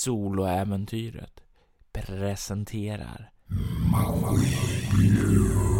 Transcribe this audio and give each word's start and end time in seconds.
Soloäventyret 0.00 1.40
presenterar. 1.92 3.30
Adrenalinet 3.94 5.79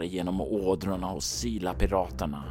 pumpar 0.00 0.04
genom 0.04 0.40
ådrorna 0.40 1.06
hos 1.06 1.26
Sila-piraterna. 1.26 2.42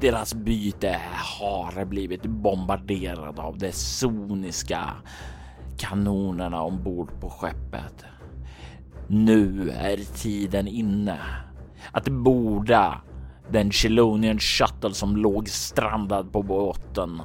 Deras 0.00 0.34
byte 0.34 1.00
har 1.40 1.84
blivit 1.84 2.22
bombarderad 2.22 3.38
av 3.38 3.58
de 3.58 3.72
soniska 3.72 4.92
kanonerna 5.78 6.62
ombord 6.62 7.20
på 7.20 7.30
skeppet. 7.30 8.04
Nu 9.08 9.70
är 9.70 9.96
tiden 9.96 10.68
inne 10.68 11.18
att 11.92 12.08
borda 12.08 13.00
den 13.50 13.70
Chelonian 13.70 14.38
Shuttle 14.38 14.94
som 14.94 15.16
låg 15.16 15.48
strandad 15.48 16.32
på 16.32 16.42
båten. 16.42 17.22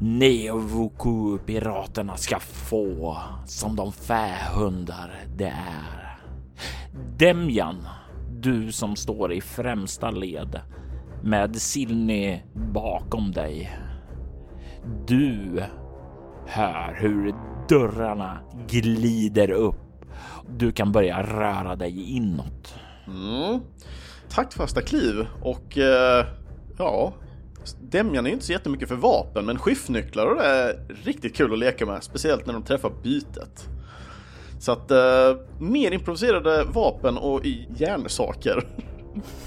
Neovuku-piraterna 0.00 2.16
ska 2.16 2.38
få 2.40 3.18
som 3.46 3.76
de 3.76 3.92
fähundar 3.92 5.24
det 5.36 5.54
är. 5.82 6.18
Demjan, 7.18 7.76
du 8.40 8.72
som 8.72 8.96
står 8.96 9.32
i 9.32 9.40
främsta 9.40 10.10
led 10.10 10.60
med 11.22 11.56
Silny 11.56 12.40
bakom 12.54 13.32
dig. 13.32 13.78
Du 15.06 15.62
hör 16.46 16.96
hur 17.00 17.34
dörrarna 17.68 18.38
glider 18.68 19.50
upp. 19.50 19.76
Du 20.58 20.72
kan 20.72 20.92
börja 20.92 21.22
röra 21.22 21.76
dig 21.76 22.16
inåt. 22.16 22.74
Mm. 23.06 23.60
Taktfasta 24.28 24.82
kliv 24.82 25.26
och 25.42 25.78
eh, 25.78 26.26
ja, 26.78 27.12
Demjan 27.80 28.26
är 28.26 28.30
ju 28.30 28.34
inte 28.34 28.46
så 28.46 28.52
jättemycket 28.52 28.88
för 28.88 28.96
vapen, 28.96 29.46
men 29.46 29.58
skiftnycklar 29.58 30.26
och 30.26 30.36
det 30.36 30.46
är 30.46 30.86
riktigt 31.04 31.36
kul 31.36 31.52
att 31.52 31.58
leka 31.58 31.86
med, 31.86 32.02
speciellt 32.02 32.46
när 32.46 32.52
de 32.52 32.62
träffar 32.62 32.92
bytet. 33.02 33.68
Så 34.66 34.72
att 34.72 34.90
eh, 34.90 34.98
mer 35.58 35.90
improviserade 35.90 36.64
vapen 36.64 37.18
och 37.18 37.40
järnsaker 37.76 38.64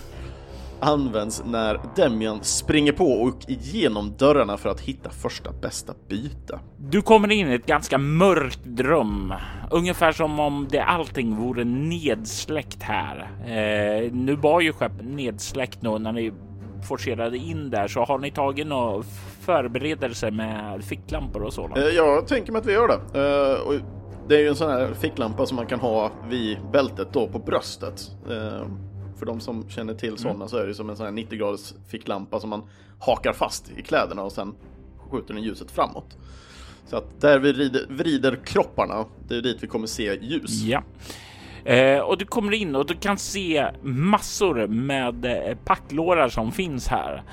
används 0.79 1.43
när 1.45 1.79
Demian 1.95 2.43
springer 2.43 2.91
på 2.91 3.05
och 3.05 3.35
igenom 3.47 4.13
dörrarna 4.17 4.57
för 4.57 4.69
att 4.69 4.79
hitta 4.79 5.09
första 5.09 5.51
bästa 5.51 5.93
byte. 6.07 6.59
Du 6.77 7.01
kommer 7.01 7.31
in 7.31 7.51
i 7.51 7.55
ett 7.55 7.65
ganska 7.65 7.97
mörkt 7.97 8.59
rum, 8.77 9.33
ungefär 9.71 10.11
som 10.11 10.39
om 10.39 10.67
det 10.71 10.83
allting 10.83 11.35
vore 11.35 11.63
nedsläckt 11.63 12.83
här. 12.83 13.31
Eh, 13.45 14.11
nu 14.11 14.35
var 14.35 14.61
ju 14.61 14.73
skeppet 14.73 15.05
nedsläckt 15.05 15.81
nu 15.81 15.99
när 15.99 16.11
ni 16.11 16.33
forcerade 16.87 17.37
in 17.37 17.69
där, 17.69 17.87
så 17.87 18.03
har 18.03 18.19
ni 18.19 18.31
tagit 18.31 18.67
några 18.67 19.03
förberedelser 19.39 20.31
med 20.31 20.83
ficklampor 20.83 21.43
och 21.43 21.53
sådant? 21.53 21.77
Eh, 21.77 21.83
jag 21.83 22.27
tänker 22.27 22.51
mig 22.51 22.59
att 22.59 22.65
vi 22.65 22.73
gör 22.73 22.87
det. 22.87 23.19
Eh, 23.19 23.67
och 23.67 23.98
det 24.29 24.35
är 24.35 24.39
ju 24.39 24.47
en 24.47 24.55
sån 24.55 24.71
här 24.71 24.93
ficklampa 24.93 25.45
som 25.45 25.55
man 25.55 25.65
kan 25.65 25.79
ha 25.79 26.11
vid 26.29 26.57
bältet 26.71 27.07
då 27.13 27.27
på 27.27 27.39
bröstet. 27.39 28.11
Eh, 28.29 28.67
för 29.17 29.25
de 29.25 29.39
som 29.39 29.69
känner 29.69 29.93
till 29.93 30.17
sådana 30.17 30.35
mm. 30.35 30.47
så 30.47 30.57
är 30.57 30.67
det 30.67 30.73
som 30.73 30.89
en 30.89 30.97
sån 30.97 31.05
här 31.05 31.13
90 31.13 31.39
graders 31.39 31.73
ficklampa 31.87 32.39
som 32.39 32.49
man 32.49 32.63
hakar 32.99 33.33
fast 33.33 33.71
i 33.77 33.81
kläderna 33.81 34.23
och 34.23 34.31
sen 34.31 34.55
skjuter 35.11 35.33
den 35.33 35.43
ljuset 35.43 35.71
framåt. 35.71 36.17
Så 36.85 36.97
att 36.97 37.21
där 37.21 37.39
vi 37.39 37.51
vrider, 37.51 37.85
vrider 37.89 38.39
kropparna, 38.45 39.05
det 39.27 39.35
är 39.35 39.41
dit 39.41 39.57
vi 39.63 39.67
kommer 39.67 39.87
se 39.87 40.19
ljus. 40.21 40.61
Ja. 40.61 40.83
Eh, 41.65 41.99
och 41.99 42.17
du 42.17 42.25
kommer 42.25 42.53
in 42.53 42.75
och 42.75 42.85
du 42.85 42.95
kan 42.95 43.17
se 43.17 43.67
massor 43.81 44.67
med 44.67 45.25
eh, 45.25 45.57
packlårar 45.65 46.29
som 46.29 46.51
finns 46.51 46.87
här. 46.87 47.23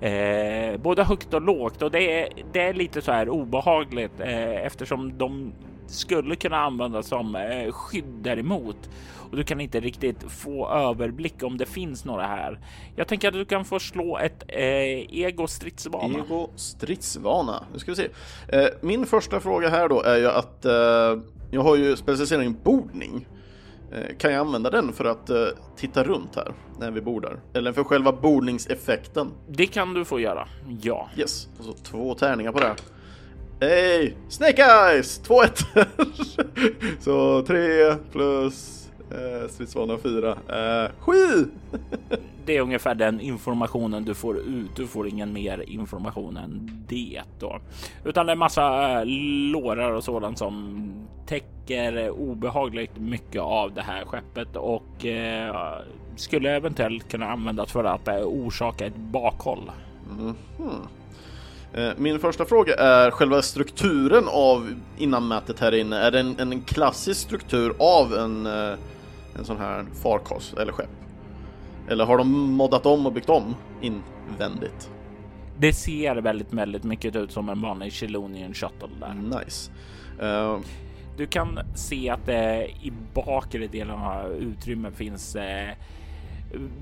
Eh, 0.00 0.76
både 0.76 1.04
högt 1.04 1.34
och 1.34 1.42
lågt 1.42 1.82
och 1.82 1.90
det 1.90 2.22
är, 2.22 2.28
det 2.52 2.60
är 2.60 2.74
lite 2.74 3.02
så 3.02 3.12
här 3.12 3.28
obehagligt 3.28 4.20
eh, 4.20 4.66
eftersom 4.66 5.18
de 5.18 5.52
skulle 5.86 6.36
kunna 6.36 6.56
användas 6.56 7.06
som 7.06 7.36
eh, 7.36 7.72
skydd 7.72 8.14
däremot 8.22 8.90
och 9.30 9.36
du 9.36 9.44
kan 9.44 9.60
inte 9.60 9.80
riktigt 9.80 10.24
få 10.28 10.68
överblick 10.68 11.42
om 11.42 11.58
det 11.58 11.66
finns 11.66 12.04
några 12.04 12.26
här. 12.26 12.60
Jag 12.96 13.08
tänker 13.08 13.28
att 13.28 13.34
du 13.34 13.44
kan 13.44 13.64
få 13.64 13.78
slå 13.78 14.18
ett 14.18 14.44
eh, 14.48 14.62
ego 15.20 15.46
stridsvana. 15.46 16.18
Ego 16.18 16.50
stridsvana. 16.56 17.64
Nu 17.72 17.78
ska 17.78 17.90
vi 17.90 17.96
se. 17.96 18.08
Eh, 18.48 18.66
min 18.80 19.06
första 19.06 19.40
fråga 19.40 19.68
här 19.68 19.88
då 19.88 20.02
är 20.02 20.16
ju 20.16 20.28
att 20.28 20.64
eh, 20.64 20.72
jag 21.50 21.62
har 21.62 21.76
ju 21.76 21.96
specialisering 21.96 22.56
bordning. 22.64 23.26
Eh, 23.92 24.16
kan 24.18 24.32
jag 24.32 24.40
använda 24.40 24.70
den 24.70 24.92
för 24.92 25.04
att 25.04 25.30
uh, 25.30 25.46
titta 25.76 26.04
runt 26.04 26.36
här 26.36 26.54
när 26.78 26.90
vi 26.90 27.00
bordar? 27.00 27.40
Eller 27.54 27.72
för 27.72 27.84
själva 27.84 28.12
bordningseffekten? 28.12 29.30
Det 29.48 29.66
kan 29.66 29.94
du 29.94 30.04
få 30.04 30.20
göra, 30.20 30.48
ja. 30.80 31.08
Yes, 31.16 31.48
och 31.58 31.64
så 31.64 31.72
två 31.72 32.14
tärningar 32.14 32.52
på 32.52 32.60
det. 32.60 32.74
Hej! 33.60 34.16
Snake 34.28 34.62
Eyes! 34.62 35.20
2-1! 35.24 35.86
så 37.00 37.42
3 37.42 37.94
plus 38.12 38.88
eh, 39.10 39.48
stridsvana 39.48 39.98
4. 39.98 40.30
Eh, 40.30 40.90
7! 40.98 41.14
det 42.46 42.56
är 42.56 42.60
ungefär 42.60 42.94
den 42.94 43.20
informationen 43.20 44.04
du 44.04 44.14
får 44.14 44.38
ut. 44.38 44.76
Du 44.76 44.86
får 44.86 45.08
ingen 45.08 45.32
mer 45.32 45.64
information 45.70 46.36
än 46.36 46.84
det 46.88 47.22
då, 47.38 47.60
utan 48.04 48.26
det 48.26 48.32
är 48.32 48.36
massa 48.36 48.92
eh, 49.00 49.06
lårar 49.52 49.92
och 49.92 50.04
sådant 50.04 50.38
som 50.38 50.92
täcker 51.26 52.10
obehagligt 52.10 52.96
mycket 52.98 53.42
av 53.42 53.74
det 53.74 53.82
här 53.82 54.04
skeppet 54.04 54.56
och 54.56 55.06
eh, 55.06 55.78
skulle 56.16 56.56
eventuellt 56.56 57.10
kunna 57.10 57.30
användas 57.32 57.72
för 57.72 57.84
att 57.84 58.08
eh, 58.08 58.16
orsaka 58.16 58.86
ett 58.86 58.96
bakhåll. 58.96 59.70
Mm 60.10 60.34
-hmm. 60.58 60.86
Min 61.96 62.18
första 62.18 62.44
fråga 62.44 62.74
är 62.74 63.10
själva 63.10 63.42
strukturen 63.42 64.24
av 64.28 64.74
innanmätet 64.98 65.60
här 65.60 65.74
inne. 65.74 65.96
Är 65.96 66.10
det 66.10 66.20
en, 66.20 66.40
en 66.40 66.60
klassisk 66.60 67.20
struktur 67.20 67.74
av 67.78 68.14
en, 68.14 68.46
en 68.46 69.44
sån 69.44 69.56
här 69.56 69.84
farkost 70.02 70.54
eller 70.54 70.72
skepp? 70.72 71.05
Eller 71.88 72.04
har 72.04 72.18
de 72.18 72.52
moddat 72.52 72.86
om 72.86 73.06
och 73.06 73.12
byggt 73.12 73.28
om 73.28 73.54
invändigt? 73.80 74.90
Det 75.58 75.72
ser 75.72 76.16
väldigt, 76.16 76.52
väldigt 76.52 76.84
mycket 76.84 77.16
ut 77.16 77.32
som 77.32 77.48
en 77.48 77.62
vanlig 77.62 77.92
Chelonian 77.92 78.54
Shuttle 78.54 78.88
där. 79.00 79.38
Nice. 79.38 79.70
Uh... 80.22 80.60
Du 81.16 81.26
kan 81.26 81.58
se 81.74 82.10
att 82.10 82.26
det 82.26 82.68
i 82.82 82.92
bakre 83.14 83.66
delen 83.66 83.98
av 83.98 84.32
utrymmet 84.32 84.96
finns 84.96 85.36
eh, 85.36 85.70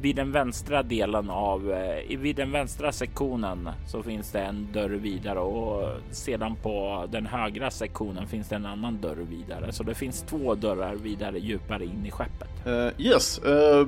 vid 0.00 0.16
den 0.16 0.32
vänstra 0.32 0.82
delen 0.82 1.30
av 1.30 1.72
eh, 1.72 2.18
vid 2.18 2.36
den 2.36 2.52
vänstra 2.52 2.92
sektionen 2.92 3.70
så 3.86 4.02
finns 4.02 4.32
det 4.32 4.40
en 4.40 4.68
dörr 4.72 4.90
vidare 4.90 5.38
och 5.38 5.88
sedan 6.10 6.56
på 6.62 7.06
den 7.10 7.26
högra 7.26 7.70
sektionen 7.70 8.26
finns 8.26 8.48
det 8.48 8.56
en 8.56 8.66
annan 8.66 9.00
dörr 9.00 9.26
vidare. 9.30 9.72
Så 9.72 9.82
det 9.82 9.94
finns 9.94 10.22
två 10.22 10.54
dörrar 10.54 10.94
vidare 10.94 11.38
djupare 11.38 11.84
in 11.84 12.06
i 12.06 12.10
skeppet. 12.10 12.66
Uh, 12.66 13.06
yes, 13.06 13.40
uh, 13.46 13.86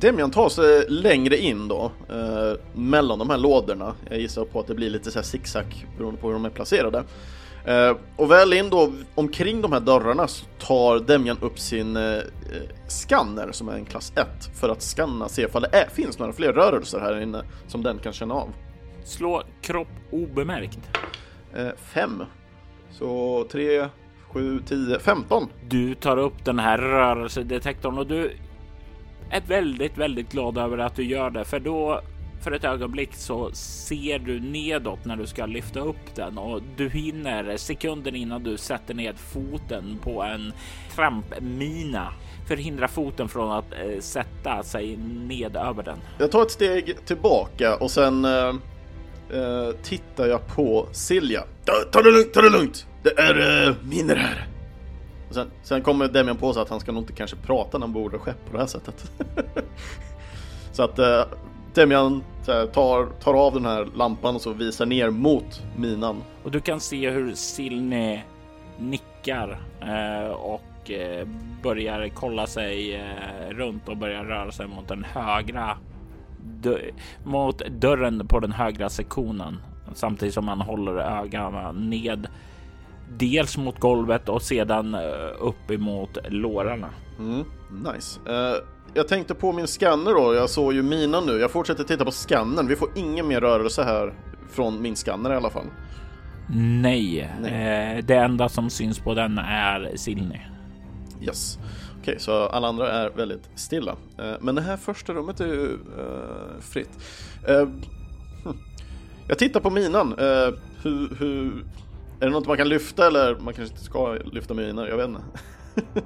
Demian 0.00 0.30
tar 0.30 0.48
sig 0.48 0.84
längre 0.88 1.36
in 1.36 1.68
då, 1.68 1.92
eh, 2.08 2.58
mellan 2.74 3.18
de 3.18 3.30
här 3.30 3.38
lådorna. 3.38 3.94
Jag 4.10 4.20
gissar 4.20 4.44
på 4.44 4.60
att 4.60 4.66
det 4.66 4.74
blir 4.74 4.90
lite 4.90 5.10
så 5.10 5.18
här 5.18 5.24
zigzag 5.24 5.86
beroende 5.98 6.20
på 6.20 6.26
hur 6.26 6.34
de 6.34 6.44
är 6.44 6.50
placerade. 6.50 7.04
Eh, 7.64 7.96
och 8.16 8.30
väl 8.30 8.52
in 8.52 8.70
då 8.70 8.92
omkring 9.14 9.62
de 9.62 9.72
här 9.72 9.80
dörrarna 9.80 10.28
så 10.28 10.44
tar 10.58 10.98
Demian 11.00 11.38
upp 11.40 11.58
sin 11.58 11.96
eh, 11.96 12.18
skanner 12.88 13.52
som 13.52 13.68
är 13.68 13.74
en 13.74 13.84
klass 13.84 14.12
1 14.16 14.26
för 14.54 14.68
att 14.68 14.82
skanna, 14.82 15.28
se 15.28 15.42
ifall 15.42 15.62
det 15.62 15.76
är, 15.76 15.88
finns 15.88 16.18
några 16.18 16.32
fler 16.32 16.52
rörelser 16.52 17.00
här 17.00 17.20
inne 17.20 17.42
som 17.68 17.82
den 17.82 17.98
kan 17.98 18.12
känna 18.12 18.34
av. 18.34 18.48
Slå 19.04 19.42
kropp 19.60 19.88
obemärkt. 20.10 20.78
5. 21.76 22.20
Eh, 22.20 22.26
så 22.98 23.44
3, 23.52 23.88
7, 24.32 24.62
10, 24.66 24.98
15. 24.98 25.48
Du 25.68 25.94
tar 25.94 26.16
upp 26.16 26.44
den 26.44 26.58
här 26.58 26.78
rörelsedetektorn 26.78 27.98
och 27.98 28.06
du 28.06 28.32
är 29.32 29.40
väldigt, 29.40 29.98
väldigt 29.98 30.32
glad 30.32 30.58
över 30.58 30.78
att 30.78 30.96
du 30.96 31.04
gör 31.04 31.30
det, 31.30 31.44
för 31.44 31.60
då 31.60 32.00
för 32.42 32.52
ett 32.52 32.64
ögonblick 32.64 33.14
så 33.14 33.50
ser 33.52 34.18
du 34.18 34.40
nedåt 34.40 35.04
när 35.04 35.16
du 35.16 35.26
ska 35.26 35.46
lyfta 35.46 35.80
upp 35.80 36.14
den 36.14 36.38
och 36.38 36.62
du 36.76 36.88
hinner 36.88 37.56
sekunden 37.56 38.16
innan 38.16 38.42
du 38.42 38.56
sätter 38.56 38.94
ned 38.94 39.18
foten 39.18 39.98
på 40.02 40.22
en 40.22 40.52
trampmina 40.94 42.12
förhindra 42.48 42.88
foten 42.88 43.28
från 43.28 43.52
att 43.52 43.72
eh, 43.72 44.00
sätta 44.00 44.62
sig 44.62 44.96
ned 45.26 45.56
över 45.56 45.82
den. 45.82 45.98
Jag 46.18 46.30
tar 46.30 46.42
ett 46.42 46.50
steg 46.50 46.96
tillbaka 47.06 47.76
och 47.76 47.90
sen 47.90 48.24
eh, 48.24 48.48
eh 49.30 49.70
tittar 49.82 50.26
jag 50.26 50.46
på 50.46 50.86
Silja. 50.92 51.44
Ta, 51.64 51.72
ta, 51.92 52.02
det 52.02 52.10
lugnt, 52.10 52.34
ta 52.34 52.40
det 52.40 52.50
lugnt! 52.50 52.86
Det 53.02 53.18
är 53.18 53.66
eh, 53.68 53.74
miner 53.82 54.16
här. 54.16 54.51
Och 55.32 55.36
sen, 55.36 55.50
sen 55.62 55.82
kommer 55.82 56.08
Demian 56.08 56.36
på 56.36 56.52
sig 56.52 56.62
att 56.62 56.68
han 56.68 56.80
ska 56.80 56.92
nog 56.92 57.02
inte 57.02 57.12
kanske 57.12 57.36
prata 57.36 57.78
när 57.78 57.86
han 57.86 57.92
borde 57.92 58.18
skepp 58.18 58.46
på 58.46 58.52
det 58.52 58.58
här 58.58 58.66
sättet. 58.66 59.10
så 60.72 60.82
att 60.82 60.98
eh, 60.98 61.24
Demian 61.74 62.24
tar, 62.46 63.20
tar 63.20 63.34
av 63.34 63.54
den 63.54 63.66
här 63.66 63.88
lampan 63.96 64.34
och 64.34 64.40
så 64.40 64.52
visar 64.52 64.86
ner 64.86 65.10
mot 65.10 65.62
minan. 65.76 66.22
Och 66.44 66.50
du 66.50 66.60
kan 66.60 66.80
se 66.80 67.10
hur 67.10 67.34
Silne 67.34 68.22
nickar 68.78 69.60
eh, 69.80 70.30
och 70.30 70.90
eh, 70.90 71.28
börjar 71.62 72.08
kolla 72.14 72.46
sig 72.46 72.94
eh, 72.94 73.50
runt 73.50 73.88
och 73.88 73.96
börjar 73.96 74.24
röra 74.24 74.52
sig 74.52 74.66
mot 74.66 74.88
den 74.88 75.04
högra 75.04 75.78
dö 76.42 76.78
mot 77.24 77.58
dörren 77.58 78.26
på 78.28 78.40
den 78.40 78.52
högra 78.52 78.88
sektionen 78.88 79.60
samtidigt 79.94 80.34
som 80.34 80.48
han 80.48 80.60
håller 80.60 80.96
ögonen 80.96 81.90
ned 81.90 82.28
dels 83.22 83.56
mot 83.56 83.80
golvet 83.80 84.28
och 84.28 84.42
sedan 84.42 84.96
upp 85.38 85.70
emot 85.70 86.18
lårarna. 86.28 86.88
Mm, 87.18 87.44
nice. 87.94 88.20
Uh, 88.28 88.56
jag 88.94 89.08
tänkte 89.08 89.34
på 89.34 89.52
min 89.52 89.66
scanner 89.66 90.14
då. 90.14 90.34
Jag 90.34 90.50
såg 90.50 90.72
ju 90.72 90.82
mina 90.82 91.20
nu. 91.20 91.32
Jag 91.32 91.50
fortsätter 91.50 91.84
titta 91.84 92.04
på 92.04 92.10
scannern. 92.10 92.66
Vi 92.66 92.76
får 92.76 92.88
ingen 92.94 93.28
mer 93.28 93.40
rörelse 93.40 93.82
här 93.82 94.14
från 94.50 94.82
min 94.82 94.96
scanner 94.96 95.32
i 95.32 95.36
alla 95.36 95.50
fall. 95.50 95.66
Nej, 96.82 97.32
Nej. 97.40 97.98
Uh, 97.98 98.04
det 98.04 98.14
enda 98.14 98.48
som 98.48 98.70
syns 98.70 98.98
på 98.98 99.14
den 99.14 99.38
är 99.38 99.92
Silny. 99.96 100.40
Yes. 101.20 101.58
Okej, 102.00 102.16
så 102.18 102.46
alla 102.46 102.68
andra 102.68 102.92
är 102.92 103.10
väldigt 103.10 103.50
stilla. 103.54 103.92
Uh, 103.92 104.34
men 104.40 104.54
det 104.54 104.62
här 104.62 104.76
första 104.76 105.12
rummet 105.12 105.40
är 105.40 105.46
ju 105.46 105.78
fritt. 106.60 106.90
Hm. 107.46 107.82
Jag 109.28 109.38
tittar 109.38 109.60
på 109.60 109.70
minan. 109.70 110.14
hur, 110.82 111.16
hur 111.18 111.64
är 112.22 112.26
det 112.26 112.32
något 112.32 112.46
man 112.46 112.56
kan 112.56 112.68
lyfta 112.68 113.06
eller 113.06 113.34
man 113.34 113.54
kanske 113.54 113.74
inte 113.74 113.84
ska 113.84 114.12
lyfta 114.12 114.54
miner? 114.54 114.86
Jag 114.86 114.96
vet 114.96 115.08
inte. 115.08 115.22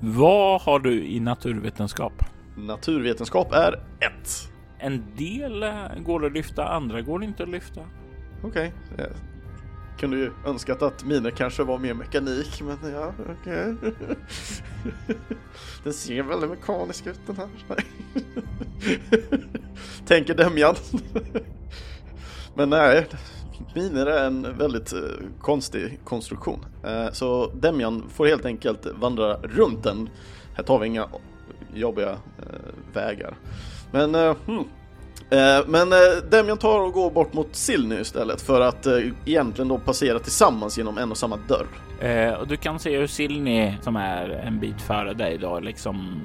Vad 0.00 0.60
har 0.60 0.78
du 0.78 1.04
i 1.04 1.20
naturvetenskap? 1.20 2.12
Naturvetenskap 2.56 3.52
är 3.52 3.72
ett. 4.00 4.52
En 4.78 5.04
del 5.16 5.64
går 6.04 6.26
att 6.26 6.32
lyfta, 6.32 6.68
andra 6.68 7.02
går 7.02 7.24
inte 7.24 7.42
att 7.42 7.48
lyfta. 7.48 7.80
Okej. 8.42 8.72
Okay. 8.92 9.06
Jag 9.06 10.00
kunde 10.00 10.16
ju 10.16 10.30
önskat 10.46 10.82
att 10.82 11.04
miner 11.04 11.30
kanske 11.30 11.62
var 11.62 11.78
mer 11.78 11.94
mekanik, 11.94 12.62
men 12.62 12.92
ja, 12.92 13.12
okej. 13.40 13.72
Okay. 13.72 13.92
den 15.84 15.92
ser 15.92 16.22
väldigt 16.22 16.50
mekanisk 16.50 17.06
ut 17.06 17.20
den 17.26 17.36
här. 17.36 17.48
Tänker 20.06 20.34
Demjan. 20.34 20.74
men 22.54 22.70
nej, 22.70 23.06
Miner 23.74 24.06
är 24.06 24.26
en 24.26 24.58
väldigt 24.58 24.92
eh, 24.92 25.00
konstig 25.40 26.00
konstruktion. 26.04 26.66
Eh, 26.84 27.12
så 27.12 27.46
Demjan 27.46 28.04
får 28.14 28.26
helt 28.26 28.44
enkelt 28.44 28.86
vandra 28.86 29.36
runt 29.36 29.82
den. 29.82 30.08
Här 30.54 30.64
tar 30.64 30.78
vi 30.78 30.86
inga 30.86 31.08
jobbiga 31.74 32.10
eh, 32.10 32.94
vägar. 32.94 33.34
Men, 33.92 34.14
hmm. 34.14 34.64
men 35.66 35.90
Demjan 36.30 36.58
tar 36.58 36.80
och 36.80 36.92
går 36.92 37.10
bort 37.10 37.32
mot 37.32 37.56
Silny 37.56 38.00
istället 38.00 38.40
för 38.40 38.60
att 38.60 38.86
egentligen 39.24 39.68
då 39.68 39.78
passera 39.78 40.18
tillsammans 40.18 40.78
genom 40.78 40.98
en 40.98 41.10
och 41.10 41.16
samma 41.16 41.38
dörr. 41.48 42.36
och 42.40 42.48
du 42.48 42.56
kan 42.56 42.78
se 42.78 42.98
hur 42.98 43.06
Silny 43.06 43.74
som 43.82 43.96
är 43.96 44.28
en 44.28 44.60
bit 44.60 44.82
före 44.82 45.14
dig 45.14 45.38
då 45.38 45.60
liksom 45.60 46.20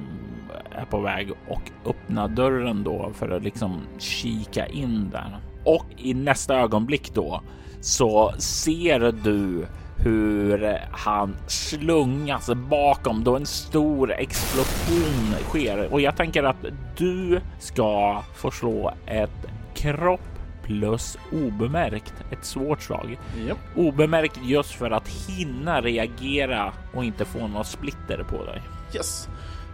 är 0.70 0.84
på 0.84 1.00
väg 1.00 1.32
och 1.48 1.70
öppna 1.86 2.28
dörren 2.28 2.84
då 2.84 3.10
för 3.14 3.30
att 3.30 3.42
liksom 3.42 3.80
kika 3.98 4.66
in 4.66 5.10
där. 5.10 5.40
Och 5.64 5.86
i 5.96 6.14
nästa 6.14 6.60
ögonblick 6.60 7.14
då 7.14 7.42
så 7.80 8.32
ser 8.38 9.12
du 9.24 9.66
hur 9.96 10.78
han 10.90 11.36
slungas 11.46 12.50
bakom 12.54 13.24
då 13.24 13.36
en 13.36 13.46
stor 13.46 14.12
explosion 14.12 15.34
sker. 15.42 15.92
Och 15.92 16.00
jag 16.00 16.16
tänker 16.16 16.42
att 16.42 16.64
du 16.96 17.40
ska 17.58 18.22
få 18.34 18.50
slå 18.50 18.94
ett 19.06 19.46
kropp 19.74 20.20
plus 20.62 21.18
obemärkt. 21.32 22.14
Ett 22.30 22.44
svårt 22.44 22.82
slag. 22.82 23.18
Yep. 23.38 23.56
Obemärkt 23.76 24.38
just 24.42 24.72
för 24.72 24.90
att 24.90 25.08
hinna 25.08 25.80
reagera 25.80 26.72
och 26.94 27.04
inte 27.04 27.24
få 27.24 27.46
något 27.48 27.66
splitter 27.66 28.24
på 28.30 28.44
dig. 28.44 28.62
Yes. 28.94 29.28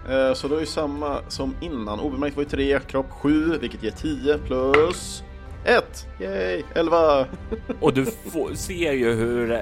Eh, 0.08 0.34
så 0.34 0.48
då 0.48 0.56
är 0.56 0.64
samma 0.64 1.18
som 1.28 1.54
innan. 1.60 2.00
Obemärkt 2.00 2.36
var 2.36 2.42
ju 2.42 2.48
3, 2.48 2.80
kropp 2.86 3.10
7, 3.10 3.58
vilket 3.58 3.82
ger 3.82 3.90
10 3.90 4.38
plus 4.38 5.22
ett! 5.66 6.06
Yay! 6.20 6.62
Elva! 6.74 7.26
Och 7.80 7.94
du 7.94 8.04
får, 8.04 8.54
ser 8.54 8.92
ju 8.92 9.12
hur 9.12 9.52
eh, 9.52 9.60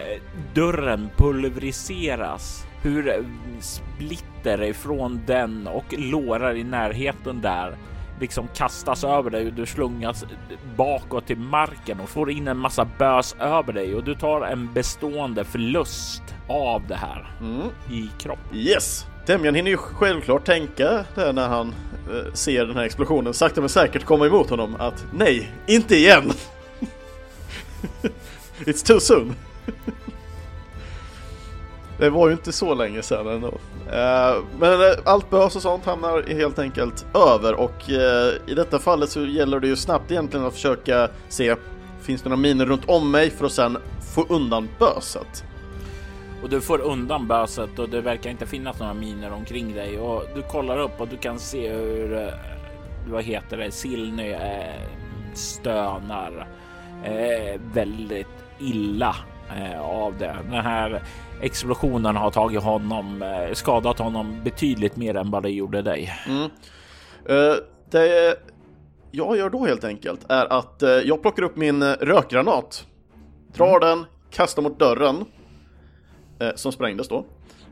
dörren 0.54 1.10
pulveriseras. 1.16 2.64
Hur 2.82 3.08
eh, 3.08 3.24
splitter 3.60 4.62
ifrån 4.62 5.20
den 5.26 5.66
och 5.66 5.94
lårar 5.98 6.54
i 6.56 6.64
närheten 6.64 7.40
där 7.40 7.76
liksom 8.20 8.48
kastas 8.54 9.04
över 9.04 9.30
dig 9.30 9.46
och 9.46 9.52
du 9.52 9.66
slungas 9.66 10.24
bakåt 10.76 11.26
till 11.26 11.38
marken 11.38 12.00
och 12.00 12.08
får 12.08 12.30
in 12.30 12.48
en 12.48 12.58
massa 12.58 12.84
bös 12.98 13.36
över 13.40 13.72
dig 13.72 13.94
och 13.94 14.04
du 14.04 14.14
tar 14.14 14.40
en 14.40 14.72
bestående 14.72 15.44
förlust 15.44 16.22
av 16.48 16.86
det 16.88 16.94
här 16.94 17.36
mm. 17.40 17.68
i 17.90 18.10
kropp. 18.18 18.54
Yes! 18.54 19.06
Demjan 19.26 19.55
hinner 19.55 19.71
ju 19.71 19.76
självklart 19.76 20.44
tänka 20.44 21.05
det 21.15 21.32
när 21.32 21.49
han 21.49 21.69
eh, 21.69 22.32
ser 22.32 22.67
den 22.67 22.76
här 22.76 22.85
explosionen 22.85 23.35
sakta 23.35 23.61
men 23.61 23.71
säkert 23.71 24.05
komma 24.05 24.26
emot 24.26 24.50
honom 24.50 24.76
att 24.79 25.06
nej, 25.12 25.53
inte 25.67 25.97
igen! 25.97 26.25
It's 28.65 28.87
too 28.87 29.00
soon! 29.00 29.35
det 31.99 32.11
var 32.11 32.29
ju 32.29 32.32
inte 32.32 32.53
så 32.53 32.75
länge 32.75 33.03
sedan 33.03 33.26
ändå. 33.26 33.55
Eh, 33.93 34.37
men 34.59 34.73
eh, 34.73 34.97
allt 35.05 35.31
bös 35.31 35.56
och 35.56 35.62
sånt 35.62 35.85
hamnar 35.85 36.35
helt 36.35 36.59
enkelt 36.59 37.06
över 37.15 37.55
och 37.55 37.91
eh, 37.91 38.32
i 38.47 38.55
detta 38.55 38.79
fallet 38.79 39.11
så 39.11 39.26
gäller 39.26 39.61
det 39.61 39.67
ju 39.67 39.76
snabbt 39.76 40.11
egentligen 40.11 40.47
att 40.47 40.55
försöka 40.55 41.09
se 41.29 41.56
Finns 42.05 42.23
det 42.23 42.29
några 42.29 42.43
miner 42.43 42.67
runt 42.67 42.85
om 42.87 43.11
mig 43.11 43.31
för 43.31 43.47
att 43.47 43.53
sen 43.53 43.79
få 44.15 44.26
undan 44.29 44.69
böset? 44.79 45.44
Och 46.44 46.50
du 46.50 46.61
får 46.61 46.80
undan 46.80 47.28
böset 47.28 47.78
och 47.78 47.88
det 47.88 48.00
verkar 48.00 48.30
inte 48.30 48.47
finnas 48.47 48.80
några 48.80 48.95
miner 48.95 49.33
omkring 49.33 49.75
dig 49.75 49.99
och 49.99 50.25
du 50.35 50.42
kollar 50.42 50.78
upp 50.78 51.00
och 51.00 51.09
du 51.09 51.16
kan 51.16 51.38
se 51.38 51.73
hur 51.73 52.18
eh, 52.18 52.28
vad 53.07 53.25
heter 53.25 53.57
det? 53.57 53.71
Silny 53.71 54.30
eh, 54.30 54.83
stönar 55.35 56.49
eh, 57.04 57.61
väldigt 57.75 58.26
illa 58.59 59.16
av 59.80 60.18
det. 60.18 60.37
Den 60.50 60.64
här 60.64 61.02
explosionen 61.40 62.16
har 62.16 62.30
tagit 62.30 62.62
honom, 62.62 63.25
skadat 63.52 63.99
honom 63.99 64.40
betydligt 64.45 64.97
mer 64.97 65.16
än 65.16 65.30
vad 65.30 65.42
det 65.42 65.50
gjorde 65.50 65.83
dig. 65.83 66.12
Mm. 66.26 66.42
Uh, 66.42 67.57
det 67.90 68.37
jag 69.11 69.37
gör 69.37 69.50
då 69.50 69.66
helt 69.66 69.85
enkelt 69.85 70.30
är 70.30 70.52
att 70.52 70.83
jag 71.04 71.23
plockar 71.23 71.42
upp 71.42 71.57
min 71.57 71.85
rökgranat, 71.85 72.87
drar 73.54 73.76
mm. 73.76 73.80
den, 73.80 74.07
kastar 74.30 74.62
mot 74.62 74.78
dörren 74.78 75.25
som 76.55 76.73
sprängdes 76.73 77.09
då. 77.09 77.25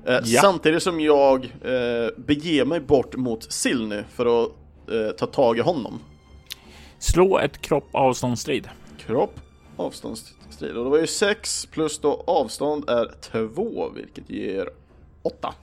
Eh, 0.07 0.21
ja. 0.25 0.41
Samtidigt 0.41 0.83
som 0.83 1.01
jag 1.01 1.45
eh, 1.45 2.11
beger 2.17 2.65
mig 2.65 2.81
bort 2.81 3.17
mot 3.17 3.53
Silny 3.53 4.03
för 4.15 4.45
att 4.45 4.51
eh, 4.91 5.17
ta 5.19 5.27
tag 5.27 5.59
i 5.59 5.61
honom. 5.61 6.01
Slå 6.99 7.39
ett 7.39 7.61
kropp 7.61 7.89
avståndsstrid. 7.93 8.69
Kropp 8.99 9.41
avståndsstrid. 9.77 10.77
Och 10.77 10.85
det 10.85 10.91
var 10.91 10.99
ju 10.99 11.07
6 11.07 11.67
plus 11.67 11.99
då 11.99 12.25
avstånd 12.27 12.91
är 12.91 13.13
2 13.21 13.91
vilket 13.95 14.31
ger 14.31 14.69
8. 15.23 15.55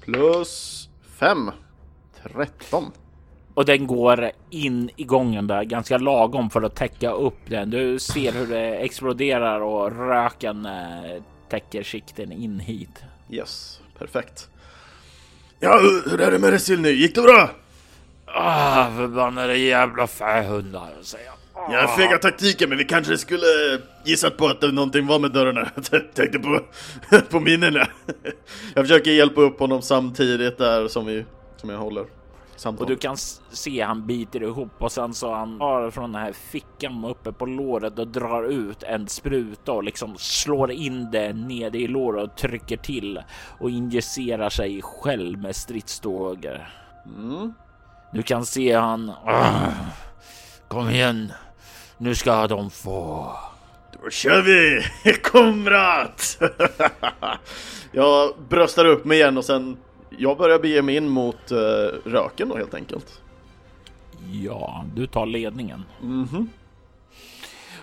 Plus 0.00 0.88
5. 1.18 1.50
13. 2.22 2.92
Och 3.54 3.64
den 3.64 3.86
går 3.86 4.30
in 4.50 4.90
i 4.96 5.04
gången 5.04 5.46
där 5.46 5.64
ganska 5.64 5.98
lagom 5.98 6.50
för 6.50 6.62
att 6.62 6.74
täcka 6.74 7.10
upp 7.10 7.38
den. 7.46 7.70
Du 7.70 7.98
ser 7.98 8.32
hur 8.32 8.46
det 8.46 8.76
exploderar 8.76 9.60
och 9.60 10.08
röken 10.08 10.66
eh, 10.66 11.22
täcker 11.52 11.82
sikten 11.82 12.32
in 12.32 12.60
hit. 12.60 13.02
Yes, 13.30 13.80
perfekt. 13.98 14.48
Ja, 15.60 15.78
hur 16.06 16.20
är 16.20 16.30
det 16.30 16.38
med 16.38 16.50
Resil 16.50 16.80
nu? 16.80 16.90
Gick 16.90 17.14
det 17.14 17.22
bra? 17.22 17.50
Ah, 18.26 18.96
förbannade 18.96 19.56
jävla 19.56 20.06
fähundar, 20.06 20.90
säger 21.02 21.24
jag. 21.24 21.34
Ah. 21.54 21.72
Jag 21.72 21.96
fega 21.96 22.18
taktiken, 22.18 22.68
men 22.68 22.78
vi 22.78 22.84
kanske 22.84 23.18
skulle 23.18 23.46
gissat 24.04 24.36
på 24.36 24.46
att 24.46 24.60
det 24.60 24.72
någonting 24.72 25.06
var 25.06 25.18
med 25.18 25.30
dörrarna. 25.30 25.70
Jag 25.90 26.14
tänkte 26.14 26.38
på, 26.38 26.60
på 27.30 27.40
minnena. 27.40 27.88
Jag 28.74 28.84
försöker 28.84 29.10
hjälpa 29.10 29.40
upp 29.40 29.58
honom 29.58 29.82
samtidigt 29.82 30.58
där 30.58 30.88
som, 30.88 31.06
vi, 31.06 31.24
som 31.56 31.70
jag 31.70 31.78
håller. 31.78 32.04
Samtalet. 32.62 32.80
Och 32.80 32.86
du 32.86 32.96
kan 32.96 33.16
se 33.50 33.80
han 33.82 34.06
biter 34.06 34.42
ihop 34.42 34.70
och 34.78 34.92
sen 34.92 35.14
så 35.14 35.34
han 35.34 35.60
har 35.60 35.90
från 35.90 36.12
den 36.12 36.22
här 36.22 36.32
fickan 36.32 37.04
uppe 37.04 37.32
på 37.32 37.46
låret 37.46 37.98
och 37.98 38.08
drar 38.08 38.44
ut 38.44 38.82
en 38.82 39.08
spruta 39.08 39.72
och 39.72 39.82
liksom 39.84 40.14
slår 40.18 40.70
in 40.70 41.10
det 41.10 41.32
nere 41.32 41.78
i 41.78 41.86
låret 41.88 42.24
och 42.30 42.36
trycker 42.36 42.76
till 42.76 43.20
och 43.60 43.70
injicerar 43.70 44.48
sig 44.50 44.82
själv 44.82 45.38
med 45.38 45.56
stridsdågar. 45.56 46.74
Mm. 47.06 47.54
Du 48.12 48.22
kan 48.22 48.46
se 48.46 48.72
han. 48.74 49.12
"Åh, 49.24 49.68
Kom 50.68 50.90
igen. 50.90 51.32
Nu 51.98 52.14
ska 52.14 52.46
de 52.46 52.70
få. 52.70 53.32
Då 54.02 54.10
kör 54.10 54.42
vi! 54.42 54.82
Komrat! 55.22 56.38
jag 57.92 58.34
bröstar 58.48 58.84
upp 58.84 59.04
mig 59.04 59.18
igen 59.18 59.38
och 59.38 59.44
sen 59.44 59.76
jag 60.18 60.38
börjar 60.38 60.58
bege 60.58 60.82
mig 60.82 60.96
in 60.96 61.08
mot 61.08 61.50
eh, 61.50 61.56
röken 62.04 62.48
då 62.48 62.56
helt 62.56 62.74
enkelt. 62.74 63.22
Ja, 64.30 64.84
du 64.94 65.06
tar 65.06 65.26
ledningen. 65.26 65.84
Mhm. 66.00 66.48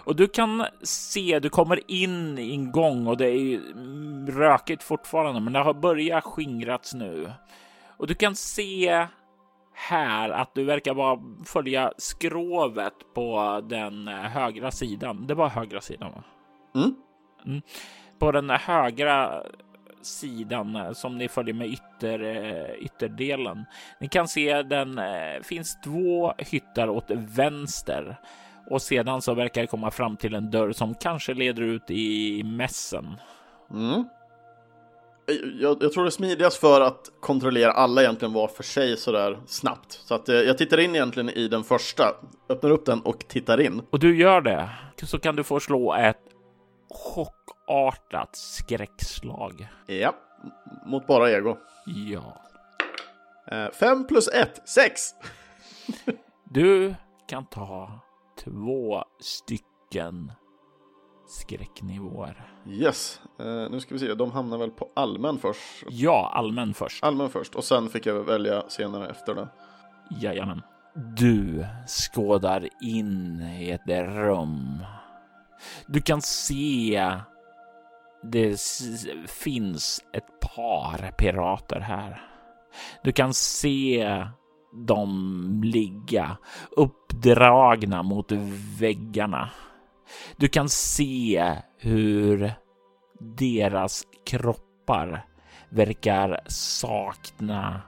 Och 0.03 0.15
du 0.15 0.27
kan 0.27 0.65
se, 0.83 1.39
du 1.39 1.49
kommer 1.49 1.91
in 1.91 2.37
i 2.37 2.51
en 2.51 2.71
gång 2.71 3.07
och 3.07 3.17
det 3.17 3.29
är 3.29 3.55
mm, 3.55 4.27
rökigt 4.27 4.83
fortfarande, 4.83 5.41
men 5.41 5.53
det 5.53 5.59
har 5.59 5.73
börjat 5.73 6.23
skingrats 6.23 6.93
nu. 6.93 7.31
Och 7.97 8.07
du 8.07 8.13
kan 8.13 8.35
se 8.35 9.07
här 9.73 10.29
att 10.29 10.55
du 10.55 10.63
verkar 10.63 10.93
bara 10.93 11.19
följa 11.45 11.93
skrovet 11.97 12.93
på 13.13 13.61
den 13.69 14.07
eh, 14.07 14.15
högra 14.15 14.71
sidan. 14.71 15.27
Det 15.27 15.33
var 15.33 15.49
högra 15.49 15.81
sidan, 15.81 16.11
va? 16.11 16.23
Mm. 16.75 17.61
På 18.19 18.31
den 18.31 18.49
högra 18.49 19.43
sidan 20.01 20.75
eh, 20.75 20.91
som 20.91 21.17
ni 21.17 21.27
följer 21.27 21.53
med 21.53 21.67
ytter, 21.67 22.23
eh, 22.23 22.83
ytterdelen. 22.85 23.65
Ni 23.99 24.07
kan 24.07 24.27
se 24.27 24.61
den 24.61 24.97
eh, 24.97 25.41
finns 25.43 25.81
två 25.81 26.33
hyttar 26.37 26.89
åt 26.89 27.05
vänster 27.09 28.19
och 28.69 28.81
sedan 28.81 29.21
så 29.21 29.33
verkar 29.33 29.61
det 29.61 29.67
komma 29.67 29.91
fram 29.91 30.17
till 30.17 30.35
en 30.35 30.51
dörr 30.51 30.71
som 30.71 30.95
kanske 30.95 31.33
leder 31.33 31.61
ut 31.61 31.91
i 31.91 32.43
mässen. 32.43 33.05
Mm. 33.71 34.03
Jag, 35.61 35.77
jag 35.81 35.93
tror 35.93 36.03
det 36.03 36.07
är 36.07 36.11
smidigast 36.11 36.57
för 36.57 36.81
att 36.81 37.11
kontrollera 37.19 37.71
alla 37.71 38.01
egentligen 38.01 38.33
var 38.33 38.47
för 38.47 38.63
sig 38.63 38.97
sådär 38.97 39.39
snabbt. 39.45 39.91
Så 39.91 40.15
att 40.15 40.27
jag 40.27 40.57
tittar 40.57 40.79
in 40.79 40.95
egentligen 40.95 41.29
i 41.29 41.47
den 41.47 41.63
första, 41.63 42.03
öppnar 42.49 42.69
upp 42.69 42.85
den 42.85 43.01
och 43.01 43.27
tittar 43.27 43.61
in. 43.61 43.81
Och 43.89 43.99
du 43.99 44.17
gör 44.17 44.41
det 44.41 44.69
så 45.03 45.19
kan 45.19 45.35
du 45.35 45.43
få 45.43 45.59
slå 45.59 45.93
ett 45.93 46.17
chockartat 47.69 48.35
skräckslag. 48.35 49.67
Ja, 49.87 50.15
mot 50.85 51.07
bara 51.07 51.31
ego. 51.31 51.57
Ja, 51.85 52.41
Eh, 53.51 53.71
fem 53.71 54.07
plus 54.07 54.27
ett, 54.27 54.69
sex! 54.69 55.01
du 56.43 56.95
kan 57.27 57.45
ta 57.45 57.99
två 58.43 59.03
stycken 59.19 60.31
skräcknivåer. 61.27 62.53
Yes, 62.67 63.21
eh, 63.39 63.45
nu 63.45 63.79
ska 63.79 63.93
vi 63.95 63.99
se, 63.99 64.13
de 64.13 64.31
hamnar 64.31 64.57
väl 64.57 64.71
på 64.71 64.89
allmän 64.95 65.37
först. 65.39 65.83
Ja, 65.89 66.31
allmän 66.35 66.73
först. 66.73 67.03
Allmän 67.03 67.29
först 67.29 67.55
och 67.55 67.63
sen 67.63 67.89
fick 67.89 68.05
jag 68.05 68.23
välja 68.23 68.63
senare 68.67 69.09
efter 69.09 69.35
det. 69.35 69.47
Jajamän. 70.21 70.61
Du 71.17 71.65
skådar 71.87 72.69
in 72.81 73.41
i 73.41 73.69
ett 73.69 73.87
rum. 73.87 74.83
Du 75.87 76.01
kan 76.01 76.21
se 76.21 77.11
det 78.23 78.61
finns 79.27 80.03
ett 80.13 80.39
par 80.55 81.11
pirater 81.11 81.79
här. 81.79 82.21
Du 83.03 83.11
kan 83.11 83.33
se 83.33 84.25
dem 84.87 85.61
ligga 85.63 86.37
uppdragna 86.71 88.03
mot 88.03 88.31
väggarna. 88.79 89.49
Du 90.37 90.47
kan 90.47 90.69
se 90.69 91.55
hur 91.77 92.53
deras 93.19 94.03
kroppar 94.25 95.25
verkar 95.69 96.39
sakna 96.47 97.81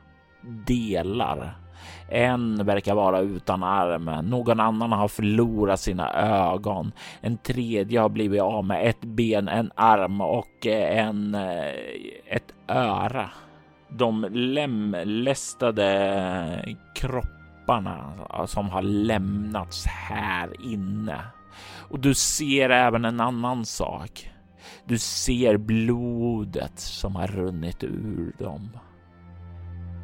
delar. 0.68 1.61
En 2.10 2.66
verkar 2.66 2.96
vara 2.96 3.20
utan 3.20 3.64
arm, 3.64 4.30
någon 4.30 4.60
annan 4.60 4.92
har 4.92 5.08
förlorat 5.08 5.80
sina 5.80 6.14
ögon, 6.14 6.92
en 7.22 7.38
tredje 7.38 8.00
har 8.00 8.10
blivit 8.10 8.42
av 8.42 8.66
med 8.66 8.90
ett 8.90 9.02
ben, 9.02 9.48
en 9.48 9.72
arm 9.76 10.22
och 10.22 10.68
eh, 10.68 11.08
en, 11.08 11.36
eh, 11.36 11.74
ett 12.26 12.54
öra. 12.68 13.30
De 13.90 14.28
lemlästade 14.32 16.76
kropparna 16.96 18.14
som 18.46 18.70
har 18.70 18.82
lämnats 18.82 19.86
här 19.86 20.72
inne. 20.74 21.22
Och 21.90 22.00
du 22.00 22.14
ser 22.14 22.70
även 22.70 23.06
en 23.06 23.20
annan 23.20 23.66
sak. 23.66 24.32
Du 24.86 24.98
ser 24.98 25.58
blodet 25.58 26.80
som 26.80 27.16
har 27.16 27.28
runnit 27.28 27.84
ur 27.84 28.34
dem. 28.40 28.70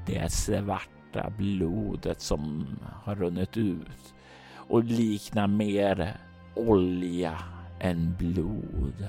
Det 0.05 0.17
är 0.17 0.27
svart 0.27 0.96
svarta 1.17 1.29
blodet 1.37 2.21
som 2.21 2.65
har 3.03 3.15
runnit 3.15 3.57
ut 3.57 4.13
och 4.55 4.83
liknar 4.83 5.47
mer 5.47 6.17
olja 6.55 7.39
än 7.79 8.15
blod. 8.19 9.07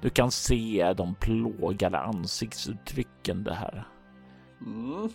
Du 0.00 0.10
kan 0.10 0.30
se 0.30 0.94
de 0.96 1.14
plågade 1.14 1.98
ansiktsuttrycken 1.98 3.44
det 3.44 3.54
här. 3.54 3.84
Mm. 4.60 5.08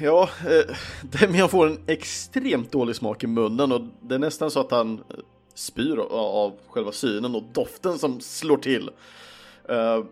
Ja, 0.00 0.28
eh, 0.46 0.76
Demian 1.02 1.48
får 1.48 1.66
en 1.66 1.78
extremt 1.86 2.72
dålig 2.72 2.96
smak 2.96 3.24
i 3.24 3.26
munnen 3.26 3.72
och 3.72 3.80
det 4.00 4.14
är 4.14 4.18
nästan 4.18 4.50
så 4.50 4.60
att 4.60 4.70
han 4.70 4.94
eh, 4.94 5.16
spyr 5.54 5.98
av, 6.10 6.52
själva 6.68 6.92
synen 6.92 7.34
och 7.34 7.42
doften 7.52 7.98
som 7.98 8.20
slår 8.20 8.56
till. 8.56 8.90
Eh, 9.68 10.04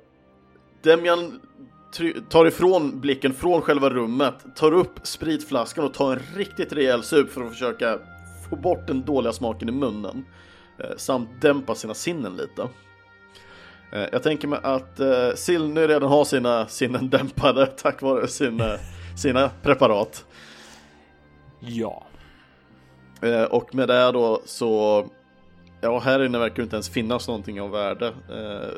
Demian 0.83 1.41
tar 2.29 2.47
ifrån 2.47 3.01
blicken 3.01 3.33
från 3.33 3.63
själva 3.63 3.91
rummet, 3.91 4.35
tar 4.55 4.73
upp 4.73 5.01
spritflaskan 5.03 5.85
och 5.85 5.95
tar 5.95 6.13
en 6.13 6.23
riktigt 6.37 6.73
rejäl 6.73 7.03
sup 7.03 7.31
för 7.31 7.45
att 7.45 7.53
försöka 7.53 7.99
få 8.51 8.57
bort 8.57 8.87
den 8.87 9.03
dåliga 9.03 9.33
smaken 9.33 9.69
i 9.69 9.73
munnen. 9.73 10.25
Eh, 10.79 10.97
samt 10.97 11.29
dämpa 11.41 11.75
sina 11.75 11.95
sinnen 11.95 12.37
lite. 12.37 12.69
Eh, 13.93 14.09
Jag 14.13 14.23
tänker 14.23 14.49
mig 14.49 14.59
att 14.63 15.01
eh, 15.01 15.31
Sill 15.35 15.69
nu 15.69 15.87
redan 15.87 16.09
har 16.09 16.25
sina 16.25 16.67
sinnen 16.67 17.11
dämpade 17.11 17.67
tack 17.77 18.03
vare 18.03 18.29
sina, 18.29 18.77
sina 19.17 19.51
preparat. 19.63 20.27
Ja, 21.61 22.07
och 23.51 23.75
med 23.75 23.89
det 23.89 24.13
då 24.13 24.43
så, 24.45 25.07
ja 25.81 25.99
här 25.99 26.25
inne 26.25 26.39
verkar 26.39 26.57
det 26.57 26.63
inte 26.63 26.77
ens 26.77 26.89
finnas 26.91 27.29
någonting 27.29 27.61
av 27.61 27.71
värde 27.71 28.13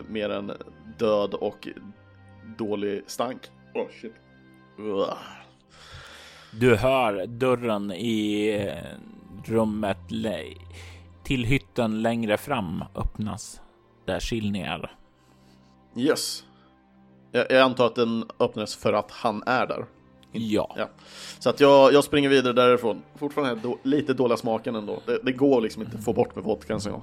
mer 0.09 0.31
än 0.31 0.53
död 0.99 1.35
och 1.35 1.69
dålig 2.59 3.03
stank. 3.07 3.41
Oh 3.75 3.89
shit. 4.01 4.15
Du 6.51 6.77
hör 6.77 7.27
dörren 7.27 7.93
i 7.93 8.49
eh, 8.49 8.99
rummet 9.45 9.99
till 11.25 11.45
hytten 11.45 12.03
längre 12.03 12.37
fram 12.37 12.85
öppnas 12.95 13.61
där 14.07 14.21
Silni 14.21 14.63
är. 14.63 14.97
Yes. 15.97 16.45
Jag, 17.33 17.51
jag 17.51 17.61
antar 17.61 17.87
att 17.87 17.95
den 17.95 18.25
öppnas 18.39 18.77
för 18.77 18.93
att 18.93 19.11
han 19.11 19.43
är 19.47 19.67
där. 19.67 19.85
Ja, 20.33 20.75
Ja. 20.79 20.89
Så 21.39 21.51
att 21.51 21.61
jag, 21.61 21.93
jag 21.93 22.05
springer 22.05 22.29
vidare 22.29 22.53
därifrån. 22.53 23.03
Fortfarande 23.15 23.61
då, 23.63 23.79
lite 23.83 24.15
dåliga 24.15 24.37
smaken 24.37 24.75
ändå. 24.75 25.03
Det, 25.07 25.19
det 25.23 25.33
går 25.33 25.61
liksom 25.61 25.83
inte 25.83 25.97
att 25.97 26.05
få 26.05 26.13
bort 26.13 26.35
med 26.35 26.45
vodkan 26.45 26.81
så 26.81 26.89
jag. 26.89 27.03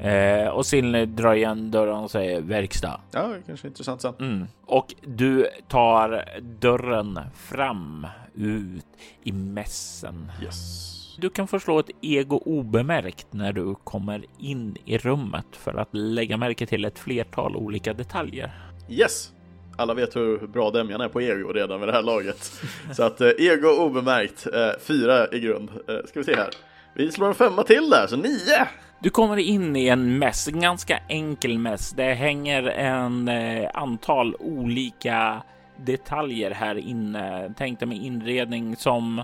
Eh, 0.00 0.48
och 0.48 0.66
Silni 0.66 1.06
drar 1.06 1.34
igen 1.34 1.70
dörren 1.70 1.96
och 1.96 2.10
säger 2.10 2.40
verkstad. 2.40 3.00
Ja, 3.10 3.26
det 3.26 3.42
kanske 3.46 3.66
är 3.66 3.68
intressant 3.68 4.00
sen. 4.00 4.14
Mm. 4.20 4.46
Och 4.66 4.94
du 5.02 5.46
tar 5.68 6.24
dörren 6.60 7.20
fram 7.34 8.06
ut 8.34 8.86
i 9.22 9.32
mässen. 9.32 10.32
Yes. 10.42 10.92
Du 11.18 11.30
kan 11.30 11.48
förslå 11.48 11.78
ett 11.78 11.90
ego 12.00 12.36
obemärkt 12.44 13.26
när 13.30 13.52
du 13.52 13.74
kommer 13.74 14.24
in 14.38 14.76
i 14.84 14.98
rummet 14.98 15.46
för 15.52 15.74
att 15.74 15.88
lägga 15.92 16.36
märke 16.36 16.66
till 16.66 16.84
ett 16.84 16.98
flertal 16.98 17.56
olika 17.56 17.92
detaljer. 17.92 18.50
Yes! 18.88 19.32
Alla 19.76 19.94
vet 19.94 20.16
hur 20.16 20.46
bra 20.46 20.70
Demian 20.70 21.00
är 21.00 21.08
på 21.08 21.22
ego 21.22 21.52
redan 21.52 21.80
vid 21.80 21.88
det 21.88 21.92
här 21.92 22.02
laget. 22.02 22.60
Så 22.92 23.02
att 23.02 23.20
eh, 23.20 23.28
ego 23.28 23.68
obemärkt, 23.68 24.46
eh, 24.46 24.70
fyra 24.80 25.28
i 25.32 25.40
grund. 25.40 25.70
Eh, 25.88 25.96
ska 26.06 26.20
vi 26.20 26.24
se 26.24 26.36
här. 26.36 26.50
Vi 26.98 27.12
slår 27.12 27.28
en 27.28 27.34
femma 27.34 27.62
till 27.62 27.90
där, 27.90 28.06
så 28.06 28.16
nio! 28.16 28.68
Du 28.98 29.10
kommer 29.10 29.36
in 29.36 29.76
i 29.76 29.88
en 29.88 30.18
mäss, 30.18 30.48
en 30.48 30.60
ganska 30.60 30.98
enkel 31.08 31.58
mäss. 31.58 31.90
Det 31.90 32.14
hänger 32.14 32.62
en 32.62 33.28
eh, 33.28 33.70
antal 33.74 34.34
olika 34.34 35.42
detaljer 35.76 36.50
här 36.50 36.74
inne. 36.74 37.54
Tänk 37.56 37.78
dig 37.78 37.88
med 37.88 37.98
inredning 37.98 38.76
som 38.76 39.22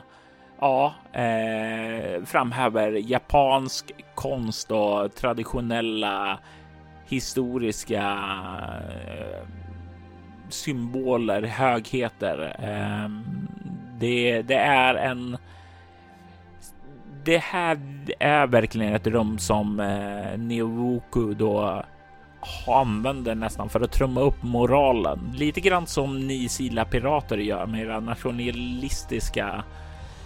ja, 0.60 0.94
eh, 1.12 2.24
framhäver 2.24 2.92
japansk 2.92 3.92
konst 4.14 4.70
och 4.70 5.14
traditionella 5.14 6.38
historiska 7.08 8.18
eh, 9.06 9.48
symboler, 10.48 11.42
högheter. 11.42 12.56
Eh, 12.58 13.10
det, 13.98 14.42
det 14.42 14.58
är 14.58 14.94
en 14.94 15.36
det 17.24 17.38
här 17.38 17.78
är 18.18 18.46
verkligen 18.46 18.94
ett 18.94 19.06
rum 19.06 19.38
som 19.38 19.80
eh, 19.80 20.38
Neowoku 20.38 21.34
då 21.34 21.84
använder 22.66 23.34
nästan 23.34 23.68
för 23.68 23.80
att 23.80 23.92
trumma 23.92 24.20
upp 24.20 24.42
moralen. 24.42 25.32
Lite 25.34 25.60
grann 25.60 25.86
som 25.86 26.26
ni 26.26 26.48
Sila-pirater 26.48 27.36
gör 27.36 27.66
med 27.66 27.80
era 27.80 28.00
nationalistiska 28.00 29.64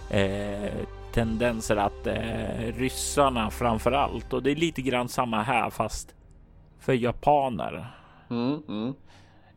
eh, 0.09 0.71
tendenser 1.13 1.75
att 1.75 2.07
eh, 2.07 2.73
ryssarna 2.75 3.49
framför 3.49 3.91
allt. 3.91 4.33
Och 4.33 4.43
det 4.43 4.51
är 4.51 4.55
lite 4.55 4.81
grann 4.81 5.09
samma 5.09 5.41
här 5.43 5.69
fast 5.69 6.15
för 6.79 6.93
japaner. 6.93 7.87
Mm, 8.29 8.61
mm. 8.67 8.93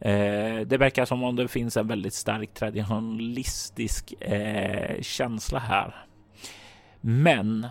Eh, 0.00 0.66
det 0.66 0.76
verkar 0.76 1.04
som 1.04 1.24
om 1.24 1.36
det 1.36 1.48
finns 1.48 1.76
en 1.76 1.86
väldigt 1.86 2.14
stark 2.14 2.54
traditionalistisk 2.54 4.12
eh, 4.22 5.00
känsla 5.00 5.58
här. 5.58 5.94
Men 7.00 7.66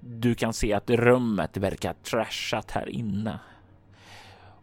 du 0.00 0.34
kan 0.34 0.52
se 0.52 0.72
att 0.72 0.90
rummet 0.90 1.56
verkar 1.56 1.92
trashat 1.92 2.70
här 2.70 2.88
inne. 2.88 3.38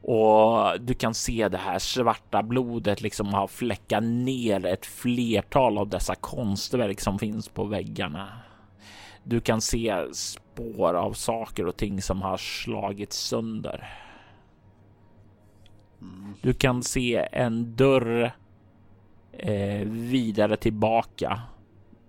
Och 0.02 0.82
du 0.82 0.94
kan 0.94 1.14
se 1.14 1.50
det 1.50 1.58
här 1.58 1.80
svarta 1.80 2.44
blodet 2.44 3.02
liksom 3.02 3.34
ha 3.34 3.48
fläckat 3.48 4.04
ner 4.04 4.66
ett 4.66 4.86
flertal 4.86 5.78
av 5.78 5.90
dessa 5.90 6.16
konstverk 6.16 7.02
som 7.02 7.20
finns 7.20 7.50
på 7.50 7.64
väggarna. 7.64 8.30
Du 9.24 9.42
kan 9.42 9.62
se 9.62 10.04
spår 10.14 10.94
av 10.94 11.14
saker 11.14 11.68
och 11.68 11.78
ting 11.78 12.02
som 12.02 12.22
har 12.22 12.38
slagits 12.38 13.18
sönder. 13.18 13.90
Du 16.42 16.54
kan 16.54 16.84
se 16.84 17.28
en 17.32 17.76
dörr 17.76 18.32
eh, 19.32 19.88
vidare 19.88 20.58
tillbaka. 20.58 21.42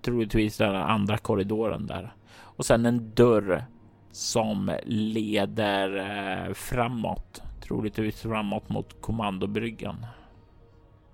Troligtvis 0.04 0.56
den 0.56 0.76
andra 0.76 1.18
korridoren 1.18 1.86
där. 1.86 2.14
Och 2.36 2.66
sen 2.66 2.86
en 2.86 3.14
dörr 3.14 3.64
som 4.12 4.72
leder 4.84 5.96
eh, 5.96 6.54
framåt. 6.54 7.42
Troligtvis 7.62 8.22
framåt 8.22 8.68
mot 8.68 9.00
kommandobryggan. 9.00 10.06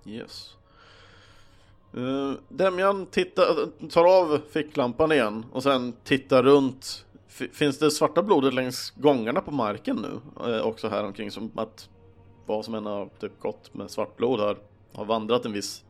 Yes. 0.05 0.55
Eh, 1.93 1.99
uh, 1.99 2.33
Demjan 2.49 3.05
tittar, 3.05 3.45
tar 3.89 4.05
av 4.21 4.39
ficklampan 4.53 5.11
igen 5.11 5.45
och 5.51 5.63
sen 5.63 5.93
tittar 6.03 6.43
runt. 6.43 7.05
F 7.27 7.41
finns 7.53 7.79
det 7.79 7.91
svarta 7.91 8.23
blodet 8.23 8.53
längs 8.53 8.93
gångarna 8.95 9.41
på 9.41 9.51
marken 9.51 9.95
nu? 9.95 10.43
Uh, 10.47 10.61
också 10.61 10.89
här 10.89 11.03
omkring 11.03 11.31
som 11.31 11.51
att 11.55 11.89
vad 12.45 12.65
som 12.65 12.75
än 12.75 12.85
har 12.85 13.09
typ 13.19 13.39
gått 13.39 13.73
med 13.73 13.91
svart 13.91 14.17
blod 14.17 14.39
har, 14.39 14.57
har 14.93 15.05
vandrat 15.05 15.45
en 15.45 15.53
viss 15.53 15.83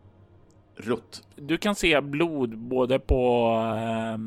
rutt. 0.82 1.24
Du 1.36 1.58
kan 1.58 1.76
se 1.76 2.02
blod 2.02 2.58
både 2.58 3.00
på 3.00 3.48
eh, 3.78 4.18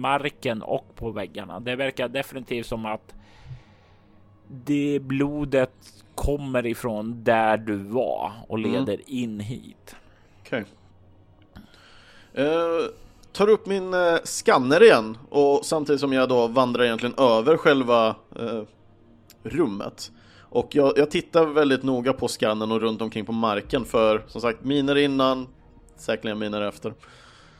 marken 0.00 0.62
och 0.62 0.94
på 0.94 1.10
väggarna. 1.10 1.60
Det 1.60 1.76
verkar 1.76 2.08
definitivt 2.08 2.66
som 2.66 2.86
att 2.86 3.14
det 4.48 4.98
blodet 5.02 6.04
kommer 6.14 6.66
ifrån 6.66 7.24
där 7.24 7.56
du 7.56 7.76
var 7.76 8.32
och 8.48 8.58
mm. 8.58 8.70
leder 8.70 8.94
mm. 8.94 9.04
in 9.06 9.40
hit. 9.40 9.96
Okej. 10.40 10.64
Okay. 12.32 12.44
Uh, 12.44 12.88
tar 13.32 13.48
upp 13.48 13.66
min 13.66 13.94
uh, 13.94 14.18
skanner 14.24 14.82
igen 14.82 15.18
och 15.30 15.64
samtidigt 15.64 16.00
som 16.00 16.12
jag 16.12 16.28
då 16.28 16.46
vandrar 16.46 16.84
egentligen 16.84 17.14
över 17.18 17.56
själva 17.56 18.08
uh, 18.40 18.62
rummet. 19.42 20.12
Och 20.54 20.74
jag, 20.74 20.98
jag, 20.98 21.10
tittar 21.10 21.46
väldigt 21.46 21.82
noga 21.82 22.12
på 22.12 22.28
skannen 22.28 22.72
och 22.72 22.80
runt 22.80 23.02
omkring 23.02 23.24
på 23.24 23.32
marken 23.32 23.84
för 23.84 24.22
som 24.26 24.40
sagt 24.40 24.64
miner 24.64 24.96
innan, 24.96 25.46
säkerligen 25.96 26.38
miner 26.38 26.60
efter. 26.60 26.94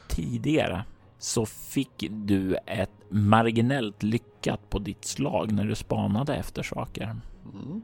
Tidigare 0.09 0.85
så 1.19 1.47
fick 1.47 2.07
du 2.11 2.57
ett 2.67 2.91
marginellt 3.09 4.03
lyckat 4.03 4.71
på 4.71 4.79
ditt 4.79 5.05
slag 5.05 5.53
när 5.53 5.65
du 5.65 5.75
spanade 5.75 6.37
efter 6.37 6.63
saker. 6.63 7.17
Mm. 7.55 7.83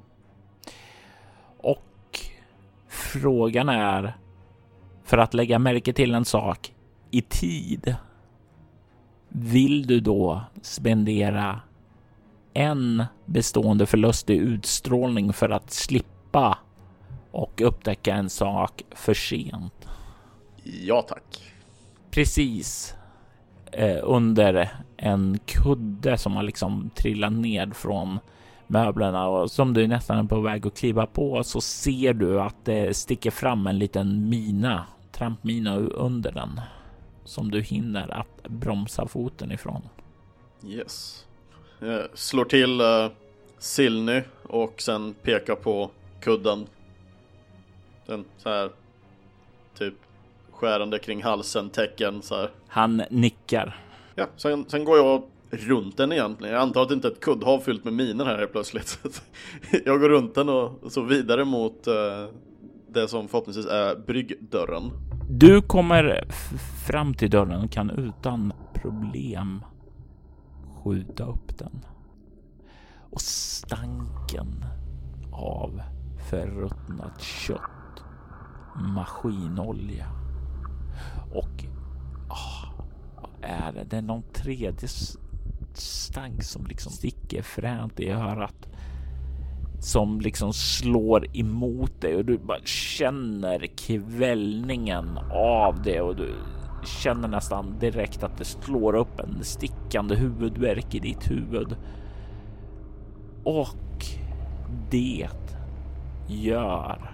Och 1.57 2.21
frågan 2.89 3.69
är 3.69 4.17
för 5.05 5.19
att 5.19 5.35
lägga 5.35 5.59
märke 5.59 5.93
till 5.93 6.15
en 6.15 6.25
sak 6.25 6.75
i 7.11 7.23
tid. 7.23 7.97
Vill 9.29 9.87
du 9.87 10.01
då 10.01 10.43
spendera 10.63 11.61
en 12.55 13.05
bestående 13.25 13.87
förlust 13.87 14.31
i 14.31 14.37
utstrålning 14.37 15.33
för 15.33 15.51
att 15.51 15.71
slippa 15.71 16.59
och 17.31 17.61
upptäcka 17.61 18.15
en 18.15 18.31
sak 18.31 18.83
för 18.91 19.15
sent? 19.15 19.80
Ja 20.73 21.03
tack. 21.03 21.53
Precis 22.11 22.95
eh, 23.73 23.99
under 24.03 24.69
en 24.97 25.39
kudde 25.47 26.19
som 26.19 26.37
har 26.37 26.43
liksom 26.43 26.91
trillat 26.95 27.33
ned 27.33 27.77
från 27.77 28.19
möblerna 28.67 29.29
och 29.29 29.51
som 29.51 29.75
du 29.75 29.87
nästan 29.87 30.19
är 30.19 30.25
på 30.25 30.41
väg 30.41 30.67
att 30.67 30.77
kliva 30.79 31.07
på 31.07 31.45
så 31.45 31.61
ser 31.61 32.13
du 32.13 32.41
att 32.41 32.65
det 32.65 32.97
sticker 32.97 33.31
fram 33.31 33.67
en 33.67 33.79
liten 33.79 34.29
mina, 34.29 34.87
trampmina 35.13 35.77
under 35.77 36.33
den 36.33 36.61
som 37.25 37.51
du 37.51 37.61
hinner 37.61 38.09
att 38.09 38.49
bromsa 38.49 39.09
foten 39.09 39.53
ifrån. 39.53 39.83
Yes. 40.67 41.27
Jag 41.79 42.07
slår 42.15 42.45
till 42.45 42.81
uh, 42.81 43.11
Silny 43.59 44.23
och 44.43 44.83
sen 44.83 45.15
pekar 45.23 45.55
på 45.55 45.91
kudden. 46.21 46.67
Den 48.07 48.25
så 48.39 48.49
här 48.49 48.71
typ 49.79 49.95
skärande 50.61 50.99
kring 50.99 51.23
halsen 51.23 51.71
tecken 51.71 52.23
så 52.23 52.37
här. 52.37 52.51
Han 52.69 53.03
nickar. 53.11 53.79
Ja, 54.15 54.27
sen, 54.37 54.65
sen 54.69 54.85
går 54.85 54.99
jag 54.99 55.23
runt 55.51 55.97
den 55.97 56.13
egentligen. 56.13 56.55
Jag 56.55 56.63
antar 56.63 56.83
att 56.83 56.89
det 56.89 56.95
inte 56.95 57.09
är 57.09 57.13
ett 57.13 57.21
kuddhav 57.21 57.59
fyllt 57.59 57.85
med 57.85 57.93
miner 57.93 58.25
här 58.25 58.39
helt 58.39 58.53
plötsligt. 58.53 58.99
jag 59.85 60.01
går 60.01 60.09
runt 60.09 60.35
den 60.35 60.49
och 60.49 60.93
så 60.93 61.03
vidare 61.03 61.45
mot 61.45 61.89
uh, 61.89 61.95
det 62.89 63.09
som 63.09 63.29
förhoppningsvis 63.29 63.67
är 63.67 63.97
bryggdörren. 63.97 64.93
Du 65.31 65.63
kommer 65.63 66.27
fram 66.87 67.15
till 67.15 67.31
dörren 67.31 67.65
och 67.65 67.73
kan 67.73 67.91
utan 67.91 68.53
problem 68.75 69.65
skjuta 70.85 71.25
upp 71.25 71.59
den. 71.59 71.85
Och 73.11 73.21
stanken 73.21 74.65
av 75.33 75.83
förruttnat 76.31 77.21
kött, 77.21 78.05
maskinolja 78.75 80.07
och 81.33 81.65
oh, 82.29 82.71
vad 83.17 83.51
är 83.51 83.73
det? 83.73 83.85
Det 83.85 83.97
är 83.97 84.03
någon 84.03 84.23
tredje 84.33 84.89
stank 85.73 86.43
som 86.43 86.67
liksom 86.67 86.93
sticker 86.93 87.43
fränt 87.43 88.01
i 88.01 88.11
örat 88.11 88.69
som 89.81 90.21
liksom 90.21 90.53
slår 90.53 91.37
emot 91.37 92.01
dig 92.01 92.17
och 92.17 92.25
du 92.25 92.39
bara 92.39 92.65
känner 92.65 93.67
kvällningen 93.67 95.19
av 95.33 95.83
det 95.83 96.01
och 96.01 96.17
du 96.17 96.35
känner 96.85 97.29
nästan 97.29 97.79
direkt 97.79 98.23
att 98.23 98.39
det 98.39 98.45
slår 98.45 98.95
upp 98.95 99.21
en 99.21 99.45
stickande 99.45 100.15
huvudvärk 100.15 100.95
i 100.95 100.99
ditt 100.99 101.31
huvud. 101.31 101.77
Och 103.45 104.05
det 104.91 105.29
gör 106.29 107.11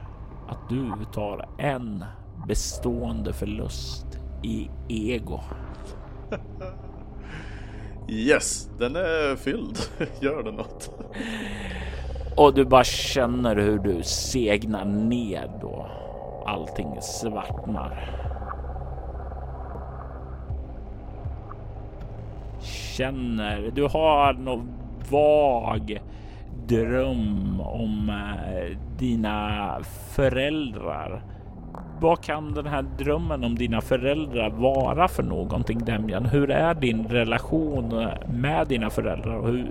att 0.48 0.68
du 0.68 0.92
tar 1.12 1.48
en 1.58 2.04
bestående 2.46 3.32
förlust 3.32 4.06
i 4.42 4.68
ego. 4.88 5.40
Yes, 8.08 8.70
den 8.78 8.96
är 8.96 9.36
fylld. 9.36 9.78
Gör 10.20 10.42
det 10.42 10.52
något? 10.52 10.90
Och 12.36 12.54
du 12.54 12.64
bara 12.64 12.84
känner 12.84 13.56
hur 13.56 13.78
du 13.78 14.02
segnar 14.02 14.84
ner 14.84 15.50
då. 15.60 15.86
Allting 16.46 16.96
svartnar. 17.00 18.22
Känner, 22.96 23.70
du 23.74 23.82
har 23.82 24.32
någon 24.32 24.68
vag 25.10 26.02
dröm 26.66 27.60
om 27.60 28.08
eh, 28.10 28.78
dina 28.98 29.78
föräldrar 30.14 31.22
vad 32.00 32.20
kan 32.20 32.54
den 32.54 32.66
här 32.66 32.82
drömmen 32.98 33.44
om 33.44 33.54
dina 33.54 33.80
föräldrar 33.80 34.50
vara 34.50 35.08
för 35.08 35.22
någonting 35.22 35.84
Demjan? 35.84 36.26
Hur 36.26 36.50
är 36.50 36.74
din 36.74 37.08
relation 37.08 38.08
med 38.26 38.68
dina 38.68 38.90
föräldrar 38.90 39.36
och 39.36 39.46
hur 39.46 39.70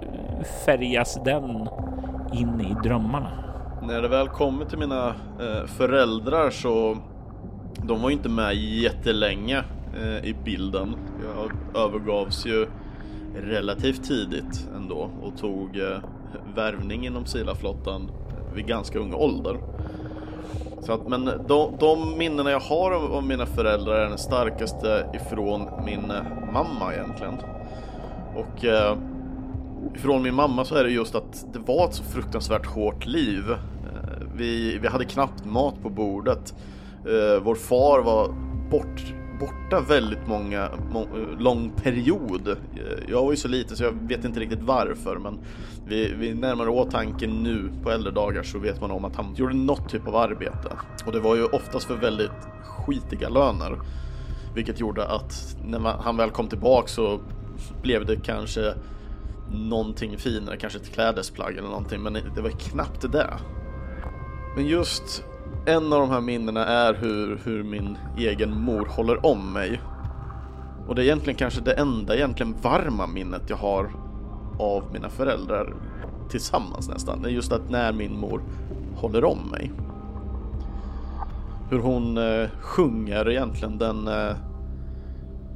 färgas 0.66 1.20
den 1.26 1.68
in 2.34 2.62
i 2.62 2.76
drömmarna? 2.84 3.32
När 3.88 4.02
det 4.02 4.08
väl 4.08 4.28
kommer 4.28 4.66
till 4.66 4.78
mina 4.78 5.08
eh, 5.08 5.66
föräldrar 5.66 6.50
så 6.50 6.98
de 7.88 8.02
var 8.02 8.10
ju 8.10 8.16
inte 8.16 8.30
med 8.30 8.56
jättelänge 8.56 9.64
eh, 10.02 10.26
i 10.26 10.36
bilden. 10.46 10.96
Jag 11.24 11.82
övergavs 11.84 12.46
ju 12.46 12.68
relativt 13.36 14.04
tidigt 14.04 14.70
ändå 14.76 15.10
och 15.22 15.38
tog 15.38 15.78
eh, 15.78 15.98
värvning 16.56 17.06
inom 17.06 17.26
Silaflottan 17.26 18.12
vid 18.56 18.68
ganska 18.68 19.00
ung 19.00 19.14
ålder. 19.14 19.58
Så 20.86 20.94
att, 20.94 21.08
men 21.08 21.26
de, 21.48 21.74
de 21.80 22.18
minnena 22.18 22.52
jag 22.52 22.60
har 22.60 22.92
av, 22.92 23.14
av 23.14 23.24
mina 23.24 23.46
föräldrar 23.46 23.96
är 23.96 24.10
den 24.10 24.18
starkaste 24.18 25.06
ifrån 25.14 25.70
min 25.86 26.12
eh, 26.12 26.52
mamma 26.54 26.94
egentligen. 26.94 27.38
Och 28.36 28.66
eh, 28.66 28.98
ifrån 29.96 30.24
min 30.24 30.36
mamma 30.36 30.66
så 30.66 30.76
är 30.76 30.84
det 30.84 30.90
just 30.90 31.16
att 31.16 31.46
det 31.54 31.60
var 31.60 31.86
ett 31.86 31.94
så 31.94 32.04
fruktansvärt 32.04 32.66
hårt 32.66 33.06
liv. 33.06 33.52
Eh, 33.52 34.28
vi, 34.36 34.78
vi 34.78 34.88
hade 34.88 35.06
knappt 35.06 35.46
mat 35.46 35.82
på 35.82 35.90
bordet. 35.90 36.54
Eh, 37.06 37.44
vår 37.44 37.56
far 37.56 38.00
var 38.00 38.28
bort, 38.72 39.14
borta 39.40 39.82
väldigt 39.88 40.28
många, 40.28 40.70
må, 40.92 41.08
lång 41.38 41.70
period. 41.70 42.58
Jag 43.08 43.24
var 43.24 43.32
ju 43.32 43.38
så 43.38 43.48
liten 43.48 43.78
så 43.78 43.84
jag 43.84 43.92
vet 44.08 44.26
inte 44.26 44.40
riktigt 44.40 44.62
varför 44.62 45.18
men 45.18 45.40
vid, 45.88 46.14
vid 46.18 46.40
närmare 46.40 46.70
åtanke 46.70 47.28
nu 47.28 47.72
på 47.84 47.92
äldre 47.92 48.12
dagar 48.12 48.44
så 48.44 48.60
vet 48.60 48.82
man 48.82 48.92
om 48.92 49.06
att 49.06 49.16
han 49.16 49.36
gjorde 49.36 49.54
något 49.54 49.90
typ 49.90 50.08
av 50.08 50.16
arbete. 50.16 50.70
Och 51.06 51.12
det 51.12 51.20
var 51.20 51.36
ju 51.36 51.46
oftast 51.46 51.88
för 51.88 51.96
väldigt 51.96 52.32
skitiga 52.64 53.30
löner. 53.30 53.80
Vilket 54.56 54.80
gjorde 54.80 55.08
att 55.08 55.58
när 55.66 55.80
man, 55.80 56.00
han 56.00 56.18
väl 56.18 56.30
kom 56.30 56.48
tillbaka 56.48 56.88
så 56.88 57.20
blev 57.82 58.06
det 58.06 58.16
kanske 58.16 58.74
någonting 59.52 60.18
finare, 60.18 60.58
kanske 60.58 60.80
ett 60.80 60.94
klädesplagg 60.94 61.58
eller 61.58 61.70
någonting, 61.70 62.02
men 62.02 62.14
det 62.14 62.42
var 62.42 62.50
knappt 62.50 63.12
det. 63.12 63.34
Men 64.56 64.68
just 64.68 65.24
en 65.66 65.94
av 65.94 66.00
de 66.00 66.10
här 66.10 66.22
minnena 66.22 66.66
är 66.66 66.94
hur, 66.94 67.40
hur 67.44 67.64
min 67.64 67.98
egen 68.18 68.62
mor 68.62 68.86
håller 68.86 69.26
om 69.26 69.54
mig. 69.54 69.82
Och 70.88 70.96
det 70.96 71.02
är 71.02 71.04
egentligen 71.04 71.38
kanske 71.38 71.62
det 71.62 71.74
enda 71.74 72.16
egentligen 72.16 72.56
varma 72.62 73.08
minnet 73.08 73.42
jag 73.48 73.58
har 73.58 73.92
av 74.60 74.84
mina 74.94 75.10
föräldrar 75.10 75.76
tillsammans 76.30 76.90
nästan. 76.90 77.22
Det 77.22 77.30
är 77.30 77.32
just 77.32 77.52
att 77.52 77.70
när 77.70 77.94
min 77.94 78.20
mor 78.20 78.42
håller 78.96 79.24
om 79.24 79.40
mig. 79.52 79.72
Hur 81.70 81.80
hon 81.80 82.18
eh, 82.18 82.50
sjunger 82.62 83.30
egentligen 83.30 83.78
den 83.78 84.08
eh, 84.08 84.36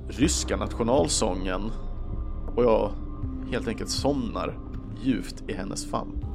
ryska 0.10 0.58
nationalsången 0.58 1.72
och 2.56 2.64
jag 2.64 2.92
helt 3.52 3.68
enkelt 3.68 3.90
somnar 3.90 4.58
djupt 5.04 5.44
i 5.48 5.54
hennes 5.54 5.92
famn. 5.92 6.29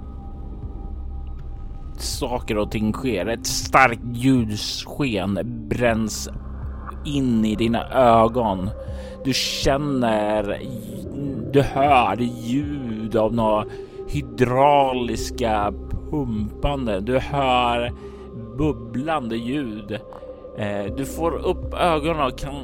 Saker 1.96 2.59
och 2.59 2.70
ting 2.70 2.92
sker. 2.92 3.26
Ett 3.26 3.46
starkt 3.46 4.02
ljussken 4.12 5.38
bränns 5.68 6.28
in 7.04 7.44
i 7.44 7.54
dina 7.54 7.88
ögon. 7.92 8.70
Du 9.24 9.33
känner, 9.35 10.61
du 11.52 11.62
hör 11.62 12.16
ljud 12.20 13.16
av 13.16 13.35
några 13.35 13.64
hydrauliska 14.09 15.72
pumpande. 16.11 17.00
Du 17.00 17.18
hör 17.18 17.92
bubblande 18.57 19.37
ljud. 19.37 19.92
Eh, 20.59 20.94
du 20.96 21.04
får 21.04 21.35
upp 21.35 21.74
ögonen 21.74 22.26
och 22.26 22.38
kan 22.38 22.54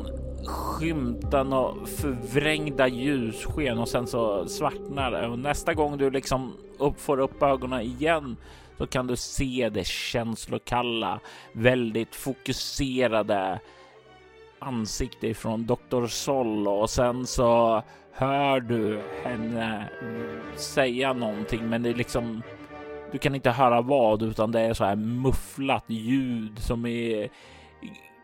skymta 0.47 1.43
några 1.43 1.87
förvrängda 1.87 2.88
ljussken 2.88 3.79
och 3.79 3.88
sen 3.88 4.07
så 4.07 4.49
svartnar 4.49 5.11
det 5.11 5.29
och 5.29 5.38
nästa 5.38 5.75
gång 5.75 5.99
du 5.99 6.11
liksom 6.11 6.53
upp, 6.79 7.01
får 7.01 7.21
upp 7.21 7.43
ögonen 7.43 7.81
igen 7.81 8.37
så 8.81 8.87
kan 8.87 9.07
du 9.07 9.16
se 9.16 9.71
det 9.73 9.87
känslokalla, 9.87 11.21
väldigt 11.53 12.14
fokuserade 12.14 13.61
ansikte 14.59 15.35
från 15.35 15.66
Dr. 15.66 16.07
Sol 16.07 16.69
och 16.69 16.90
sen 16.90 17.27
så 17.27 17.83
hör 18.12 18.61
du 18.61 19.01
henne 19.25 19.88
säga 20.57 21.12
någonting, 21.12 21.69
men 21.69 21.83
det 21.83 21.90
är 21.90 21.95
liksom 21.95 22.43
du 23.12 23.19
kan 23.19 23.35
inte 23.35 23.51
höra 23.51 23.81
vad 23.81 24.23
utan 24.23 24.53
det 24.53 24.61
är 24.61 24.75
så 24.75 24.85
här 24.85 24.97
mufflat 24.97 25.85
ljud 25.87 26.59
som 26.59 26.87
är 26.87 27.29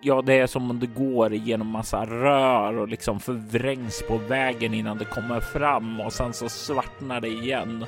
Ja, 0.00 0.22
det 0.22 0.34
är 0.34 0.46
som 0.46 0.70
om 0.70 0.80
det 0.80 0.86
går 0.86 1.34
genom 1.34 1.66
massa 1.66 2.06
rör 2.06 2.78
och 2.78 2.88
liksom 2.88 3.20
förvrängs 3.20 4.02
på 4.08 4.16
vägen 4.16 4.74
innan 4.74 4.98
det 4.98 5.04
kommer 5.04 5.40
fram 5.40 6.00
och 6.00 6.12
sen 6.12 6.32
så 6.32 6.48
svartnar 6.48 7.20
det 7.20 7.28
igen. 7.28 7.84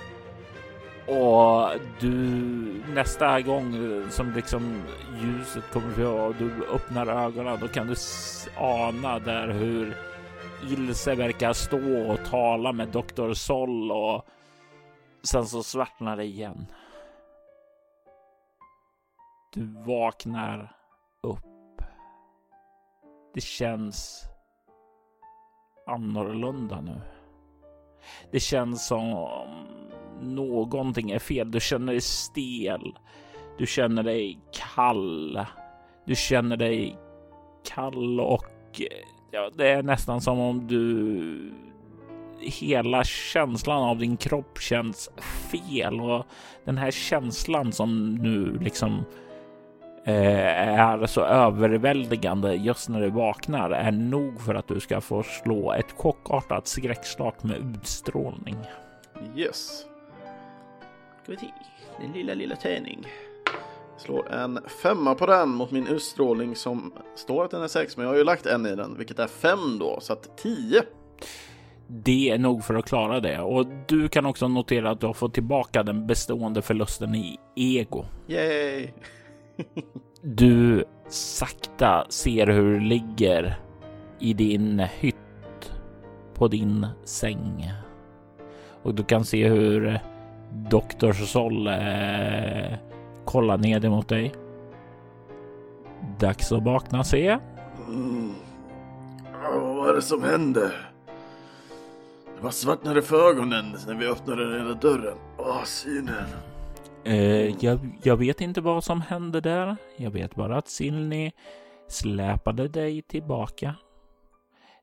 Och 1.08 1.70
du 2.00 2.12
nästa 2.94 3.40
gång 3.40 3.74
eh, 3.74 4.08
som 4.08 4.32
liksom 4.32 4.82
ljuset 5.22 5.70
kommer 5.72 5.94
på 5.94 6.02
och 6.02 6.34
du 6.34 6.66
öppnar 6.66 7.06
ögonen, 7.06 7.58
då 7.60 7.68
kan 7.68 7.86
du 7.86 7.94
ana 8.56 9.18
där 9.18 9.48
hur 9.48 9.96
Ilse 10.62 11.14
verkar 11.14 11.52
stå 11.52 12.12
och 12.12 12.24
tala 12.24 12.72
med 12.72 12.88
Dr. 12.88 13.32
Sol 13.32 13.92
och 13.92 14.26
sen 15.22 15.46
så 15.46 15.62
svartnar 15.62 16.16
det 16.16 16.24
igen. 16.24 16.66
Du 19.54 19.66
vaknar 19.86 20.76
upp. 21.22 21.82
Det 23.34 23.40
känns 23.40 24.24
annorlunda 25.86 26.80
nu. 26.80 27.00
Det 28.30 28.40
känns 28.40 28.86
som 28.86 29.12
någonting 30.22 31.10
är 31.10 31.18
fel. 31.18 31.50
Du 31.50 31.60
känner 31.60 31.92
dig 31.92 32.00
stel. 32.00 32.98
Du 33.58 33.66
känner 33.66 34.02
dig 34.02 34.38
kall. 34.74 35.40
Du 36.06 36.14
känner 36.14 36.56
dig 36.56 36.96
kall 37.74 38.20
och 38.20 38.80
eh, 38.80 38.86
ja, 39.30 39.50
det 39.54 39.68
är 39.68 39.82
nästan 39.82 40.20
som 40.20 40.38
om 40.40 40.66
du 40.66 41.52
hela 42.40 43.04
känslan 43.04 43.82
av 43.82 43.98
din 43.98 44.16
kropp 44.16 44.58
känns 44.60 45.10
fel 45.50 46.00
och 46.00 46.26
den 46.64 46.78
här 46.78 46.90
känslan 46.90 47.72
som 47.72 48.14
nu 48.14 48.58
liksom 48.58 49.04
eh, 50.04 50.78
är 50.78 51.06
så 51.06 51.20
överväldigande 51.20 52.54
just 52.54 52.88
när 52.88 53.00
du 53.00 53.10
vaknar 53.10 53.70
är 53.70 53.92
nog 53.92 54.40
för 54.40 54.54
att 54.54 54.68
du 54.68 54.80
ska 54.80 55.00
få 55.00 55.22
slå 55.22 55.72
ett 55.72 55.92
chockartat 55.92 56.66
skräckslag 56.66 57.34
med 57.42 57.56
utstrålning. 57.56 58.56
Yes. 59.36 59.84
Ska 61.28 61.32
vi 61.32 61.38
se. 61.38 61.52
Din 62.00 62.12
lilla, 62.12 62.34
lilla 62.34 62.56
tärning. 62.56 63.06
Slår 63.96 64.32
en 64.32 64.58
femma 64.82 65.14
på 65.14 65.26
den 65.26 65.48
mot 65.48 65.70
min 65.70 65.86
utstrålning 65.86 66.56
som 66.56 66.92
står 67.14 67.44
att 67.44 67.50
den 67.50 67.62
är 67.62 67.68
sex, 67.68 67.96
men 67.96 68.06
jag 68.06 68.12
har 68.12 68.18
ju 68.18 68.24
lagt 68.24 68.46
en 68.46 68.66
i 68.66 68.76
den, 68.76 68.98
vilket 68.98 69.18
är 69.18 69.26
fem 69.26 69.78
då, 69.78 69.98
så 70.00 70.12
att 70.12 70.38
tio. 70.38 70.82
Det 71.86 72.30
är 72.30 72.38
nog 72.38 72.64
för 72.64 72.74
att 72.74 72.86
klara 72.86 73.20
det 73.20 73.40
och 73.40 73.66
du 73.86 74.08
kan 74.08 74.26
också 74.26 74.48
notera 74.48 74.90
att 74.90 75.00
du 75.00 75.06
har 75.06 75.14
fått 75.14 75.34
tillbaka 75.34 75.82
den 75.82 76.06
bestående 76.06 76.62
förlusten 76.62 77.14
i 77.14 77.38
ego. 77.56 78.04
Yay! 78.26 78.88
du 80.22 80.84
sakta 81.08 82.06
ser 82.08 82.46
hur 82.46 82.72
du 82.72 82.80
ligger 82.80 83.60
i 84.18 84.32
din 84.32 84.78
hytt 84.78 85.72
på 86.34 86.48
din 86.48 86.86
säng 87.04 87.72
och 88.82 88.94
du 88.94 89.04
kan 89.04 89.24
se 89.24 89.48
hur 89.48 90.00
Doktor 90.52 91.12
Sol 91.12 91.66
eh, 91.66 92.78
kollar 93.24 93.58
ner 93.58 93.84
emot 93.84 94.08
dig. 94.08 94.32
Dags 96.18 96.52
att 96.52 96.62
vakna 96.62 97.04
se. 97.04 97.38
Mm. 97.86 98.34
Oh, 99.54 99.76
vad 99.76 99.90
är 99.90 99.94
det 99.94 100.02
som 100.02 100.22
händer? 100.22 100.90
Det 102.36 102.44
var 102.44 102.50
svartnade 102.50 103.02
för 103.02 103.30
ögonen 103.30 103.76
när 103.86 103.94
vi 103.94 104.06
öppnade 104.06 104.50
den 104.50 104.64
lilla 104.64 104.74
dörren. 104.74 105.16
Åh, 105.38 105.64
synen. 105.64 106.24
Eh, 107.04 107.64
jag, 107.64 107.78
jag, 108.02 108.16
vet 108.16 108.40
inte 108.40 108.60
vad 108.60 108.84
som 108.84 109.00
hände 109.00 109.40
där. 109.40 109.76
Jag 109.96 110.10
vet 110.10 110.34
bara 110.34 110.56
att 110.56 110.68
Silni 110.68 111.32
släpade 111.88 112.68
dig 112.68 113.02
tillbaka. 113.02 113.74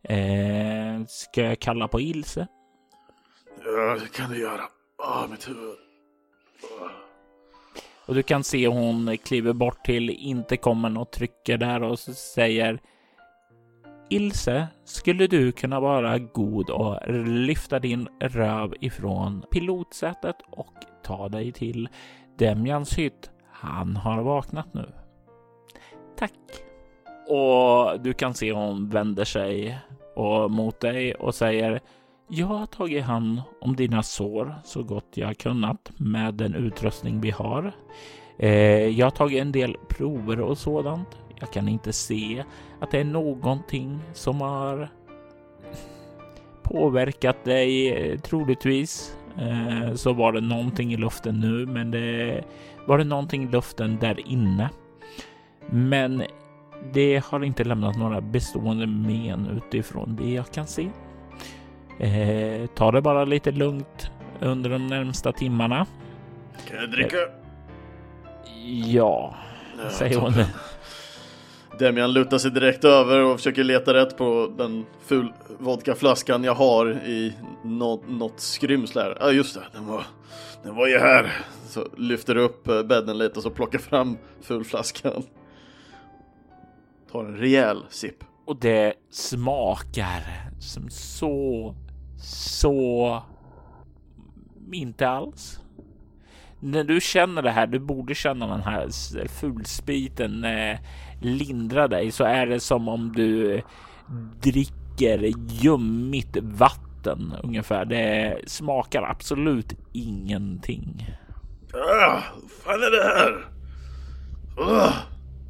Eh, 0.03 1.05
ska 1.07 1.41
jag 1.41 1.59
kalla 1.59 1.87
på 1.87 2.01
Ilse? 2.01 2.47
Ja, 3.65 3.97
det 4.01 4.11
kan 4.11 4.29
du 4.29 4.39
göra. 4.39 4.61
Åh, 4.97 5.27
mitt 5.29 5.49
huvud. 5.49 5.77
Åh. 6.81 6.91
Och 8.05 8.15
du 8.15 8.23
kan 8.23 8.43
se 8.43 8.67
hon 8.67 9.17
kliver 9.17 9.53
bort 9.53 9.85
till 9.85 10.09
inte 10.09 10.57
kommer 10.57 10.99
och 10.99 11.11
trycker 11.11 11.57
där 11.57 11.83
och 11.83 11.99
säger 11.99 12.79
Ilse, 14.09 14.67
skulle 14.83 15.27
du 15.27 15.51
kunna 15.51 15.79
vara 15.79 16.17
god 16.17 16.69
och 16.69 16.99
lyfta 17.25 17.79
din 17.79 18.07
röv 18.19 18.73
ifrån 18.81 19.45
pilotsätet 19.51 20.35
och 20.49 20.73
ta 21.03 21.29
dig 21.29 21.51
till 21.51 21.89
Demjans 22.37 22.97
hytt? 22.97 23.31
Han 23.51 23.95
har 23.95 24.21
vaknat 24.23 24.73
nu. 24.73 24.91
Tack. 26.17 26.31
Och 27.27 28.01
du 28.01 28.13
kan 28.13 28.33
se 28.33 28.51
hon 28.51 28.89
vänder 28.89 29.25
sig 29.25 29.79
och 30.15 30.51
mot 30.51 30.79
dig 30.79 31.15
och 31.15 31.35
säger 31.35 31.81
jag 32.27 32.47
har 32.47 32.65
tagit 32.65 33.03
hand 33.03 33.41
om 33.61 33.75
dina 33.75 34.03
sår 34.03 34.55
så 34.63 34.83
gott 34.83 35.07
jag 35.13 35.37
kunnat 35.37 35.91
med 35.97 36.33
den 36.33 36.55
utrustning 36.55 37.21
vi 37.21 37.31
har. 37.31 37.71
Eh, 38.37 38.87
jag 38.87 39.05
har 39.05 39.11
tagit 39.11 39.41
en 39.41 39.51
del 39.51 39.77
prover 39.87 40.39
och 40.39 40.57
sådant. 40.57 41.07
Jag 41.39 41.53
kan 41.53 41.67
inte 41.67 41.93
se 41.93 42.43
att 42.79 42.91
det 42.91 42.99
är 42.99 43.03
någonting 43.03 43.99
som 44.13 44.41
har 44.41 44.89
påverkat 46.63 47.43
dig 47.43 47.93
eh, 47.93 48.19
troligtvis. 48.19 49.17
Eh, 49.37 49.93
så 49.93 50.13
var 50.13 50.31
det 50.31 50.41
någonting 50.41 50.93
i 50.93 50.97
luften 50.97 51.39
nu, 51.39 51.65
men 51.65 51.91
det 51.91 52.43
var 52.87 52.97
det 52.97 53.03
någonting 53.03 53.43
i 53.43 53.47
luften 53.47 53.97
där 54.01 54.27
inne 54.27 54.69
Men 55.69 56.23
det 56.93 57.25
har 57.25 57.43
inte 57.43 57.63
lämnat 57.63 57.97
några 57.97 58.21
bestående 58.21 58.87
men 58.87 59.47
utifrån 59.47 60.15
det 60.15 60.31
jag 60.31 60.51
kan 60.51 60.67
se. 60.67 60.89
Eh, 61.99 62.67
ta 62.75 62.91
det 62.91 63.01
bara 63.01 63.25
lite 63.25 63.51
lugnt 63.51 64.11
under 64.41 64.69
de 64.69 64.87
närmsta 64.87 65.31
timmarna. 65.31 65.85
Kan 66.67 66.77
jag 66.77 66.91
dricka? 66.91 67.17
Ja, 68.85 69.35
säger 69.91 70.17
hon. 70.19 70.33
Demian 71.79 72.13
lutar 72.13 72.37
sig 72.37 72.51
direkt 72.51 72.85
över 72.85 73.23
och 73.23 73.37
försöker 73.37 73.63
leta 73.63 73.93
rätt 73.93 74.17
på 74.17 74.53
den 74.57 74.85
ful 75.05 75.33
vodkaflaskan 75.59 76.43
jag 76.43 76.55
har 76.55 76.91
i 76.91 77.33
något, 77.63 78.09
något 78.09 78.39
skrymsle 78.39 79.01
här. 79.01 79.17
Ja 79.19 79.31
just 79.31 79.55
det, 79.55 79.63
den 79.73 79.87
var, 79.87 80.05
den 80.63 80.75
var 80.75 80.87
ju 80.87 80.97
här. 80.97 81.31
Så 81.67 81.87
lyfter 81.97 82.37
upp 82.37 82.67
eh, 82.67 82.83
bädden 82.83 83.17
lite 83.17 83.35
och 83.35 83.43
så 83.43 83.49
plockar 83.49 83.79
fram 83.79 84.17
fulflaskan. 84.41 85.23
Tar 87.11 87.25
en 87.25 87.37
rejäl 87.37 87.83
sipp. 87.89 88.23
Och 88.45 88.55
det 88.59 88.93
smakar 89.11 90.23
som 90.59 90.89
så, 90.89 91.75
så 92.17 93.23
inte 94.71 95.09
alls. 95.09 95.59
När 96.59 96.83
du 96.83 97.01
känner 97.01 97.41
det 97.41 97.51
här, 97.51 97.67
du 97.67 97.79
borde 97.79 98.15
känna 98.15 98.47
den 98.47 98.61
här 98.61 98.89
fulspriten 99.27 100.43
eh, 100.43 100.77
lindra 101.21 101.87
dig, 101.87 102.11
så 102.11 102.23
är 102.23 102.45
det 102.45 102.59
som 102.59 102.87
om 102.87 103.13
du 103.13 103.61
dricker 104.41 105.33
ljummet 105.49 106.37
vatten 106.41 107.33
ungefär. 107.43 107.85
Det 107.85 108.41
smakar 108.47 109.03
absolut 109.03 109.73
ingenting. 109.93 111.15
Ah, 111.73 112.21
fan 112.63 112.83
är 112.83 112.91
det 112.91 113.03
här? 113.03 113.47
Ah. 114.57 114.93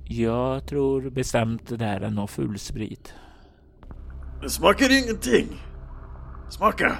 Jag 0.08 0.68
tror 0.68 1.10
bestämt 1.10 1.68
det 1.68 1.78
där 1.78 2.02
är 2.02 2.10
någon 2.10 2.28
fulsprit. 2.28 3.14
Det 4.42 4.50
smakar 4.50 5.04
ingenting. 5.04 5.48
Smaka. 6.56 6.98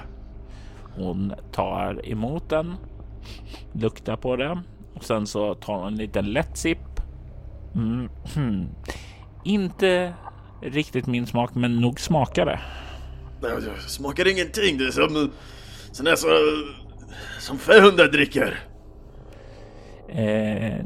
Hon 0.96 1.34
tar 1.52 2.08
emot 2.08 2.48
den, 2.48 2.74
luktar 3.72 4.16
på 4.16 4.36
det 4.36 4.62
och 4.94 5.04
sen 5.04 5.26
så 5.26 5.54
tar 5.54 5.74
hon 5.74 5.86
en 5.86 5.96
liten 5.96 6.32
lätt 6.32 6.56
sipp. 6.56 7.00
Mm. 7.74 8.08
Hmm. 8.34 8.68
Inte 9.44 10.14
riktigt 10.62 11.06
min 11.06 11.26
smak, 11.26 11.54
men 11.54 11.80
nog 11.80 12.00
smakar 12.00 12.46
det. 12.46 12.60
Det 13.40 13.80
smakar 13.80 14.28
ingenting. 14.28 14.78
Det 14.78 14.86
är 14.86 14.90
som 14.90 15.30
sån 15.92 16.04
där 16.04 16.16
så, 16.16 16.28
som 17.40 17.58
500 17.58 18.06
dricker. 18.06 18.58
Eh, 20.08 20.76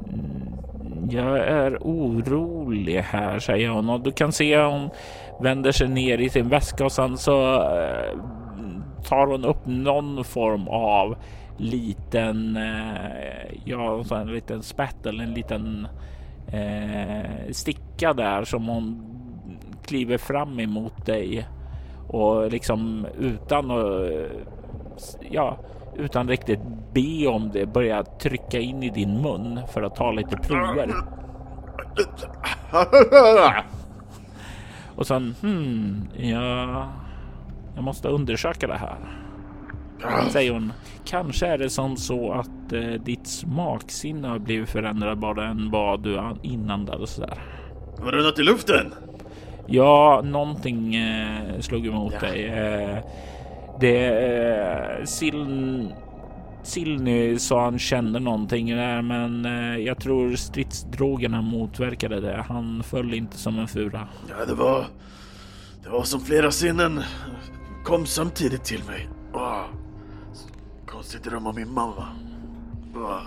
jag 1.10 1.38
är 1.38 1.78
orolig 1.80 2.98
här, 2.98 3.38
säger 3.38 3.68
hon 3.68 3.90
och 3.90 4.00
du 4.00 4.12
kan 4.12 4.32
se 4.32 4.58
hon 4.58 4.90
vänder 5.40 5.72
sig 5.72 5.88
ner 5.88 6.18
i 6.18 6.28
sin 6.28 6.48
väska 6.48 6.84
och 6.84 6.92
sen 6.92 7.18
så 7.18 7.62
eh, 7.62 8.18
tar 9.04 9.26
hon 9.26 9.44
upp 9.44 9.66
någon 9.66 10.24
form 10.24 10.68
av 10.68 11.16
liten, 11.56 12.56
eh, 12.56 13.60
ja, 13.64 14.04
en 14.10 14.32
liten 14.32 14.62
spattel, 14.62 15.20
en 15.20 15.34
liten 15.34 15.86
eh, 16.52 17.50
sticka 17.50 18.12
där 18.12 18.44
som 18.44 18.68
hon 18.68 19.06
kliver 19.84 20.18
fram 20.18 20.60
emot 20.60 21.06
dig 21.06 21.48
och 22.08 22.52
liksom 22.52 23.06
utan 23.18 23.70
att, 23.70 25.16
ja, 25.30 25.58
utan 25.96 26.28
riktigt 26.28 26.60
be 26.92 27.26
om 27.26 27.50
det 27.52 27.66
börjar 27.66 28.02
trycka 28.02 28.58
in 28.58 28.82
i 28.82 28.90
din 28.90 29.22
mun 29.22 29.60
för 29.72 29.82
att 29.82 29.96
ta 29.96 30.12
lite 30.12 30.36
prover. 30.36 30.90
Och 34.96 35.06
sen, 35.06 35.34
hmm, 35.40 36.08
ja, 36.16 36.88
jag 37.80 37.84
måste 37.84 38.08
undersöka 38.08 38.66
det 38.66 38.76
här. 38.76 38.98
Säger 40.30 40.52
hon. 40.52 40.72
Kanske 41.04 41.46
är 41.46 41.58
det 41.58 41.70
som 41.70 41.96
så 41.96 42.32
att 42.32 42.72
eh, 42.72 43.02
ditt 43.04 43.26
smaksinne 43.26 44.28
har 44.28 44.38
blivit 44.38 44.68
förändrat 44.68 45.18
bara 45.18 45.46
än 45.46 45.70
vad 45.70 46.02
du 46.02 46.20
inandades 46.42 47.16
där. 47.16 47.42
Var 47.96 48.12
det 48.12 48.22
något 48.22 48.38
i 48.38 48.42
luften? 48.42 48.94
Ja, 49.66 50.22
någonting 50.24 50.94
eh, 50.94 51.60
slog 51.60 51.86
emot 51.86 52.14
ja. 52.20 52.28
dig. 52.28 52.46
Eh, 52.46 52.98
det 53.80 54.06
eh, 54.06 55.04
Siln 55.04 55.92
Silny 56.62 57.38
sa 57.38 57.64
han 57.64 57.78
kände 57.78 58.18
någonting 58.18 58.76
där, 58.76 59.02
men 59.02 59.46
eh, 59.46 59.76
jag 59.76 59.98
tror 59.98 60.36
stridsdrogerna 60.36 61.42
motverkade 61.42 62.20
det. 62.20 62.44
Han 62.48 62.82
föll 62.82 63.14
inte 63.14 63.36
som 63.38 63.58
en 63.58 63.68
fura. 63.68 64.08
Ja, 64.28 64.44
det 64.46 64.54
var. 64.54 64.86
Det 65.82 65.88
var 65.88 66.02
som 66.02 66.20
flera 66.20 66.50
sinnen 66.50 67.00
kom 67.84 68.06
samtidigt 68.06 68.64
till 68.64 68.84
mig. 68.84 69.08
Åh. 69.32 69.64
Konstigt 70.86 71.24
dröm 71.24 71.46
om 71.46 71.54
min 71.54 71.72
mamma. 71.72 72.06
Åh. 72.94 73.22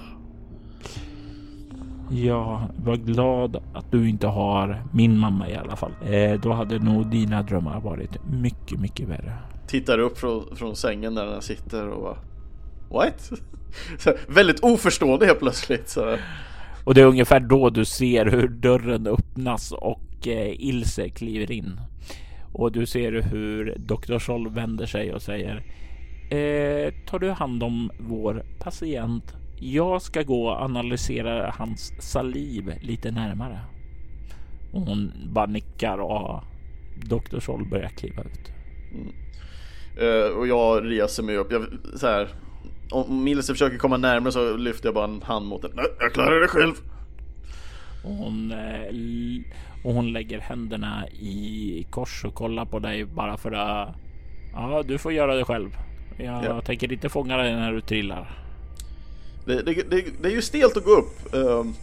Jag 2.09 2.61
var 2.77 2.95
glad 2.95 3.63
att 3.73 3.91
du 3.91 4.09
inte 4.09 4.27
har 4.27 4.83
min 4.93 5.17
mamma 5.17 5.49
i 5.49 5.55
alla 5.55 5.75
fall. 5.75 5.91
Eh, 6.05 6.33
då 6.41 6.53
hade 6.53 6.79
nog 6.79 7.07
dina 7.07 7.41
drömmar 7.41 7.79
varit 7.79 8.25
mycket, 8.25 8.79
mycket 8.79 9.07
värre. 9.07 9.37
Tittar 9.67 9.99
upp 9.99 10.17
från, 10.17 10.55
från 10.55 10.75
sängen 10.75 11.15
där 11.15 11.25
den 11.25 11.41
sitter 11.41 11.87
och 11.87 12.01
bara 12.01 12.17
What? 12.89 13.31
Så, 13.97 14.13
väldigt 14.27 14.59
oförstående 14.59 15.25
helt 15.25 15.39
plötsligt. 15.39 15.89
Så. 15.89 16.17
Och 16.83 16.93
det 16.93 17.01
är 17.01 17.05
ungefär 17.05 17.39
då 17.39 17.69
du 17.69 17.85
ser 17.85 18.25
hur 18.25 18.47
dörren 18.47 19.07
öppnas 19.07 19.71
och 19.71 20.27
eh, 20.27 20.61
Ilse 20.61 21.09
kliver 21.09 21.51
in. 21.51 21.79
Och 22.53 22.71
du 22.71 22.85
ser 22.85 23.11
hur 23.11 23.75
Dr. 23.77 24.19
Scholl 24.19 24.49
vänder 24.49 24.85
sig 24.85 25.13
och 25.13 25.21
säger 25.21 25.55
eh, 26.29 26.93
Tar 27.05 27.19
du 27.19 27.31
hand 27.31 27.63
om 27.63 27.91
vår 27.99 28.43
patient? 28.59 29.33
Jag 29.59 30.01
ska 30.01 30.23
gå 30.23 30.47
och 30.47 30.61
analysera 30.61 31.53
hans 31.57 31.93
saliv 31.99 32.73
lite 32.81 33.11
närmare. 33.11 33.59
Och 34.73 34.81
hon 34.81 35.11
bara 35.33 35.45
nickar 35.45 35.97
och 35.97 36.43
Dr. 37.03 37.39
Scholl 37.39 37.69
börjar 37.69 37.89
kliva 37.89 38.21
ut. 38.21 38.51
Mm. 38.91 39.13
Uh, 40.01 40.37
och 40.37 40.47
jag 40.47 40.85
reser 40.91 41.23
mig 41.23 41.37
upp. 41.37 41.51
Jag, 41.51 41.65
så 41.95 42.07
här, 42.07 42.27
om 42.91 43.23
Milse 43.23 43.53
försöker 43.53 43.77
komma 43.77 43.97
närmare 43.97 44.31
så 44.31 44.57
lyfter 44.57 44.87
jag 44.87 44.93
bara 44.93 45.05
en 45.05 45.21
hand 45.21 45.45
mot 45.45 45.61
den. 45.61 45.71
Jag 45.99 46.13
klarar 46.13 46.41
det 46.41 46.47
själv. 46.47 46.73
Och 48.03 48.11
hon, 48.11 48.51
eh, 48.51 48.91
och 49.83 49.93
hon 49.93 50.13
lägger 50.13 50.39
händerna 50.39 51.07
i 51.09 51.87
kors 51.89 52.25
och 52.25 52.33
kollar 52.33 52.65
på 52.65 52.79
dig 52.79 53.05
bara 53.05 53.37
för 53.37 53.51
att. 53.51 53.95
Ja, 54.53 54.83
du 54.85 54.97
får 54.97 55.13
göra 55.13 55.35
det 55.35 55.45
själv. 55.45 55.69
Jag 56.17 56.45
ja. 56.45 56.61
tänker 56.61 56.93
inte 56.93 57.09
fånga 57.09 57.37
dig 57.37 57.55
när 57.55 57.71
du 57.71 57.81
trillar. 57.81 58.39
Det, 59.45 59.61
det, 59.61 59.73
det, 59.73 60.05
det, 60.21 60.27
är 60.27 60.31
ju 60.31 60.41
stelt 60.41 60.77
att 60.77 60.83
gå 60.83 60.91
upp. 60.91 61.33
Ehm, 61.33 61.73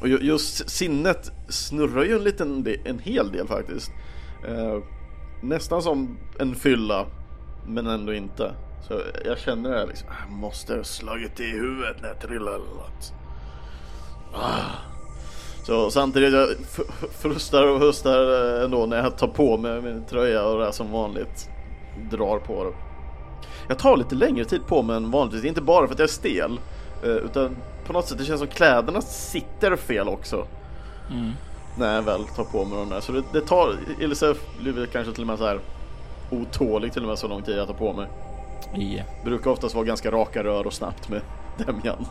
och 0.00 0.08
just 0.08 0.70
sinnet 0.70 1.32
snurrar 1.48 2.04
ju 2.04 2.16
en 2.16 2.24
liten 2.24 2.66
en 2.84 2.98
hel 2.98 3.32
del 3.32 3.46
faktiskt. 3.46 3.90
Ehm, 4.48 4.82
nästan 5.42 5.82
som 5.82 6.18
en 6.38 6.54
fylla, 6.54 7.06
men 7.66 7.86
ändå 7.86 8.14
inte. 8.14 8.54
Så 8.88 9.00
jag 9.24 9.38
känner 9.38 9.70
det 9.70 9.78
här 9.78 9.86
liksom, 9.86 10.08
jag 10.20 10.36
måste 10.36 10.76
ha 10.76 10.84
slagit 10.84 11.40
i 11.40 11.50
huvudet 11.50 11.96
när 12.02 12.08
jag 12.08 12.20
trillade 12.20 12.56
eller 12.56 12.66
något. 12.66 13.12
Ah. 14.34 14.93
Så 15.66 15.90
samtidigt 15.90 16.32
jag 16.32 16.48
frustar 17.10 17.66
och 17.66 17.80
hustar 17.80 18.56
eh, 18.58 18.64
ändå 18.64 18.86
när 18.86 18.96
jag 18.96 19.18
tar 19.18 19.28
på 19.28 19.56
mig 19.56 19.82
min 19.82 20.04
tröja 20.04 20.44
och 20.44 20.60
det 20.60 20.72
som 20.72 20.92
vanligt 20.92 21.48
drar 22.10 22.38
på 22.38 22.64
det. 22.64 22.70
Jag 23.68 23.78
tar 23.78 23.96
lite 23.96 24.14
längre 24.14 24.44
tid 24.44 24.66
på 24.66 24.82
mig 24.82 24.96
än 24.96 25.10
vanligtvis, 25.10 25.44
inte 25.44 25.60
bara 25.60 25.86
för 25.86 25.94
att 25.94 25.98
jag 25.98 26.08
är 26.08 26.12
stel. 26.12 26.60
Eh, 27.02 27.10
utan 27.10 27.56
på 27.86 27.92
något 27.92 28.08
sätt 28.08 28.18
det 28.18 28.24
känns 28.24 28.40
som 28.40 28.48
kläderna 28.48 29.00
sitter 29.00 29.76
fel 29.76 30.08
också. 30.08 30.46
Mm. 31.10 31.30
När 31.78 31.94
jag 31.94 32.02
väl 32.02 32.24
tar 32.24 32.44
på 32.44 32.64
mig 32.64 32.78
dem 32.78 32.88
där. 32.88 33.00
Så 33.00 33.12
det, 33.12 33.22
det 33.32 33.40
tar, 33.40 33.76
Elisef 34.00 34.36
blir 34.60 34.86
kanske 34.86 35.12
till 35.12 35.22
och 35.22 35.26
med 35.26 35.38
så 35.38 35.46
här 35.46 35.60
otålig 36.30 36.92
till 36.92 37.02
och 37.02 37.08
med 37.08 37.18
så 37.18 37.28
lång 37.28 37.42
tid 37.42 37.56
jag 37.56 37.66
tar 37.66 37.74
på 37.74 37.92
mig. 37.92 38.08
I... 38.76 39.02
Brukar 39.24 39.50
oftast 39.50 39.74
vara 39.74 39.84
ganska 39.84 40.10
raka 40.10 40.44
rör 40.44 40.66
och 40.66 40.72
snabbt 40.72 41.08
med 41.08 41.20
Demian. 41.58 42.06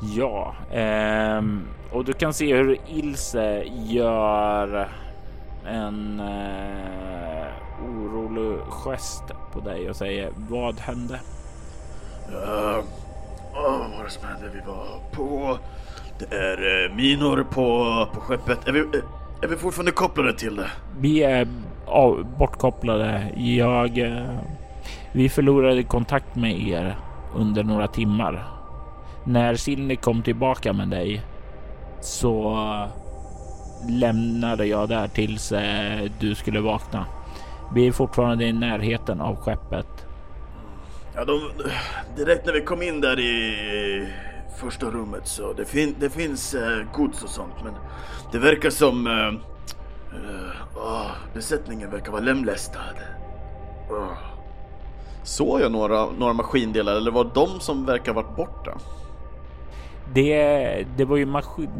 Ja, 0.00 0.54
ehm, 0.72 1.62
och 1.92 2.04
du 2.04 2.12
kan 2.12 2.34
se 2.34 2.56
hur 2.56 2.78
Ilse 2.88 3.64
gör 3.86 4.88
en 5.66 6.20
eh, 6.20 7.46
orolig 7.84 8.58
gest 8.70 9.24
på 9.52 9.60
dig 9.60 9.90
och 9.90 9.96
säger 9.96 10.30
vad 10.36 10.80
hände? 10.80 11.20
Uh, 12.32 12.38
oh, 12.38 12.84
vad 13.54 13.90
var 13.96 14.04
det 14.04 14.10
som 14.10 14.28
hände? 14.28 14.50
Vi 14.54 14.60
var 14.60 14.86
på... 15.12 15.58
Det 16.18 16.36
är 16.36 16.84
eh, 16.84 16.94
minor 16.96 17.46
på, 17.50 18.06
på 18.14 18.20
skeppet. 18.20 18.68
Är 18.68 18.72
vi, 18.72 18.80
är 19.42 19.48
vi 19.48 19.56
fortfarande 19.56 19.92
kopplade 19.92 20.32
till 20.32 20.56
det? 20.56 20.70
Vi 20.98 21.22
är 21.22 21.48
av, 21.86 22.26
bortkopplade. 22.38 23.32
Jag 23.36 23.98
eh, 23.98 24.38
vi 25.12 25.28
förlorade 25.28 25.82
kontakt 25.82 26.36
med 26.36 26.68
er 26.68 26.96
under 27.34 27.64
några 27.64 27.86
timmar. 27.88 28.55
När 29.26 29.54
Silny 29.54 29.96
kom 29.96 30.22
tillbaka 30.22 30.72
med 30.72 30.88
dig 30.88 31.22
så 32.00 32.58
lämnade 33.88 34.66
jag 34.66 34.88
där 34.88 35.08
tills 35.08 35.52
eh, 35.52 36.10
du 36.20 36.34
skulle 36.34 36.60
vakna. 36.60 37.06
Vi 37.74 37.86
är 37.86 37.92
fortfarande 37.92 38.44
i 38.44 38.52
närheten 38.52 39.20
av 39.20 39.36
skeppet. 39.36 40.06
Ja, 41.14 41.24
de, 41.24 41.40
direkt 42.16 42.46
när 42.46 42.52
vi 42.52 42.60
kom 42.60 42.82
in 42.82 43.00
där 43.00 43.20
i 43.20 44.08
första 44.60 44.86
rummet 44.86 45.26
så 45.28 45.52
det, 45.52 45.64
fin, 45.64 45.94
det 46.00 46.10
finns 46.10 46.54
eh, 46.54 46.82
gods 46.94 47.22
och 47.22 47.30
sånt 47.30 47.54
men 47.64 47.72
det 48.32 48.38
verkar 48.38 48.70
som 48.70 49.06
eh, 49.06 49.28
eh, 50.18 50.56
åh, 50.76 51.10
besättningen 51.34 51.90
verkar 51.90 52.12
vara 52.12 52.22
lemlästad. 52.22 52.94
Åh. 53.90 54.18
Såg 55.22 55.60
jag 55.60 55.72
några, 55.72 56.06
några 56.06 56.32
maskindelar 56.32 56.96
eller 56.96 57.10
var 57.10 57.30
de 57.34 57.60
som 57.60 57.84
verkar 57.86 58.12
varit 58.12 58.36
borta? 58.36 58.78
Det, 60.14 60.86
det 60.96 61.04
var 61.04 61.16
ju 61.16 61.26
maskin... 61.26 61.70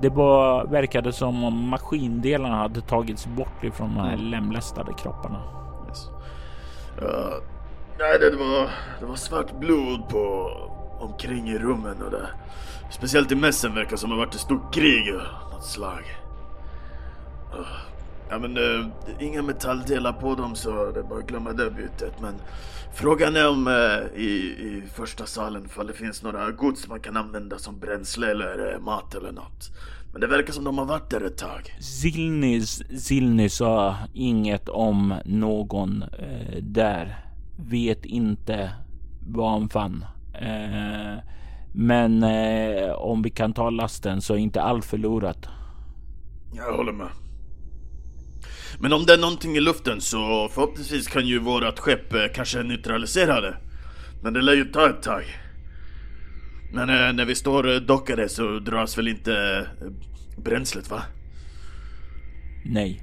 Det 0.00 0.08
var, 0.08 0.66
verkade 0.66 1.12
som 1.12 1.44
om 1.44 1.68
maskindelarna 1.68 2.56
hade 2.56 2.80
tagits 2.80 3.26
bort 3.26 3.64
ifrån 3.64 3.94
de 3.94 4.00
här 4.00 4.16
lemlästade 4.16 4.92
kropparna. 4.92 5.42
Yes. 5.88 6.10
Ja, 7.00 7.40
nej, 7.98 8.18
det 8.18 8.36
var, 8.36 8.70
det 9.00 9.06
var 9.06 9.16
svart 9.16 9.52
blod 9.60 10.08
på 10.08 10.50
omkring 11.00 11.48
i 11.48 11.58
rummen 11.58 12.02
och 12.02 12.10
det. 12.10 12.26
Speciellt 12.90 13.32
i 13.32 13.34
mässen 13.34 13.74
verkar 13.74 13.96
som 13.96 14.10
det 14.10 14.16
varit 14.16 14.34
ett 14.34 14.40
stort 14.40 14.74
krig 14.74 15.14
av 15.14 15.52
något 15.52 15.64
slag. 15.64 16.04
Ja 18.30 18.38
men 18.38 18.58
uh, 18.58 18.86
inga 19.20 19.42
metalldelar 19.42 20.12
på 20.12 20.34
dem 20.34 20.54
så 20.54 20.90
det 20.90 21.00
är 21.00 21.04
bara 21.04 21.18
att 21.18 21.26
glömma 21.26 21.52
det 21.52 21.70
bytet. 21.70 22.20
Men 22.20 22.34
frågan 22.94 23.36
är 23.36 23.48
om 23.48 23.66
uh, 23.66 24.20
i, 24.20 24.28
i 24.58 24.82
första 24.94 25.26
salen 25.26 25.64
ifall 25.64 25.86
det 25.86 25.92
finns 25.92 26.22
några 26.22 26.50
gods 26.50 26.88
man 26.88 27.00
kan 27.00 27.16
använda 27.16 27.58
som 27.58 27.78
bränsle 27.78 28.30
eller 28.30 28.74
uh, 28.74 28.80
mat 28.80 29.14
eller 29.14 29.32
något. 29.32 29.70
Men 30.12 30.20
det 30.20 30.26
verkar 30.26 30.52
som 30.52 30.64
de 30.64 30.78
har 30.78 30.84
varit 30.84 31.10
där 31.10 31.20
ett 31.20 31.36
tag. 31.38 31.76
Zilnis, 31.80 32.82
Zilni 33.04 33.48
sa 33.48 33.96
inget 34.14 34.68
om 34.68 35.14
någon 35.24 36.04
där. 36.60 37.24
Vet 37.70 38.04
inte 38.04 38.70
vad 39.28 39.50
han 39.50 39.68
fann. 39.68 40.04
Men 41.72 42.24
om 42.94 43.22
vi 43.22 43.30
kan 43.30 43.52
ta 43.52 43.70
lasten 43.70 44.20
så 44.22 44.34
är 44.34 44.38
inte 44.38 44.62
allt 44.62 44.84
förlorat. 44.84 45.48
Jag 46.52 46.76
håller 46.76 46.92
med. 46.92 47.08
Men 48.80 48.92
om 48.92 49.06
det 49.06 49.12
är 49.14 49.18
någonting 49.18 49.56
i 49.56 49.60
luften 49.60 50.00
så 50.00 50.48
förhoppningsvis 50.54 51.08
kan 51.08 51.26
ju 51.26 51.38
vårat 51.38 51.78
skepp 51.78 52.14
eh, 52.14 52.24
kanske 52.34 52.62
neutralisera 52.62 53.40
det. 53.40 53.56
Men 54.22 54.32
det 54.32 54.42
lär 54.42 54.54
ju 54.54 54.64
ta 54.64 54.90
ett 54.90 55.02
tag. 55.02 55.24
Men 56.72 56.88
eh, 56.88 57.12
när 57.12 57.24
vi 57.24 57.34
står 57.34 57.72
eh, 57.72 57.76
dockade 57.76 58.28
så 58.28 58.58
dras 58.58 58.98
väl 58.98 59.08
inte 59.08 59.66
eh, 59.80 59.90
bränslet 60.42 60.90
va? 60.90 61.02
Nej. 62.64 63.02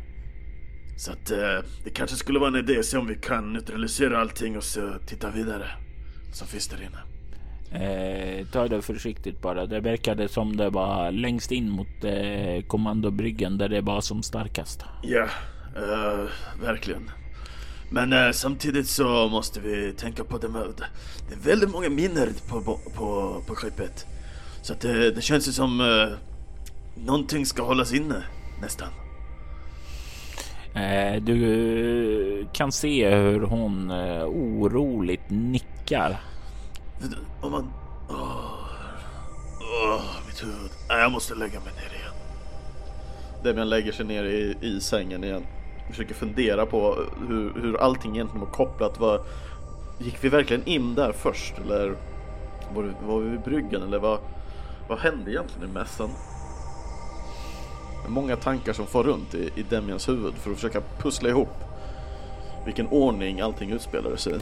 Så 0.98 1.12
att 1.12 1.32
eh, 1.32 1.60
det 1.84 1.90
kanske 1.90 2.16
skulle 2.16 2.40
vara 2.40 2.50
en 2.50 2.56
idé 2.56 2.80
att 2.80 2.86
se 2.86 2.98
om 2.98 3.08
vi 3.08 3.16
kan 3.16 3.54
neutralisera 3.54 4.20
allting 4.20 4.58
och 4.58 4.64
så 4.64 4.94
titta 5.08 5.32
vidare. 5.32 5.68
Som 6.34 6.48
finns 6.48 6.68
där 6.68 6.78
inne. 6.78 7.00
Eh, 7.72 8.46
ta 8.48 8.68
det 8.68 8.82
försiktigt 8.82 9.42
bara. 9.42 9.66
Det 9.66 9.80
verkade 9.80 10.28
som 10.28 10.58
det 10.58 10.70
var 10.70 11.12
längst 11.12 11.52
in 11.52 11.70
mot 11.70 12.04
eh, 12.04 12.68
kommandobryggen 12.68 13.58
där 13.58 13.70
det 13.70 13.82
var 13.82 14.02
som 14.02 14.24
starkast. 14.24 14.84
Ja, 15.04 15.28
eh, 15.76 16.26
verkligen. 16.62 17.12
Men 17.90 18.14
eh, 18.14 18.32
samtidigt 18.32 18.88
så 18.88 19.28
måste 19.28 19.60
vi 19.60 19.94
tänka 19.94 20.24
på 20.24 20.38
det 20.38 20.50
med... 20.50 20.68
Det 21.30 21.36
är 21.36 21.40
väldigt 21.40 21.72
många 21.72 21.90
miner 21.90 22.30
på, 22.48 22.62
på, 22.96 23.42
på 23.48 23.56
skeppet. 23.56 24.06
Så 24.62 24.74
att 24.74 24.82
det, 24.82 25.12
det 25.12 25.22
känns 25.22 25.48
ju 25.48 25.52
som 25.52 25.82
eh, 25.82 26.18
någonting 27.06 27.46
ska 27.46 27.64
hållas 27.64 27.94
inne, 27.94 28.24
nästan. 28.62 28.88
Eh, 30.76 31.22
du 31.22 32.48
kan 32.54 32.72
se 32.72 33.10
hur 33.16 33.42
hon 33.42 33.92
eh, 33.92 34.24
oroligt 34.24 35.30
nickar. 35.30 36.22
Om 37.42 37.52
man... 37.52 37.74
Åh, 38.10 38.70
åh, 39.60 40.02
mitt 40.28 40.44
huvud. 40.44 40.72
Nej, 40.90 41.00
jag 41.00 41.12
måste 41.12 41.36
lägga 41.36 41.60
mig 41.60 41.74
ner 41.74 41.98
igen. 42.00 42.14
Demian 43.44 43.70
lägger 43.70 43.92
sig 43.92 44.06
ner 44.06 44.24
i, 44.24 44.56
i 44.62 44.82
sängen 44.82 45.24
igen. 45.24 45.44
Försöker 45.90 46.14
fundera 46.14 46.66
på 46.66 46.98
hur, 47.28 47.54
hur 47.62 47.78
allting 47.82 48.16
egentligen 48.16 48.46
var 48.46 48.54
kopplat. 48.54 49.00
Var, 49.00 49.22
gick 50.00 50.24
vi 50.24 50.30
verkligen 50.30 50.68
in 50.68 50.96
där 50.96 51.12
först 51.12 51.54
eller 51.60 51.96
var, 52.74 52.84
vi, 52.84 52.92
var 53.08 53.20
vi 53.20 53.30
vid 53.30 53.42
bryggan 53.42 53.84
eller 53.84 54.00
vad, 54.00 54.20
vad 54.88 55.00
hände 55.00 55.32
egentligen 55.32 55.70
i 55.70 55.74
mässan? 55.74 56.10
Det 58.02 58.10
är 58.10 58.12
många 58.12 58.36
tankar 58.36 58.74
som 58.74 58.86
far 58.86 59.04
runt 59.04 59.34
i, 59.34 59.52
i 59.56 59.64
Demians 59.64 60.10
huvud 60.10 60.34
för 60.34 60.52
att 60.52 60.56
försöka 60.56 60.82
pussla 60.98 61.30
ihop 61.30 61.66
vilken 62.66 62.88
ordning 62.88 63.42
allting 63.42 63.72
utspelade 63.72 64.18
sig 64.18 64.34
i. 64.34 64.40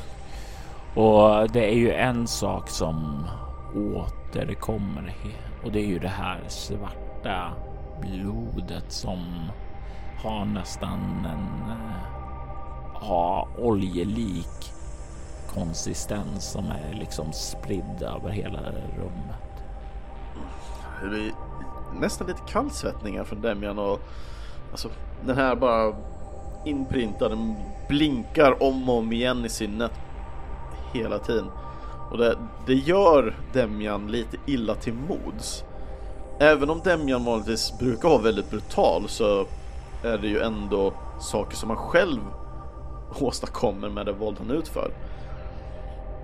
Och 1.00 1.52
det 1.52 1.66
är 1.66 1.76
ju 1.76 1.92
en 1.92 2.28
sak 2.28 2.70
som 2.70 3.28
återkommer 3.76 5.14
och 5.64 5.72
det 5.72 5.80
är 5.80 5.86
ju 5.86 6.00
det 6.00 6.08
här 6.08 6.40
svarta 6.48 7.52
blodet 8.02 8.92
som 8.92 9.20
har 10.18 10.46
nästan 10.46 11.26
en 11.26 11.72
eh, 11.72 12.04
ja, 13.02 13.48
oljelik 13.58 14.74
konsistens 15.54 16.52
som 16.52 16.66
är 16.66 16.94
liksom 17.00 17.34
spridd 17.34 18.02
över 18.02 18.30
hela 18.30 18.60
rummet. 18.98 19.64
Det 21.02 21.10
blir 21.10 21.32
nästan 22.00 22.28
lite 22.28 22.42
kallsvettningar 22.48 23.24
från 23.24 23.42
Demian 23.42 23.80
och 23.80 24.00
alltså 24.72 24.90
den 25.26 25.38
här 25.38 25.56
bara 25.56 25.96
inprintade 26.66 27.56
blinkar 27.88 28.64
om 28.64 28.90
och 28.90 28.98
om 28.98 29.14
igen 29.14 29.46
i 29.46 29.50
sinnet 29.50 29.92
hela 30.94 31.20
tiden. 31.20 31.48
Och 32.12 32.18
det, 32.18 32.38
det 32.66 32.74
gör 32.74 33.38
Demjan 33.54 34.12
lite 34.12 34.38
illa 34.46 34.76
till 34.76 34.94
mods. 34.94 35.64
Även 36.40 36.70
om 36.70 36.82
Demjan 36.84 37.26
vanligtvis 37.26 37.80
brukar 37.80 38.10
vara 38.10 38.22
väldigt 38.22 38.50
brutal 38.50 39.04
så 39.08 39.46
är 40.04 40.18
det 40.18 40.28
ju 40.28 40.40
ändå 40.40 40.94
saker 41.20 41.56
som 41.56 41.70
han 41.70 41.78
själv 41.78 42.20
åstadkommer 43.20 43.90
med 43.90 44.06
det 44.06 44.14
våld 44.14 44.38
han 44.40 44.52
utför. 44.52 44.92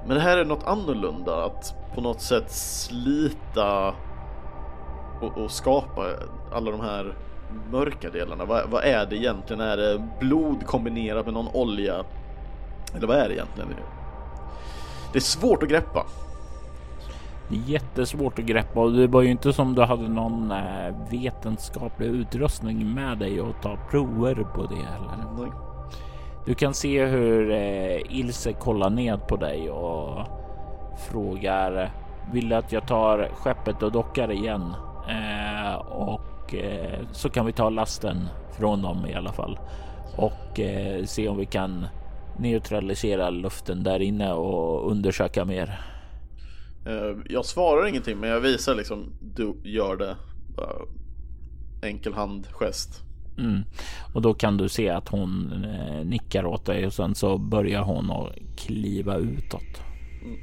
Men 0.07 0.15
det 0.15 0.21
här 0.21 0.37
är 0.37 0.45
något 0.45 0.63
annorlunda, 0.63 1.45
att 1.45 1.73
på 1.95 2.01
något 2.01 2.21
sätt 2.21 2.51
slita 2.51 3.93
och, 5.21 5.37
och 5.37 5.51
skapa 5.51 6.05
alla 6.53 6.71
de 6.71 6.79
här 6.79 7.15
mörka 7.71 8.09
delarna. 8.09 8.45
Vad, 8.45 8.69
vad, 8.69 8.83
är 8.83 9.05
det 9.05 9.15
egentligen? 9.15 9.61
Är 9.61 9.77
det 9.77 10.07
blod 10.19 10.65
kombinerat 10.65 11.25
med 11.25 11.33
någon 11.33 11.47
olja? 11.53 12.03
Eller 12.95 13.07
vad 13.07 13.17
är 13.17 13.27
det 13.27 13.33
egentligen? 13.33 13.69
Det 15.13 15.19
är 15.19 15.21
svårt 15.21 15.63
att 15.63 15.69
greppa. 15.69 16.05
Det 17.49 17.55
är 17.55 17.69
jättesvårt 17.69 18.39
att 18.39 18.45
greppa 18.45 18.79
och 18.79 18.91
det 18.91 19.07
var 19.07 19.21
ju 19.21 19.31
inte 19.31 19.53
som 19.53 19.75
du 19.75 19.81
hade 19.81 20.09
någon 20.09 20.51
eh, 20.51 20.95
vetenskaplig 21.11 22.07
utrustning 22.07 22.93
med 22.93 23.17
dig 23.17 23.41
och 23.41 23.61
ta 23.61 23.77
prover 23.91 24.35
på 24.35 24.63
det 24.63 24.75
heller. 24.75 25.39
Nej. 25.39 25.51
Du 26.45 26.55
kan 26.55 26.73
se 26.73 27.05
hur 27.05 27.51
eh, 27.51 28.19
Ilse 28.19 28.53
kollar 28.53 28.89
ned 28.89 29.27
på 29.27 29.35
dig 29.35 29.69
och 29.69 30.27
frågar 31.11 31.91
Vill 32.31 32.49
du 32.49 32.55
att 32.55 32.71
jag 32.71 32.87
tar 32.87 33.29
skeppet 33.33 33.83
och 33.83 33.91
dockar 33.91 34.31
igen? 34.31 34.73
Eh, 35.09 35.75
och 35.75 36.55
eh, 36.55 36.99
så 37.11 37.29
kan 37.29 37.45
vi 37.45 37.51
ta 37.51 37.69
lasten 37.69 38.27
från 38.51 38.81
dem 38.81 39.05
i 39.05 39.13
alla 39.13 39.33
fall 39.33 39.59
och 40.17 40.59
eh, 40.59 41.05
se 41.05 41.27
om 41.27 41.37
vi 41.37 41.45
kan 41.45 41.87
neutralisera 42.37 43.29
luften 43.29 43.83
där 43.83 43.99
inne 43.99 44.33
och 44.33 44.91
undersöka 44.91 45.45
mer. 45.45 45.79
Eh, 46.89 47.17
jag 47.29 47.45
svarar 47.45 47.87
ingenting 47.87 48.19
men 48.19 48.29
jag 48.29 48.39
visar 48.39 48.75
liksom 48.75 49.11
du 49.35 49.53
gör 49.63 49.95
det. 49.95 50.17
Bara 50.55 50.75
enkel 51.81 52.13
handgest. 52.13 53.03
Mm. 53.37 53.61
Och 54.13 54.21
då 54.21 54.33
kan 54.33 54.57
du 54.57 54.69
se 54.69 54.89
att 54.89 55.09
hon 55.09 55.63
eh, 55.63 56.05
nickar 56.05 56.45
åt 56.45 56.65
dig 56.65 56.85
och 56.85 56.93
sen 56.93 57.15
så 57.15 57.37
börjar 57.37 57.81
hon 57.81 58.11
att 58.11 58.35
kliva 58.57 59.17
utåt. 59.17 59.81
Mm. 60.23 60.39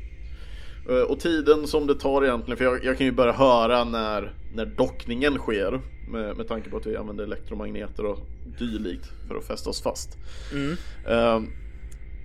Eh, 0.88 1.10
och 1.10 1.20
tiden 1.20 1.66
som 1.66 1.86
det 1.86 1.94
tar 1.94 2.24
egentligen, 2.24 2.56
för 2.56 2.64
jag, 2.64 2.84
jag, 2.84 2.98
kan 2.98 3.06
ju 3.06 3.12
börja 3.12 3.32
höra 3.32 3.84
när, 3.84 4.32
när 4.54 4.66
dockningen 4.66 5.38
sker 5.38 5.80
med, 6.10 6.36
med 6.36 6.48
tanke 6.48 6.70
på 6.70 6.76
att 6.76 6.86
vi 6.86 6.96
använder 6.96 7.24
elektromagneter 7.24 8.06
och 8.06 8.18
dylikt 8.58 9.12
för 9.28 9.36
att 9.36 9.46
fästa 9.46 9.70
oss 9.70 9.82
fast. 9.82 10.18
Mm. 10.52 10.76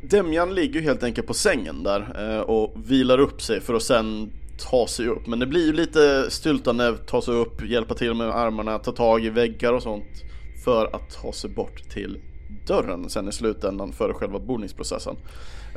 Demjan 0.02 0.56
ligger 0.56 0.82
helt 0.82 1.04
enkelt 1.04 1.28
på 1.28 1.34
sängen 1.34 1.84
där 1.84 2.32
uh, 2.36 2.40
och 2.40 2.74
vilar 2.76 3.20
upp 3.20 3.42
sig 3.42 3.62
för 3.62 3.74
att 3.74 3.84
sen 3.84 4.32
ta 4.58 4.88
sig 4.88 5.08
upp. 5.08 5.28
Men 5.28 5.40
det 5.40 5.46
blir 5.46 5.66
ju 5.66 5.74
lite 5.74 6.32
styltande, 6.32 6.98
ta 6.98 7.22
sig 7.22 7.34
upp, 7.34 7.70
hjälpa 7.70 7.94
till 7.94 8.14
med 8.14 8.28
armarna, 8.28 8.80
ta 8.80 8.92
tag 8.92 9.26
i 9.26 9.30
väggar 9.30 9.74
och 9.74 9.84
sånt 9.84 10.24
för 10.64 10.96
att 10.96 11.22
ta 11.22 11.32
sig 11.32 11.50
bort 11.50 11.90
till 11.90 12.20
dörren 12.68 13.10
sen 13.10 13.30
i 13.30 13.32
slutändan 13.32 13.92
före 13.92 14.14
själva 14.14 14.40
bordningsprocessen. 14.40 15.16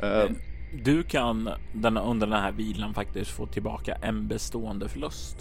Uh, 0.03 0.31
du 0.83 1.03
kan 1.03 1.49
den, 1.73 1.97
under 1.97 2.27
den 2.27 2.41
här 2.41 2.51
vilan 2.51 2.93
faktiskt 2.93 3.31
få 3.31 3.45
tillbaka 3.45 3.95
en 4.01 4.27
bestående 4.27 4.89
förlust. 4.89 5.37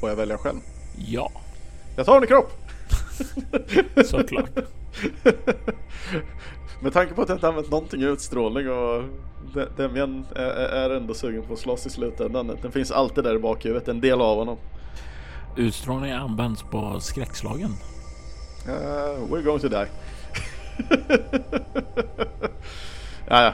Får 0.00 0.08
jag 0.08 0.16
välja 0.16 0.38
själv? 0.38 0.58
Ja, 1.06 1.30
Jag 1.96 2.06
tar 2.06 2.16
en 2.16 2.24
i 2.24 2.26
kropp! 2.26 2.52
såklart. 4.04 4.50
Med 6.80 6.92
tanke 6.92 7.14
på 7.14 7.22
att 7.22 7.28
jag 7.28 7.36
inte 7.36 7.48
använt 7.48 7.70
någonting 7.70 8.00
i 8.00 8.04
utstrålning 8.04 8.70
och 8.70 9.02
De- 9.54 9.66
Demian 9.76 10.26
är, 10.34 10.90
ändå 10.90 11.14
sugen 11.14 11.42
på 11.42 11.52
att 11.52 11.58
slåss 11.58 11.86
i 11.86 11.90
slutändan. 11.90 12.56
Den 12.62 12.72
finns 12.72 12.90
alltid 12.90 13.24
där 13.24 13.34
i 13.34 13.38
bakhuvudet, 13.38 13.88
en 13.88 14.00
del 14.00 14.20
av 14.20 14.36
honom. 14.38 14.56
Utstrålning 15.56 16.12
används 16.12 16.62
på 16.62 17.00
skräckslagen. 17.00 17.70
Uh, 18.68 18.72
we're 19.30 19.42
going 19.42 19.60
to 19.60 19.68
die. 19.68 19.86
ja, 23.28 23.42
ja. 23.42 23.52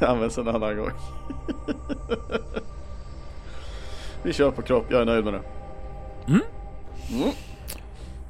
Används 0.06 0.38
en 0.38 0.48
annan 0.48 0.76
gång. 0.76 0.90
Vi 4.22 4.32
kör 4.32 4.50
på 4.50 4.62
kropp, 4.62 4.84
jag 4.90 5.00
är 5.00 5.04
nöjd 5.04 5.24
med 5.24 5.34
det. 5.34 5.42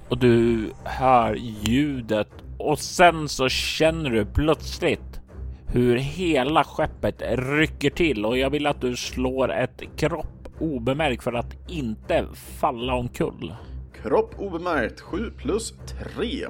Och 0.08 0.18
du 0.18 0.70
hör 0.84 1.34
ljudet 1.34 2.28
och 2.58 2.78
sen 2.78 3.28
så 3.28 3.48
känner 3.48 4.10
du 4.10 4.26
plötsligt 4.26 5.20
hur 5.66 5.96
hela 5.96 6.64
skeppet 6.64 7.22
rycker 7.36 7.90
till 7.90 8.24
och 8.24 8.38
jag 8.38 8.50
vill 8.50 8.66
att 8.66 8.80
du 8.80 8.96
slår 8.96 9.52
ett 9.52 9.82
kropp 9.96 10.48
obemärkt 10.60 11.24
för 11.24 11.32
att 11.32 11.70
inte 11.70 12.26
falla 12.60 12.94
omkull. 12.94 13.54
Kropp 14.02 14.34
obemärkt, 14.38 15.00
7 15.00 15.30
plus 15.30 15.74
3. 16.16 16.46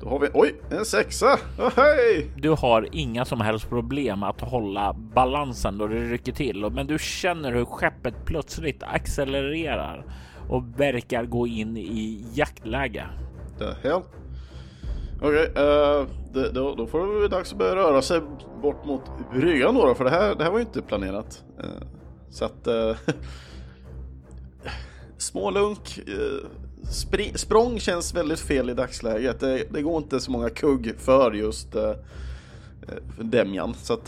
Då 0.00 0.08
har 0.08 0.18
vi, 0.18 0.28
oj, 0.34 0.54
en 0.70 0.84
sexa! 0.84 1.38
Oh, 1.58 1.70
hej! 1.76 2.30
Du 2.36 2.50
har 2.50 2.88
inga 2.92 3.24
som 3.24 3.40
helst 3.40 3.68
problem 3.68 4.22
att 4.22 4.40
hålla 4.40 4.92
balansen 4.92 5.78
då 5.78 5.86
det 5.86 6.00
rycker 6.00 6.32
till, 6.32 6.70
men 6.70 6.86
du 6.86 6.98
känner 6.98 7.52
hur 7.52 7.64
skeppet 7.64 8.14
plötsligt 8.24 8.82
accelererar 8.82 10.04
och 10.48 10.80
verkar 10.80 11.24
gå 11.24 11.46
in 11.46 11.76
i 11.76 12.26
jaktläge. 12.34 13.06
The 13.58 13.88
hell? 13.88 14.02
Okej, 15.24 15.52
eh, 15.54 16.02
okay, 16.02 16.44
uh, 16.44 16.52
då, 16.52 16.74
då 16.74 16.86
får 16.86 17.06
det 17.06 17.18
bli 17.18 17.28
dags 17.28 17.52
att 17.52 17.58
börja 17.58 17.76
röra 17.76 18.02
sig 18.02 18.20
bort 18.62 18.84
mot 18.84 19.02
bryggan 19.32 19.74
då, 19.74 19.86
då 19.86 19.94
för 19.94 20.04
det 20.04 20.10
här, 20.10 20.34
det 20.34 20.44
här 20.44 20.50
var 20.50 20.58
ju 20.58 20.64
inte 20.64 20.82
planerat. 20.82 21.44
Uh, 21.64 21.86
så 22.30 22.44
att... 22.44 22.66
Eh, 22.66 22.74
uh, 22.74 22.96
smålunk, 25.18 25.98
eh, 25.98 26.48
spri, 26.90 27.32
språng 27.34 27.78
känns 27.78 28.14
väldigt 28.14 28.40
fel 28.40 28.70
i 28.70 28.74
dagsläget. 28.74 29.40
Det, 29.40 29.64
det 29.70 29.82
går 29.82 29.96
inte 29.96 30.20
så 30.20 30.30
många 30.30 30.50
kugg 30.50 30.94
för 30.98 31.32
just 31.32 31.72
för 31.72 31.96
Demjan. 33.18 33.74
Så 33.74 33.92
att 33.92 34.04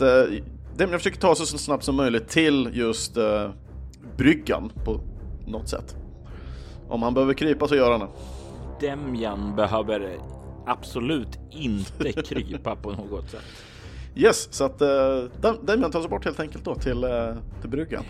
Demjan 0.77 0.99
försöker 0.99 1.19
ta 1.19 1.35
sig 1.35 1.45
så 1.45 1.57
snabbt 1.57 1.83
som 1.83 1.95
möjligt 1.95 2.27
till 2.27 2.69
just 2.73 3.17
bryggan 4.17 4.71
på 4.85 4.99
något 5.47 5.69
sätt. 5.69 5.95
Om 6.89 7.01
han 7.01 7.13
behöver 7.13 7.33
krypa 7.33 7.67
så 7.67 7.75
gör 7.75 7.91
han 7.91 7.99
det. 7.99 8.07
Demjan 8.87 9.55
behöver 9.55 10.19
absolut 10.67 11.39
inte 11.51 12.11
krypa 12.21 12.75
på 12.75 12.91
något 12.91 13.29
sätt. 13.29 13.43
Yes, 14.15 14.53
så 14.53 14.63
att 14.63 14.81
uh, 14.81 15.57
Damian 15.61 15.91
tar 15.91 16.01
sig 16.01 16.09
bort 16.09 16.25
helt 16.25 16.39
enkelt 16.39 16.65
då 16.65 16.75
till, 16.75 17.03
uh, 17.03 17.35
till 17.61 17.69
bryggan. 17.69 18.03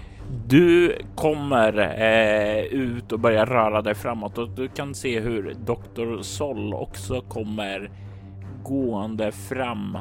Du 0.48 0.98
kommer 1.16 1.80
eh, 1.80 2.64
ut 2.64 3.12
och 3.12 3.20
börjar 3.20 3.46
röra 3.46 3.82
dig 3.82 3.96
framåt 3.96 4.38
och 4.38 4.50
du 4.50 4.68
kan 4.68 4.96
se 4.96 5.20
hur 5.20 5.56
Dr. 5.66 6.22
Sol 6.22 6.74
också 6.74 7.22
kommer 7.22 7.92
gående 8.64 9.32
fram. 9.32 9.98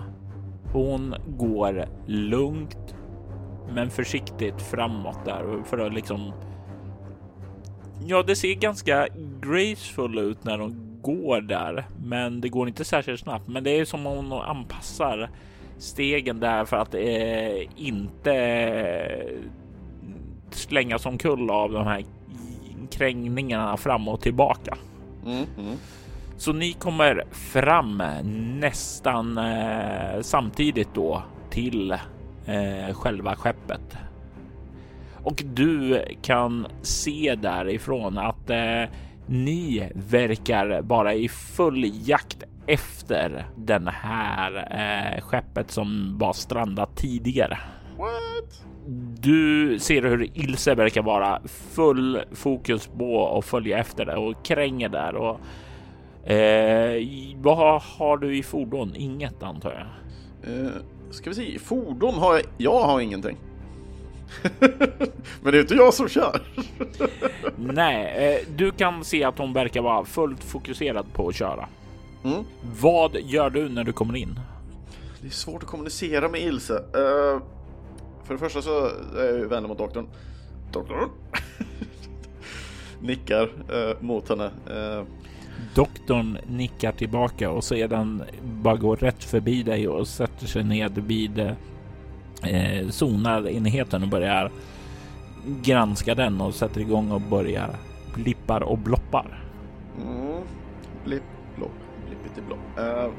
Hon 0.72 1.14
går 1.26 1.88
lugnt 2.06 2.94
men 3.74 3.90
försiktigt 3.90 4.62
framåt 4.62 5.24
där 5.24 5.62
för 5.64 5.78
att 5.78 5.94
liksom. 5.94 6.32
Ja, 8.06 8.22
det 8.22 8.36
ser 8.36 8.54
ganska 8.54 9.08
graceful 9.40 10.18
ut 10.18 10.44
när 10.44 10.58
hon 10.58 10.85
går 11.06 11.40
där, 11.40 11.84
men 12.04 12.40
det 12.40 12.48
går 12.48 12.68
inte 12.68 12.84
särskilt 12.84 13.20
snabbt. 13.20 13.48
Men 13.48 13.64
det 13.64 13.70
är 13.70 13.84
som 13.84 14.06
om 14.06 14.30
hon 14.30 14.40
anpassar 14.40 15.30
stegen 15.78 16.40
där 16.40 16.64
för 16.64 16.76
att 16.76 16.94
eh, 16.94 17.86
inte 17.86 18.32
slängas 20.50 21.06
omkull 21.06 21.50
av 21.50 21.72
de 21.72 21.86
här 21.86 22.04
krängningarna 22.90 23.76
fram 23.76 24.08
och 24.08 24.20
tillbaka. 24.20 24.76
Mm, 25.24 25.44
mm. 25.58 25.76
Så 26.36 26.52
ni 26.52 26.72
kommer 26.72 27.24
fram 27.30 28.02
nästan 28.60 29.38
eh, 29.38 30.20
samtidigt 30.20 30.94
då 30.94 31.22
till 31.50 31.90
eh, 32.46 32.94
själva 32.94 33.36
skeppet. 33.36 33.96
Och 35.22 35.42
du 35.44 36.04
kan 36.22 36.66
se 36.82 37.34
därifrån 37.42 38.18
att 38.18 38.50
eh, 38.50 38.82
ni 39.26 39.90
verkar 39.94 40.82
vara 40.82 41.14
i 41.14 41.28
full 41.28 41.90
jakt 42.08 42.44
efter 42.66 43.46
den 43.56 43.88
här 43.88 44.68
eh, 44.70 45.20
skeppet 45.20 45.70
som 45.70 46.18
var 46.18 46.32
strandat 46.32 46.96
tidigare. 46.96 47.58
What? 47.98 48.66
Du 49.20 49.78
ser 49.78 50.02
hur 50.02 50.38
Ilse 50.38 50.74
verkar 50.74 51.02
vara 51.02 51.40
full 51.46 52.20
fokus 52.32 52.86
på 52.86 53.38
att 53.38 53.44
följa 53.44 53.78
efter 53.78 54.04
det 54.04 54.16
och 54.16 54.44
kränger 54.44 54.88
där 54.88 55.14
och 55.14 55.40
eh, 56.30 57.02
vad 57.36 57.82
har 57.82 58.16
du 58.16 58.36
i 58.36 58.42
fordon? 58.42 58.92
Inget 58.96 59.42
antar 59.42 59.72
jag. 59.72 59.86
Uh, 60.52 60.70
ska 61.10 61.30
vi 61.30 61.36
se, 61.36 61.58
fordon 61.58 62.14
har 62.14 62.34
jag, 62.34 62.42
jag 62.58 62.82
har 62.82 63.00
ingenting. 63.00 63.36
Men 65.42 65.52
det 65.52 65.58
är 65.58 65.60
inte 65.60 65.74
jag 65.74 65.94
som 65.94 66.08
kör. 66.08 66.40
Nej, 67.56 68.34
eh, 68.34 68.48
du 68.56 68.70
kan 68.70 69.04
se 69.04 69.24
att 69.24 69.38
hon 69.38 69.52
verkar 69.52 69.82
vara 69.82 70.04
fullt 70.04 70.44
fokuserad 70.44 71.12
på 71.12 71.28
att 71.28 71.34
köra. 71.34 71.68
Mm. 72.24 72.44
Vad 72.80 73.16
gör 73.20 73.50
du 73.50 73.68
när 73.68 73.84
du 73.84 73.92
kommer 73.92 74.16
in? 74.16 74.40
Det 75.20 75.26
är 75.26 75.30
svårt 75.30 75.62
att 75.62 75.68
kommunicera 75.68 76.28
med 76.28 76.40
Ilse. 76.40 76.74
Uh, 76.74 77.42
för 78.24 78.34
det 78.34 78.38
första 78.38 78.62
så 78.62 78.86
är 79.18 79.24
jag 79.24 79.38
ju 79.38 79.46
vänlig 79.46 79.68
mot 79.68 79.78
doktorn. 79.78 80.06
Doktorn? 80.72 81.08
Nickar 83.00 83.44
uh, 83.44 84.02
mot 84.02 84.28
henne. 84.28 84.44
Uh, 84.44 85.04
Doktorn 85.74 86.38
nickar 86.46 86.92
tillbaka 86.92 87.50
och 87.50 87.64
sedan 87.64 88.22
bara 88.42 88.76
går 88.76 88.96
rätt 88.96 89.24
förbi 89.24 89.62
dig 89.62 89.88
och 89.88 90.08
sätter 90.08 90.46
sig 90.46 90.64
ned 90.64 90.98
vid 91.06 91.56
eh, 92.42 92.88
zonarenheten 92.88 94.02
och 94.02 94.08
börjar 94.08 94.50
granska 95.62 96.14
den 96.14 96.40
och 96.40 96.54
sätter 96.54 96.80
igång 96.80 97.10
och 97.10 97.20
börjar 97.20 97.76
blippar 98.14 98.60
och 98.60 98.78
bloppar. 98.78 99.42
Mm. 100.02 100.42
Blipp, 101.04 101.22
blopp, 101.56 101.72
blippity 102.06 102.40
blopp. 102.46 102.58
Uh, 102.78 103.12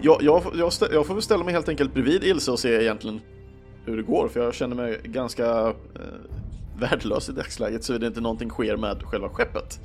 jag, 0.00 0.22
jag, 0.22 0.42
jag, 0.54 0.68
stä- 0.68 0.92
jag 0.92 1.06
får 1.06 1.14
väl 1.14 1.22
ställa 1.22 1.44
mig 1.44 1.54
helt 1.54 1.68
enkelt 1.68 1.94
bredvid 1.94 2.24
Ilse 2.24 2.50
och 2.50 2.58
se 2.58 2.82
egentligen 2.82 3.20
hur 3.84 3.96
det 3.96 4.02
går, 4.02 4.28
för 4.28 4.40
jag 4.40 4.54
känner 4.54 4.76
mig 4.76 5.00
ganska 5.04 5.68
uh, 5.68 5.74
värdelös 6.78 7.28
i 7.28 7.32
dagsläget 7.32 7.84
så 7.84 7.98
det 7.98 8.06
inte 8.06 8.20
någonting 8.20 8.50
sker 8.50 8.76
med 8.76 9.02
själva 9.02 9.28
skeppet. 9.28 9.80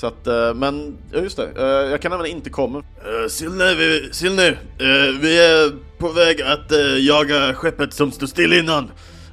Så 0.00 0.06
att, 0.06 0.26
uh, 0.26 0.54
men 0.54 0.98
ja 1.12 1.18
just 1.18 1.36
det, 1.36 1.52
uh, 1.58 1.90
jag 1.90 2.02
kan 2.02 2.12
även 2.12 2.26
inte 2.26 2.50
komma. 2.50 2.78
Uh, 2.78 3.28
Silne, 3.28 3.74
vi, 3.74 4.08
Silne 4.12 4.48
eh, 4.48 5.20
vi 5.20 5.38
är 5.38 5.72
på 5.98 6.08
väg 6.08 6.42
att 6.42 6.72
eh, 6.72 6.98
jaga 6.98 7.54
skeppet 7.54 7.94
som 7.94 8.12
stod 8.12 8.28
still 8.28 8.52
innan. 8.52 8.90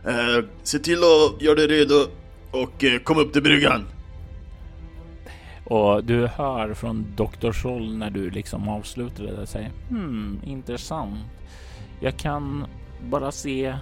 Eh, 0.08 0.46
se 0.64 0.80
till 0.80 0.98
att 0.98 1.42
göra 1.42 1.56
dig 1.56 1.68
redo 1.68 2.06
och 2.52 2.84
eh, 2.84 3.00
kom 3.00 3.18
upp 3.18 3.34
till 3.34 3.44
bryggan. 3.44 3.86
Och 5.64 6.04
du 6.04 6.28
hör 6.28 6.74
från 6.74 7.16
Dr. 7.16 7.52
Scholl 7.52 7.98
när 7.98 8.10
du 8.10 8.30
liksom 8.30 8.70
avslutar 8.70 9.24
det 9.24 9.36
där 9.36 9.46
säger 9.46 9.72
hmm, 9.90 10.40
intressant. 10.46 11.20
Jag 12.00 12.18
kan 12.18 12.66
bara 13.10 13.32
se 13.32 13.76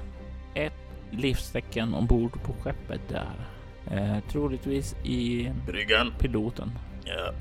ett 0.54 0.74
livstecken 1.12 1.94
ombord 1.94 2.44
på 2.44 2.54
skeppet 2.64 3.02
där. 3.10 3.55
Eh, 3.92 4.18
troligtvis 4.32 4.96
i 5.04 5.52
Bryggan? 5.68 6.14
piloten. 6.20 6.72
Ja, 7.06 7.34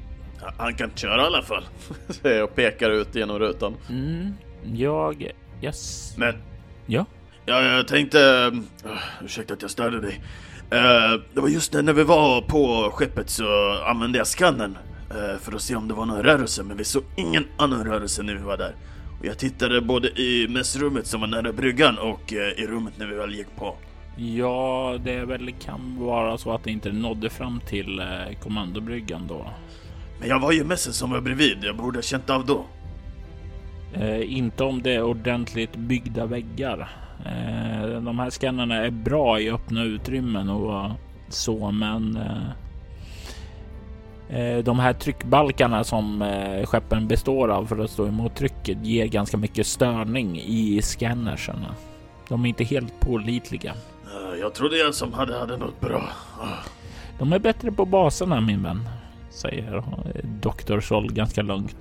han 0.58 0.74
kan 0.74 0.90
köra 0.94 1.22
i 1.22 1.26
alla 1.26 1.42
fall. 1.42 1.64
Säger 2.08 2.36
jag 2.36 2.44
och 2.44 2.54
pekar 2.54 2.90
ut 2.90 3.14
genom 3.14 3.38
rutan. 3.38 3.74
Mm, 3.90 4.34
jag... 4.72 5.32
Yes. 5.62 6.14
Men 6.16 6.34
Ja. 6.86 7.06
Ja, 7.46 7.62
jag 7.62 7.88
tänkte... 7.88 8.50
Uh, 8.84 8.90
ursäkta 9.24 9.54
att 9.54 9.62
jag 9.62 9.70
störde 9.70 10.00
dig. 10.00 10.20
Eh, 10.70 11.20
det 11.34 11.40
var 11.40 11.48
just 11.48 11.72
när 11.72 11.92
vi 11.92 12.02
var 12.04 12.40
på 12.40 12.90
skeppet 12.94 13.30
så 13.30 13.72
använde 13.86 14.18
jag 14.18 14.26
skannen 14.26 14.78
eh, 15.10 15.38
för 15.40 15.52
att 15.52 15.62
se 15.62 15.74
om 15.74 15.88
det 15.88 15.94
var 15.94 16.06
någon 16.06 16.22
rörelse, 16.22 16.62
men 16.62 16.76
vi 16.76 16.84
såg 16.84 17.02
ingen 17.16 17.46
annan 17.58 17.84
rörelse 17.84 18.22
när 18.22 18.34
vi 18.34 18.42
var 18.42 18.56
där. 18.56 18.74
Och 19.20 19.26
jag 19.26 19.38
tittade 19.38 19.80
både 19.80 20.08
i 20.08 20.46
mässrummet 20.48 21.06
som 21.06 21.20
var 21.20 21.28
nära 21.28 21.52
bryggan 21.52 21.98
och 21.98 22.32
eh, 22.32 22.62
i 22.62 22.66
rummet 22.66 22.92
när 22.98 23.06
vi 23.06 23.14
väl 23.14 23.34
gick 23.34 23.56
på. 23.56 23.76
Ja, 24.16 24.98
det 25.04 25.24
väl 25.24 25.52
kan 25.52 25.96
vara 25.98 26.38
så 26.38 26.52
att 26.52 26.64
det 26.64 26.70
inte 26.70 26.92
nådde 26.92 27.30
fram 27.30 27.60
till 27.60 27.98
eh, 27.98 28.38
kommandobryggan 28.42 29.26
då. 29.28 29.46
Men 30.20 30.28
jag 30.28 30.40
var 30.40 30.52
ju 30.52 30.64
mässen 30.64 30.92
som 30.92 31.10
var 31.10 31.20
bredvid, 31.20 31.58
jag 31.62 31.76
borde 31.76 31.98
ha 31.98 32.02
känt 32.02 32.30
av 32.30 32.46
då. 32.46 32.64
Eh, 33.94 34.36
inte 34.36 34.64
om 34.64 34.82
det 34.82 34.94
är 34.94 35.02
ordentligt 35.02 35.76
byggda 35.76 36.26
väggar. 36.26 36.88
Eh, 37.26 38.00
de 38.00 38.18
här 38.18 38.30
skannarna 38.30 38.74
är 38.74 38.90
bra 38.90 39.40
i 39.40 39.50
öppna 39.50 39.82
utrymmen 39.82 40.48
och 40.48 40.90
så, 41.28 41.70
men 41.70 42.16
eh, 42.16 42.50
Eh, 44.28 44.58
de 44.58 44.78
här 44.78 44.92
tryckbalkarna 44.92 45.84
som 45.84 46.22
eh, 46.22 46.66
skeppen 46.66 47.08
består 47.08 47.48
av 47.48 47.66
för 47.66 47.78
att 47.78 47.90
stå 47.90 48.06
emot 48.06 48.36
trycket 48.36 48.86
ger 48.86 49.06
ganska 49.06 49.36
mycket 49.36 49.66
störning 49.66 50.40
i 50.40 50.82
scannerserna. 50.82 51.74
De 52.28 52.44
är 52.44 52.48
inte 52.48 52.64
helt 52.64 53.00
pålitliga. 53.00 53.74
Jag 54.44 54.54
trodde 54.54 54.76
jag 54.76 54.94
som 54.94 55.12
hade, 55.12 55.38
hade 55.38 55.56
något 55.56 55.80
bra. 55.80 56.08
De 57.18 57.32
är 57.32 57.38
bättre 57.38 57.72
på 57.72 57.84
baserna 57.84 58.40
min 58.40 58.62
vän, 58.62 58.88
säger 59.30 59.82
doktor 60.24 60.80
Sol 60.80 61.12
ganska 61.12 61.42
lugnt. 61.42 61.76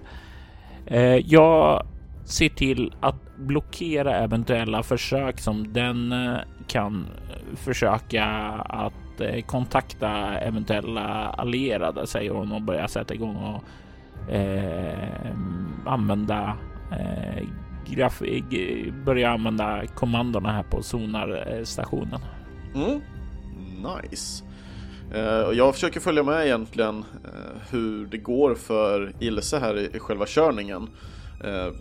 Eh, 0.86 1.18
jag 1.18 1.88
ser 2.26 2.50
till 2.50 2.94
att 3.00 3.38
blockera 3.38 4.16
eventuella 4.16 4.84
försök 4.84 5.40
som 5.40 5.74
den 5.74 6.12
eh, 6.12 6.38
kan 6.68 7.08
eh, 7.30 7.56
försöka 7.56 8.26
att 8.66 9.22
kontakta 9.46 10.38
eventuella 10.38 11.30
allierade, 11.30 12.08
säger 12.08 12.32
hon 12.32 12.52
och 12.52 12.62
börjar 12.62 12.88
sätta 12.88 13.14
igång 13.14 13.36
och 13.36 13.64
eh, 14.34 15.36
använda 15.86 16.58
eh, 16.92 17.44
börja 19.06 19.30
använda 19.30 19.88
kommandona 19.88 20.52
här 20.52 20.64
på 20.64 20.84
sonarstationen. 20.84 22.20
Mm. 22.76 23.02
Nice. 23.84 24.44
Uh, 25.16 25.58
jag 25.58 25.74
försöker 25.74 26.00
följa 26.00 26.24
med 26.24 26.46
egentligen 26.46 26.96
uh, 26.98 27.62
hur 27.70 28.06
det 28.06 28.18
går 28.18 28.56
för 28.56 29.14
Ilse 29.20 29.60
här 29.60 29.78
i, 29.96 30.00
själva 30.00 30.26
körningen. 30.28 30.90
Uh, 31.46 31.74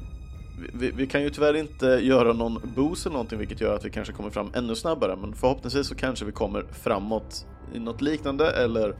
vi, 0.75 0.91
vi, 0.91 1.07
kan 1.07 1.23
ju 1.23 1.31
tyvärr 1.31 1.55
inte 1.55 1.87
göra 1.87 2.33
någon 2.33 2.73
boost 2.77 3.07
eller 3.07 3.13
någonting 3.13 3.39
vilket 3.39 3.61
gör 3.61 3.75
att 3.75 3.85
vi 3.85 3.91
kanske 3.91 4.13
kommer 4.13 4.31
fram 4.31 4.51
ännu 4.55 4.75
snabbare 4.75 5.17
men 5.17 5.35
förhoppningsvis 5.35 5.87
så 5.87 5.95
kanske 5.95 6.25
vi 6.25 6.33
kommer 6.33 6.65
framåt 6.73 7.47
i 7.75 7.79
något 7.79 8.01
liknande 8.03 8.51
eller 8.51 8.95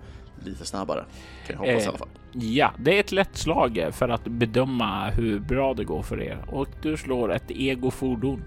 lite 0.45 0.65
snabbare. 0.65 1.05
Kan 1.47 1.57
jag 1.57 1.59
hoppas 1.59 1.83
eh, 1.83 1.85
i 1.85 1.89
alla 1.89 1.99
fall. 1.99 2.09
Ja, 2.33 2.73
det 2.79 2.97
är 2.97 3.01
ett 3.01 3.13
lätt 3.13 3.37
slag 3.37 3.89
för 3.93 4.09
att 4.09 4.25
bedöma 4.25 5.11
hur 5.11 5.39
bra 5.41 5.75
det 5.75 5.85
går 5.85 6.03
för 6.03 6.21
er 6.21 6.45
och 6.49 6.69
du 6.83 6.97
slår 6.97 7.33
ett 7.33 7.51
ego 7.51 7.91
fordon. 7.91 8.43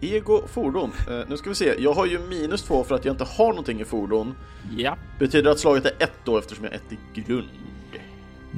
Ego 0.00 0.42
fordon. 0.46 0.92
Eh, 1.10 1.20
nu 1.28 1.36
ska 1.36 1.48
vi 1.48 1.54
se. 1.54 1.74
Jag 1.78 1.92
har 1.92 2.06
ju 2.06 2.18
minus 2.18 2.62
två 2.62 2.84
för 2.84 2.94
att 2.94 3.04
jag 3.04 3.12
inte 3.12 3.24
har 3.24 3.48
någonting 3.48 3.80
i 3.80 3.84
fordon. 3.84 4.34
Ja. 4.76 4.96
Betyder 5.18 5.44
det 5.44 5.50
att 5.50 5.58
slaget 5.58 5.84
är 5.84 5.92
ett 6.04 6.12
då 6.24 6.38
eftersom 6.38 6.64
jag 6.64 6.72
är 6.74 6.76
ett 6.76 6.92
i 7.14 7.20
grund? 7.20 7.48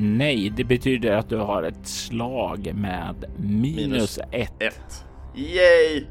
Nej, 0.01 0.51
det 0.51 0.65
betyder 0.65 1.13
att 1.13 1.29
du 1.29 1.37
har 1.37 1.63
ett 1.63 1.87
slag 1.89 2.73
med 2.75 3.25
minus, 3.37 3.77
minus 3.77 4.19
ett. 4.33 4.63
ett. 4.63 5.05
Yay! 5.37 6.05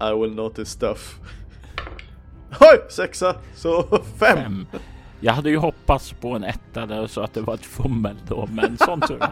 I 0.00 0.14
will 0.20 0.34
notice 0.34 0.68
stuff. 0.68 1.18
Oj, 2.60 2.78
sexa, 2.90 3.36
så 3.54 3.82
fem. 4.18 4.36
fem. 4.36 4.66
Jag 5.20 5.32
hade 5.32 5.50
ju 5.50 5.56
hoppats 5.56 6.12
på 6.12 6.30
en 6.32 6.44
etta 6.44 6.86
där 6.86 7.06
så 7.06 7.20
att 7.20 7.34
det 7.34 7.40
var 7.40 7.54
ett 7.54 7.64
fummel 7.64 8.16
då, 8.28 8.48
men 8.52 8.78
sånt 8.78 9.08
tur 9.08 9.18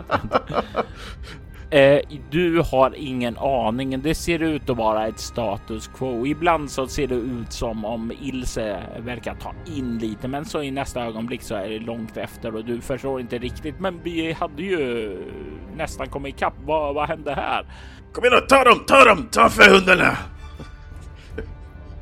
Eh, 1.73 2.01
du 2.31 2.63
har 2.73 2.95
ingen 2.97 3.39
aning. 3.39 4.03
Det 4.03 4.15
ser 4.15 4.43
ut 4.43 4.71
att 4.71 4.77
vara 4.77 5.07
ett 5.07 5.19
status 5.19 5.89
quo. 5.89 6.27
Ibland 6.27 6.71
så 6.71 6.87
ser 6.87 7.07
det 7.07 7.15
ut 7.15 7.53
som 7.53 7.85
om 7.85 8.13
Ilse 8.21 8.83
verkar 8.99 9.35
ta 9.35 9.55
in 9.67 9.99
lite, 9.99 10.29
men 10.29 10.45
så 10.45 10.63
i 10.63 10.71
nästa 10.71 11.05
ögonblick 11.05 11.43
så 11.43 11.55
är 11.55 11.69
det 11.69 11.79
långt 11.79 12.17
efter 12.17 12.55
och 12.55 12.65
du 12.65 12.81
förstår 12.81 13.21
inte 13.21 13.39
riktigt. 13.39 13.81
Men 13.81 14.01
vi 14.03 14.33
hade 14.33 14.63
ju 14.63 15.17
nästan 15.77 16.09
kommit 16.09 16.37
ikapp. 16.37 16.55
Vad, 16.65 16.95
vad 16.95 17.09
hände 17.09 17.35
här? 17.35 17.67
Kom 18.13 18.25
igen 18.25 18.39
då, 18.41 18.57
ta 18.57 18.65
dem, 18.65 18.85
ta 18.87 19.05
dem, 19.05 19.29
ta 19.33 19.49
för 19.49 19.71
hundarna! 19.71 20.17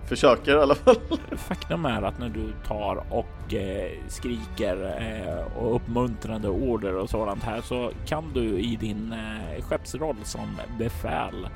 Försöker 0.08 0.58
i 0.58 0.62
alla 0.62 0.74
fall. 0.74 0.96
Faktum 1.36 1.84
är 1.84 2.02
att 2.02 2.18
när 2.18 2.28
du 2.28 2.52
tar 2.66 3.04
och 3.10 3.54
eh, 3.54 3.90
skriker 4.08 4.96
eh, 5.00 5.58
och 5.58 5.76
uppmuntrande 5.76 6.48
order 6.48 6.94
och 6.94 7.10
sådant 7.10 7.42
här 7.42 7.60
så 7.60 7.90
kan 8.06 8.32
du 8.34 8.58
i 8.60 8.76
din 8.76 9.12
eh, 9.12 9.62
skeppsroll 9.62 10.16
som 10.24 10.60
befäl 10.78 11.48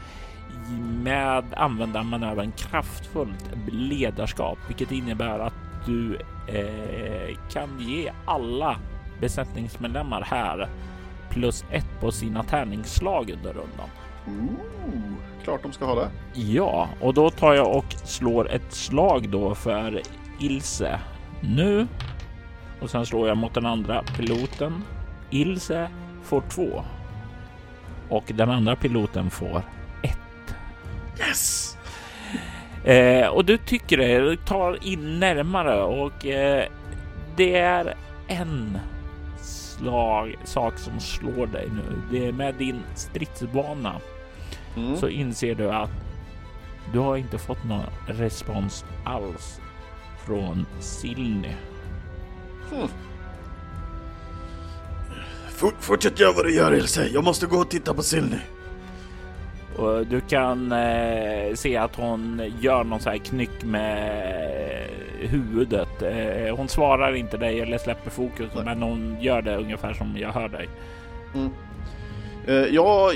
med 1.02 1.44
använda 1.56 2.02
manövern 2.02 2.52
kraftfullt 2.52 3.50
ledarskap, 3.72 4.58
vilket 4.68 4.92
innebär 4.92 5.38
att 5.38 5.54
du 5.86 6.18
eh, 6.48 7.36
kan 7.52 7.80
ge 7.80 8.12
alla 8.24 8.76
besättningsmedlemmar 9.20 10.22
här 10.22 10.68
plus 11.30 11.64
ett 11.70 12.00
på 12.00 12.12
sina 12.12 12.42
tärningsslag 12.42 13.30
under 13.30 13.52
rundan. 13.52 13.88
Ooh 14.26 14.72
klart 15.42 15.62
de 15.62 15.72
ska 15.72 15.84
ha 15.84 15.94
det. 15.94 16.10
Ja, 16.34 16.88
och 17.00 17.14
då 17.14 17.30
tar 17.30 17.54
jag 17.54 17.76
och 17.76 17.92
slår 18.04 18.50
ett 18.50 18.72
slag 18.72 19.28
då 19.28 19.54
för 19.54 20.02
Ilse 20.40 21.00
nu. 21.40 21.86
Och 22.80 22.90
sen 22.90 23.06
slår 23.06 23.28
jag 23.28 23.36
mot 23.36 23.54
den 23.54 23.66
andra 23.66 24.02
piloten. 24.02 24.84
Ilse 25.30 25.88
får 26.22 26.42
två. 26.48 26.84
Och 28.08 28.24
den 28.34 28.50
andra 28.50 28.76
piloten 28.76 29.30
får 29.30 29.62
ett. 30.02 30.54
Yes! 31.18 31.76
Eh, 32.84 33.26
och 33.26 33.44
du 33.44 33.58
tycker 33.58 33.96
det 33.96 34.46
tar 34.46 34.84
in 34.84 35.20
närmare 35.20 35.82
och 35.82 36.26
eh, 36.26 36.64
det 37.36 37.56
är 37.56 37.94
en 38.28 38.78
slag, 39.40 40.36
sak 40.44 40.78
som 40.78 41.00
slår 41.00 41.46
dig 41.46 41.68
nu. 41.68 42.02
Det 42.10 42.26
är 42.26 42.32
med 42.32 42.54
din 42.54 42.82
stridsbana 42.94 44.00
mm. 44.76 44.96
så 44.96 45.08
inser 45.08 45.54
du 45.54 45.70
att 45.70 45.90
du 46.92 46.98
har 46.98 47.16
inte 47.16 47.38
fått 47.38 47.64
någon 47.64 47.82
respons 48.06 48.84
alls 49.04 49.60
från 50.26 50.66
Silny. 50.80 51.52
Hmm. 52.70 52.88
fortsätt 55.80 56.20
göra 56.20 56.32
vad 56.32 56.44
du 56.44 56.54
gör 56.54 56.74
Ilse. 56.74 57.08
Jag 57.12 57.24
måste 57.24 57.46
gå 57.46 57.56
och 57.56 57.70
titta 57.70 57.94
på 57.94 58.02
Silny. 58.02 58.38
Och 59.76 60.06
du 60.06 60.20
kan 60.20 60.72
eh, 60.72 61.54
se 61.54 61.76
att 61.76 61.96
hon 61.96 62.42
gör 62.60 62.84
någon 62.84 63.00
så 63.00 63.10
här 63.10 63.18
knyck 63.18 63.64
med 63.64 64.88
huvudet. 65.20 66.02
Eh, 66.02 66.56
hon 66.56 66.68
svarar 66.68 67.14
inte 67.14 67.36
dig 67.36 67.60
eller 67.60 67.78
släpper 67.78 68.10
fokus, 68.10 68.50
Nej. 68.54 68.64
men 68.64 68.82
hon 68.82 69.16
gör 69.20 69.42
det 69.42 69.56
ungefär 69.56 69.92
som 69.92 70.16
jag 70.16 70.32
hör 70.32 70.48
dig. 70.48 70.68
Mm. 71.34 71.50
Eh, 72.46 72.74
jag 72.74 73.14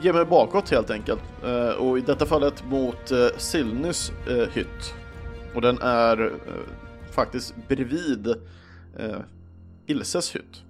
ger 0.00 0.12
mig 0.12 0.24
bakåt 0.24 0.70
helt 0.70 0.90
enkelt. 0.90 1.22
Eh, 1.44 1.70
och 1.70 1.98
i 1.98 2.00
detta 2.00 2.26
fallet 2.26 2.64
mot 2.70 3.10
eh, 3.10 3.26
Silnys 3.36 4.12
eh, 4.28 4.48
hytt. 4.52 4.94
Och 5.54 5.60
den 5.60 5.78
är 5.82 6.26
eh, 6.26 6.32
faktiskt 7.10 7.54
bredvid 7.68 8.26
eh, 8.98 9.18
Ilses 9.86 10.36
hytt. 10.36 10.64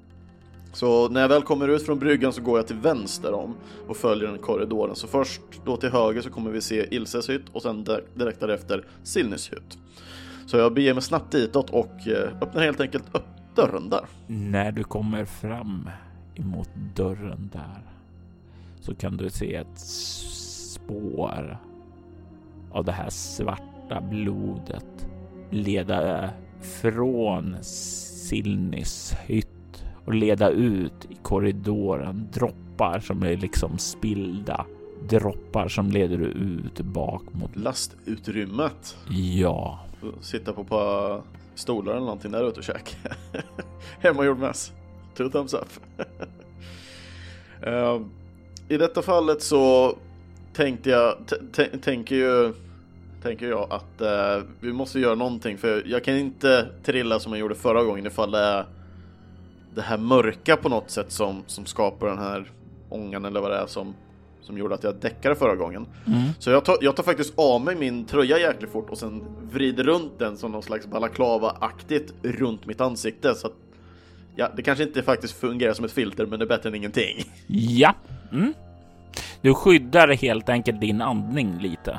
Så 0.73 1.09
när 1.09 1.21
jag 1.21 1.29
väl 1.29 1.43
kommer 1.43 1.69
ut 1.69 1.87
från 1.87 1.99
bryggan 1.99 2.33
så 2.33 2.43
går 2.43 2.59
jag 2.59 2.67
till 2.67 2.77
vänster 2.77 3.33
om 3.33 3.55
och 3.89 3.97
följer 3.97 4.29
den 4.29 4.39
korridoren. 4.39 4.97
Så 4.97 5.07
först 5.07 5.41
då 5.65 5.77
till 5.77 5.91
höger 5.91 6.23
så 6.23 6.31
kommer 6.31 6.51
vi 6.51 6.61
se 6.61 6.95
Ilses 6.95 7.31
hytt 7.31 7.49
och 7.53 7.63
sen 7.63 7.87
direkt 8.15 8.41
därefter 8.41 8.85
Silnys 9.03 9.53
hytt. 9.53 9.79
Så 10.47 10.57
jag 10.57 10.75
beger 10.75 10.95
mig 10.95 11.03
snabbt 11.03 11.33
ditåt 11.33 11.71
och 11.71 11.91
öppnar 12.43 12.63
helt 12.63 12.81
enkelt 12.81 13.05
upp 13.13 13.25
dörren 13.55 13.91
där. 13.91 14.05
När 14.27 14.73
du 14.73 14.85
kommer 14.85 15.25
fram 15.25 15.91
emot 16.35 16.69
dörren 16.95 17.51
där 17.53 17.91
så 18.81 18.95
kan 18.95 19.17
du 19.17 19.31
se 19.31 19.55
ett 19.55 19.79
spår 19.79 21.59
av 22.71 22.85
det 22.85 22.93
här 22.93 23.11
svarta 23.11 24.01
blodet 24.01 25.07
leda 25.51 26.31
från 26.61 27.57
Silnis 27.63 29.15
hytt 29.27 29.85
och 30.05 30.15
leda 30.15 30.51
ut 30.51 31.07
i 31.09 31.15
korridoren. 31.23 32.29
Droppar 32.33 33.01
som 33.01 33.23
är 33.23 33.37
liksom 33.37 33.79
spillda. 33.79 34.67
Droppar 35.09 35.69
som 35.69 35.91
leder 35.91 36.19
ut 36.21 36.81
bak 36.81 37.23
mot 37.33 37.57
lastutrymmet. 37.57 38.97
Ja. 39.09 39.79
Sitta 40.21 40.53
på 40.53 40.61
ett 40.61 40.69
par 40.69 41.23
stolar 41.55 41.93
eller 41.93 42.01
någonting 42.01 42.33
där 42.33 42.49
ute 42.49 42.59
och 42.59 42.65
käka. 42.65 42.97
Hemmagjord 44.01 44.39
mäss. 44.39 44.73
Two 45.17 45.29
thumbs 45.29 45.55
up. 45.55 45.69
uh, 47.67 48.01
I 48.71 48.77
detta 48.77 49.03
fallet 49.03 49.43
så 49.43 49.97
tänkte 50.53 50.91
jag, 50.91 51.15
tänker 51.83 52.17
ju 52.17 52.53
tänker 53.23 53.49
jag 53.49 53.73
att 53.73 54.03
uh, 54.03 54.45
vi 54.61 54.73
måste 54.73 55.01
göra 55.01 55.15
någonting 55.15 55.59
för 55.59 55.83
jag 55.87 56.05
kan 56.05 56.17
inte 56.17 56.69
trilla 56.85 57.21
som 57.21 57.33
jag 57.33 57.41
gjorde 57.41 57.55
förra 57.55 57.85
gången 57.85 58.07
ifall 58.07 58.31
det 58.31 58.39
är 58.39 58.67
det 59.75 59.81
här 59.81 59.99
mörka 59.99 60.57
på 60.57 60.69
något 60.69 60.91
sätt 60.91 61.13
som, 61.13 61.43
som 61.47 61.67
skapar 61.67 62.07
den 62.07 62.19
här 62.19 62.51
ångan 62.89 63.25
eller 63.25 63.41
vad 63.41 63.51
det 63.51 63.57
är 63.57 63.67
som, 63.67 63.95
som 64.43 64.59
gjorde 64.59 64.75
att 64.75 64.85
jag 64.85 64.95
däckade 64.95 65.35
förra 65.35 65.57
gången. 65.57 65.87
Mm. 66.07 66.23
Så 66.39 66.51
jag 66.51 66.65
tar, 66.65 66.77
jag 66.81 66.97
tar 66.97 67.03
faktiskt 67.03 67.33
av 67.37 67.61
mig 67.61 67.77
min 67.77 68.05
tröja 68.05 68.39
jäkligt 68.39 68.71
fort 68.71 68.91
och 68.91 68.99
sen 68.99 69.23
vrider 69.53 69.85
runt 69.85 70.19
den 70.19 70.37
som 70.37 70.53
någon 70.53 70.63
slags 70.63 70.87
balaklava-aktigt 70.87 72.13
runt 72.23 72.67
mitt 72.67 72.81
ansikte 72.81 73.35
så 73.35 73.47
att 73.47 73.55
Ja, 74.37 74.51
det 74.57 74.63
kanske 74.63 74.85
inte 74.85 75.03
faktiskt 75.03 75.41
fungerar 75.41 75.73
som 75.73 75.85
ett 75.85 75.93
filter, 75.93 76.27
men 76.27 76.39
det 76.39 76.45
är 76.45 76.49
bättre 76.49 76.69
än 76.69 76.75
ingenting. 76.75 77.25
Ja. 77.47 77.95
Mm. 78.33 78.55
Du 79.41 79.55
skyddar 79.55 80.09
helt 80.09 80.49
enkelt 80.49 80.81
din 80.81 81.03
andning 81.03 81.59
lite. 81.59 81.99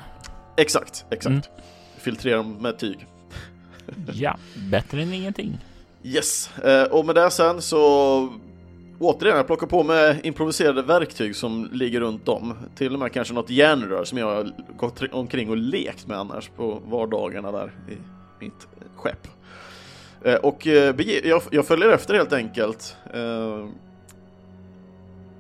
Exakt, 0.58 1.06
exakt. 1.10 1.28
Mm. 1.28 1.42
Filtrerar 1.98 2.44
med 2.44 2.78
tyg. 2.78 3.08
ja, 4.14 4.38
bättre 4.72 5.02
än 5.02 5.14
ingenting. 5.14 5.58
Yes, 6.04 6.58
eh, 6.58 6.84
och 6.84 7.06
med 7.06 7.16
det 7.16 7.32
sen 7.32 7.62
så 7.62 8.30
återigen, 9.00 9.38
jag 9.38 9.48
plockar 9.48 9.68
på 9.68 9.84
mig 9.84 10.20
improviserade 10.24 10.82
verktyg 10.82 11.36
som 11.36 11.70
ligger 11.72 12.00
runt 12.00 12.28
om. 12.28 12.54
Till 12.76 12.94
och 12.94 13.00
med 13.00 13.12
kanske 13.12 13.34
något 13.34 13.50
järnrör 13.50 14.04
som 14.04 14.18
jag 14.18 14.26
har 14.26 14.52
gått 14.78 15.02
omkring 15.12 15.50
och 15.50 15.58
lekt 15.58 16.08
med 16.08 16.18
annars 16.18 16.50
på 16.50 16.82
vardagarna 16.86 17.52
där 17.52 17.72
i 17.90 17.98
mitt 18.40 18.68
skepp. 18.96 19.28
Eh, 20.24 20.36
och 20.36 20.68
eh, 20.68 20.96
jag 21.52 21.66
följer 21.66 21.90
efter 21.90 22.14
helt 22.14 22.34
enkelt. 22.34 22.96
Eh, 23.14 23.68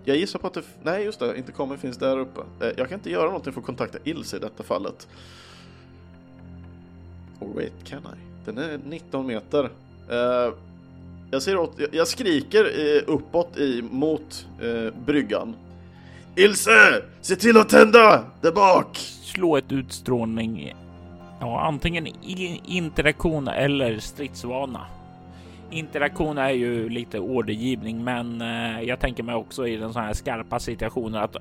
jag 0.03 0.17
gissar 0.17 0.39
på 0.39 0.47
att 0.47 0.53
det, 0.53 0.61
nej 0.83 1.03
just 1.03 1.19
det, 1.19 1.37
inte 1.37 1.51
kommer 1.51 1.77
finns 1.77 1.97
där 1.97 2.19
uppe. 2.19 2.41
Eh, 2.65 2.71
jag 2.77 2.89
kan 2.89 2.97
inte 2.99 3.09
göra 3.09 3.25
någonting 3.25 3.53
för 3.53 3.59
att 3.59 3.65
kontakta 3.65 3.97
Ilse 4.03 4.37
i 4.37 4.39
detta 4.39 4.63
fallet. 4.63 5.07
Oh 7.39 7.55
wait, 7.55 7.73
can 7.83 7.99
I? 7.99 8.45
Den 8.45 8.57
är 8.57 8.79
19 8.85 9.27
meter. 9.27 9.69
Eh, 10.09 10.53
jag, 11.31 11.41
ser 11.41 11.57
åt, 11.57 11.79
jag 11.91 12.07
skriker 12.07 12.65
uppåt 13.07 13.57
i, 13.57 13.81
mot 13.91 14.47
bryggan. 15.05 15.55
Ilse! 16.35 17.03
Se 17.21 17.35
till 17.35 17.57
att 17.57 17.69
tända! 17.69 18.23
Där 18.41 18.51
bak! 18.51 18.97
Slå 19.23 19.57
ett 19.57 19.71
utstrålning. 19.71 20.75
Ja, 21.41 21.61
antingen 21.61 22.07
interaktion 22.65 23.47
eller 23.47 23.99
stridsvana. 23.99 24.85
Interaktion 25.71 26.37
är 26.37 26.49
ju 26.49 26.89
lite 26.89 27.19
ordergivning, 27.19 28.03
men 28.03 28.41
jag 28.85 28.99
tänker 28.99 29.23
mig 29.23 29.35
också 29.35 29.67
i 29.67 29.75
den 29.75 29.93
så 29.93 29.99
här 29.99 30.13
skarpa 30.13 30.59
situationen 30.59 31.23
att 31.23 31.35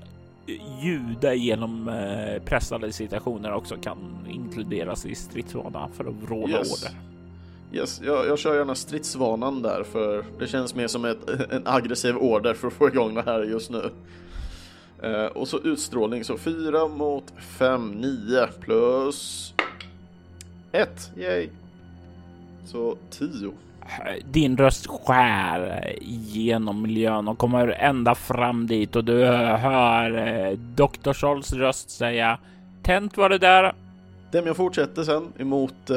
ljuda 0.80 1.34
genom 1.34 1.88
eh, 1.88 2.42
pressade 2.42 2.92
situationer 2.92 3.52
också 3.52 3.76
kan 3.76 3.98
inkluderas 4.28 5.06
i 5.06 5.14
stridsvana 5.14 5.88
för 5.94 6.04
att 6.04 6.14
vråla 6.14 6.58
yes. 6.58 6.72
order. 6.72 6.96
Yes, 7.72 8.00
jag, 8.04 8.26
jag 8.26 8.38
kör 8.38 8.56
gärna 8.56 8.74
stridsvanan 8.74 9.62
där 9.62 9.82
för 9.82 10.24
det 10.38 10.46
känns 10.46 10.74
mer 10.74 10.86
som 10.86 11.04
ett, 11.04 11.30
en 11.50 11.62
aggressiv 11.66 12.16
order 12.16 12.54
för 12.54 12.68
att 12.68 12.72
få 12.72 12.88
igång 12.88 13.14
det 13.14 13.22
här 13.22 13.42
just 13.42 13.70
nu. 13.70 13.90
Eh, 15.02 15.26
och 15.26 15.48
så 15.48 15.58
utstrålning, 15.58 16.24
så 16.24 16.38
4 16.38 16.88
mot 16.88 17.24
5, 17.58 17.90
9 17.90 18.46
plus 18.60 19.54
1, 20.72 21.12
yay! 21.16 21.48
Så 22.64 22.96
10 23.10 23.52
din 24.24 24.56
röst 24.56 24.86
skär 24.86 25.94
genom 26.00 26.82
miljön 26.82 27.28
och 27.28 27.38
kommer 27.38 27.68
ända 27.68 28.14
fram 28.14 28.66
dit 28.66 28.96
och 28.96 29.04
du 29.04 29.24
hör 29.24 30.28
eh, 30.28 30.52
Dr. 30.58 31.12
Scholls 31.12 31.52
röst 31.52 31.90
säga 31.90 32.38
Tänt 32.82 33.16
var 33.16 33.28
det 33.28 33.38
där. 33.38 33.74
Demian 34.32 34.54
fortsätter 34.54 35.02
sen 35.02 35.32
emot 35.38 35.90
eh, 35.90 35.96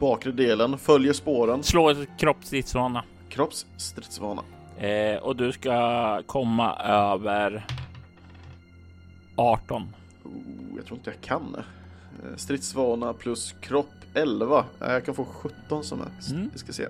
bakre 0.00 0.32
delen, 0.32 0.78
följer 0.78 1.12
spåren. 1.12 1.62
Slå 1.62 1.94
kroppsstridsvana. 2.18 3.04
Kroppsstridsvana. 3.28 4.42
Eh, 4.78 5.16
och 5.16 5.36
du 5.36 5.52
ska 5.52 6.22
komma 6.26 6.76
över 6.76 7.66
18. 9.36 9.82
Oh, 10.24 10.30
jag 10.76 10.86
tror 10.86 10.98
inte 10.98 11.10
jag 11.10 11.20
kan. 11.20 11.56
Eh, 11.56 12.36
stridsvana 12.36 13.12
plus 13.12 13.54
kropp 13.60 13.97
11. 14.14 14.64
Jag 14.78 15.04
kan 15.04 15.14
få 15.14 15.24
17 15.24 15.84
som 15.84 16.00
är. 16.00 16.32
Mm. 16.32 16.50
Vi 16.52 16.58
ska 16.58 16.72
se. 16.72 16.86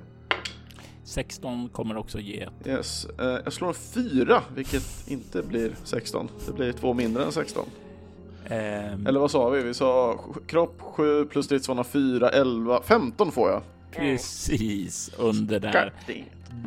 16 1.04 1.68
kommer 1.68 1.96
också 1.96 2.20
ge 2.20 2.40
ett. 2.40 2.66
Yes. 2.66 3.06
Uh, 3.20 3.26
jag 3.44 3.52
slår 3.52 3.68
en 3.68 3.74
4, 3.74 4.42
vilket 4.54 5.08
inte 5.08 5.42
blir 5.42 5.72
16. 5.84 6.28
Det 6.46 6.52
blir 6.52 6.72
två 6.72 6.94
mindre 6.94 7.24
än 7.24 7.32
16. 7.32 7.64
Um, 7.64 8.52
ehm. 8.52 9.06
Eller 9.06 9.20
vad 9.20 9.30
sa 9.30 9.48
vi? 9.48 9.62
Vi 9.62 9.74
sa 9.74 10.20
kropp 10.46 10.80
7 10.80 11.24
plus 11.24 11.46
stridsvana 11.46 11.84
4, 11.84 12.28
11, 12.28 12.82
15 12.82 13.32
får 13.32 13.50
jag. 13.50 13.62
Precis 13.90 15.10
under 15.18 15.60
där. 15.60 15.92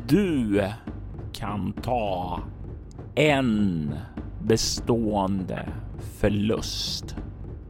Du 0.08 0.64
kan 1.34 1.74
ta 1.74 2.40
en 3.16 3.96
bestående 4.44 5.70
förlust 6.20 7.16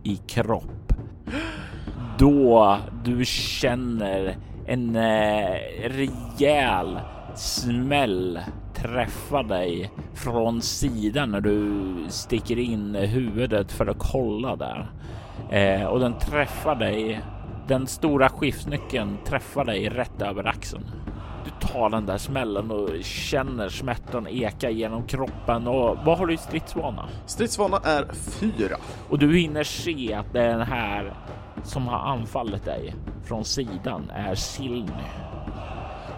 i 0.03 0.15
kropp. 0.15 0.80
Då 2.21 2.77
du 3.03 3.25
känner 3.25 4.37
en 4.65 4.95
eh, 4.95 5.57
rejäl 5.83 6.99
smäll 7.35 8.39
träffar 8.73 9.43
dig 9.43 9.91
från 10.13 10.61
sidan 10.61 11.31
när 11.31 11.41
du 11.41 11.85
sticker 12.07 12.59
in 12.59 12.95
huvudet 12.95 13.71
för 13.71 13.87
att 13.87 13.99
kolla 13.99 14.55
där. 14.55 14.91
Eh, 15.49 15.85
och 15.85 15.99
den 15.99 16.19
träffar 16.19 16.75
dig. 16.75 17.21
Den 17.67 17.87
stora 17.87 18.29
skiftnyckeln 18.29 19.17
träffar 19.25 19.65
dig 19.65 19.89
rätt 19.89 20.21
över 20.21 20.47
axeln. 20.47 20.83
Du 21.45 21.67
tar 21.67 21.89
den 21.89 22.05
där 22.05 22.17
smällen 22.17 22.71
och 22.71 22.89
känner 23.03 23.69
smärtan 23.69 24.27
eka 24.27 24.69
genom 24.69 25.03
kroppen. 25.03 25.67
Och 25.67 25.97
vad 26.05 26.17
har 26.17 26.27
du 26.27 26.33
i 26.33 26.37
stridsvana? 26.37 27.09
Stridsvana 27.25 27.77
är 27.77 28.05
fyra. 28.13 28.75
Och 29.09 29.19
du 29.19 29.37
hinner 29.37 29.63
se 29.63 30.13
att 30.13 30.33
den 30.33 30.61
här 30.61 31.13
som 31.63 31.87
har 31.87 31.99
anfallit 31.99 32.65
dig 32.65 32.95
från 33.23 33.45
sidan 33.45 34.09
är 34.09 34.35
Silny. 34.35 34.91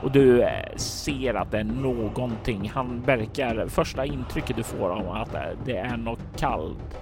Och 0.03 0.11
du 0.11 0.41
eh, 0.41 0.75
ser 0.75 1.33
att 1.33 1.51
det 1.51 1.59
är 1.59 1.63
någonting. 1.63 2.71
Han 2.73 3.01
verkar 3.01 3.67
första 3.67 4.05
intrycket 4.05 4.55
du 4.55 4.63
får 4.63 4.89
av 4.89 5.09
att 5.09 5.35
det 5.65 5.77
är 5.77 5.97
något 5.97 6.19
kallt 6.37 6.97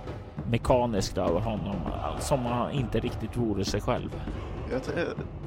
mekaniskt 0.49 1.17
över 1.17 1.39
honom 1.39 1.75
som 2.19 2.45
han 2.45 2.71
inte 2.71 2.99
riktigt 2.99 3.37
vore 3.37 3.65
sig 3.65 3.81
själv. 3.81 4.09
Jag, 4.71 4.81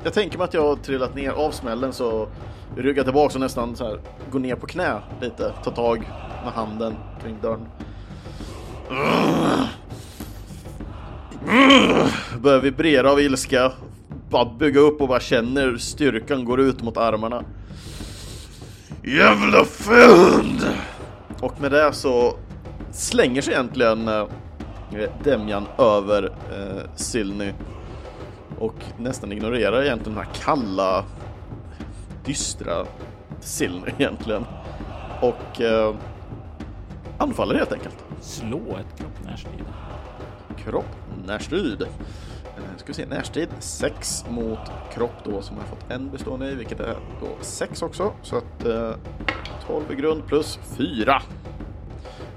jag 0.04 0.12
tänker 0.12 0.38
mig 0.38 0.44
att 0.44 0.54
jag 0.54 0.62
har 0.62 0.76
trillat 0.76 1.14
ner 1.14 1.30
av 1.30 1.50
smällen 1.50 1.92
så 1.92 2.28
ryggar 2.76 3.04
tillbaka 3.04 3.34
och 3.34 3.40
nästan 3.40 3.76
så 3.76 3.84
här 3.84 4.00
går 4.30 4.38
ner 4.38 4.54
på 4.54 4.66
knä 4.66 4.98
lite, 5.20 5.52
tar 5.64 5.70
tag 5.70 5.98
med 6.44 6.52
handen 6.52 6.94
kring 7.22 7.36
dörren. 7.42 7.66
Börjar 12.40 12.60
vibrera 12.60 13.10
av 13.10 13.20
ilska. 13.20 13.72
Bara 14.30 14.44
bygga 14.44 14.80
upp 14.80 15.00
och 15.00 15.08
bara 15.08 15.20
känner 15.20 15.76
styrkan 15.76 16.44
går 16.44 16.60
ut 16.60 16.82
mot 16.82 16.96
armarna. 16.96 17.44
Jävla 19.02 19.64
fynd! 19.64 20.66
Och 21.40 21.60
med 21.60 21.70
det 21.70 21.92
så 21.92 22.36
slänger 22.92 23.42
sig 23.42 23.54
egentligen 23.54 24.08
eh, 24.08 24.26
Demjan 25.24 25.66
över 25.78 26.22
eh, 26.24 26.82
Silny 26.96 27.52
och 28.58 28.74
nästan 28.98 29.32
ignorerar 29.32 29.82
egentligen 29.82 30.18
den 30.18 30.24
här 30.26 30.34
kalla, 30.44 31.04
dystra 32.24 32.86
Silny 33.40 33.90
egentligen. 33.98 34.44
Och 35.20 35.60
eh, 35.60 35.94
anfaller 37.18 37.54
helt 37.54 37.72
enkelt. 37.72 38.04
Slå 38.20 38.58
ett 38.58 38.98
kroppnärstrid. 38.98 39.64
Kropp 40.64 40.96
närstrid. 41.26 41.82
Eh, 41.82 42.76
ska 42.76 42.86
vi 42.86 42.94
se, 42.94 43.06
närstrid 43.06 43.48
6 43.58 44.24
mot 44.30 44.58
kropp 44.94 45.24
då 45.24 45.42
som 45.42 45.56
har 45.56 45.64
fått 45.64 45.90
en 45.90 46.10
bestående 46.10 46.50
i, 46.50 46.54
vilket 46.54 46.80
är 46.80 46.96
då 47.20 47.28
6 47.40 47.82
också. 47.82 48.12
Så 48.22 48.36
att 48.36 48.66
eh, 48.66 48.90
12 49.66 49.92
i 49.92 49.94
grund 49.94 50.26
plus 50.26 50.58
4. 50.78 51.22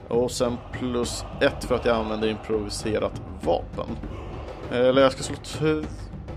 Och 0.07 0.31
sen 0.31 0.57
plus 0.71 1.25
1 1.41 1.63
för 1.63 1.75
att 1.75 1.85
jag 1.85 1.95
använder 1.95 2.27
improviserat 2.27 3.21
vapen. 3.41 3.87
Eller 4.71 5.01
jag 5.01 5.11
ska 5.11 5.23
slå 5.23 5.35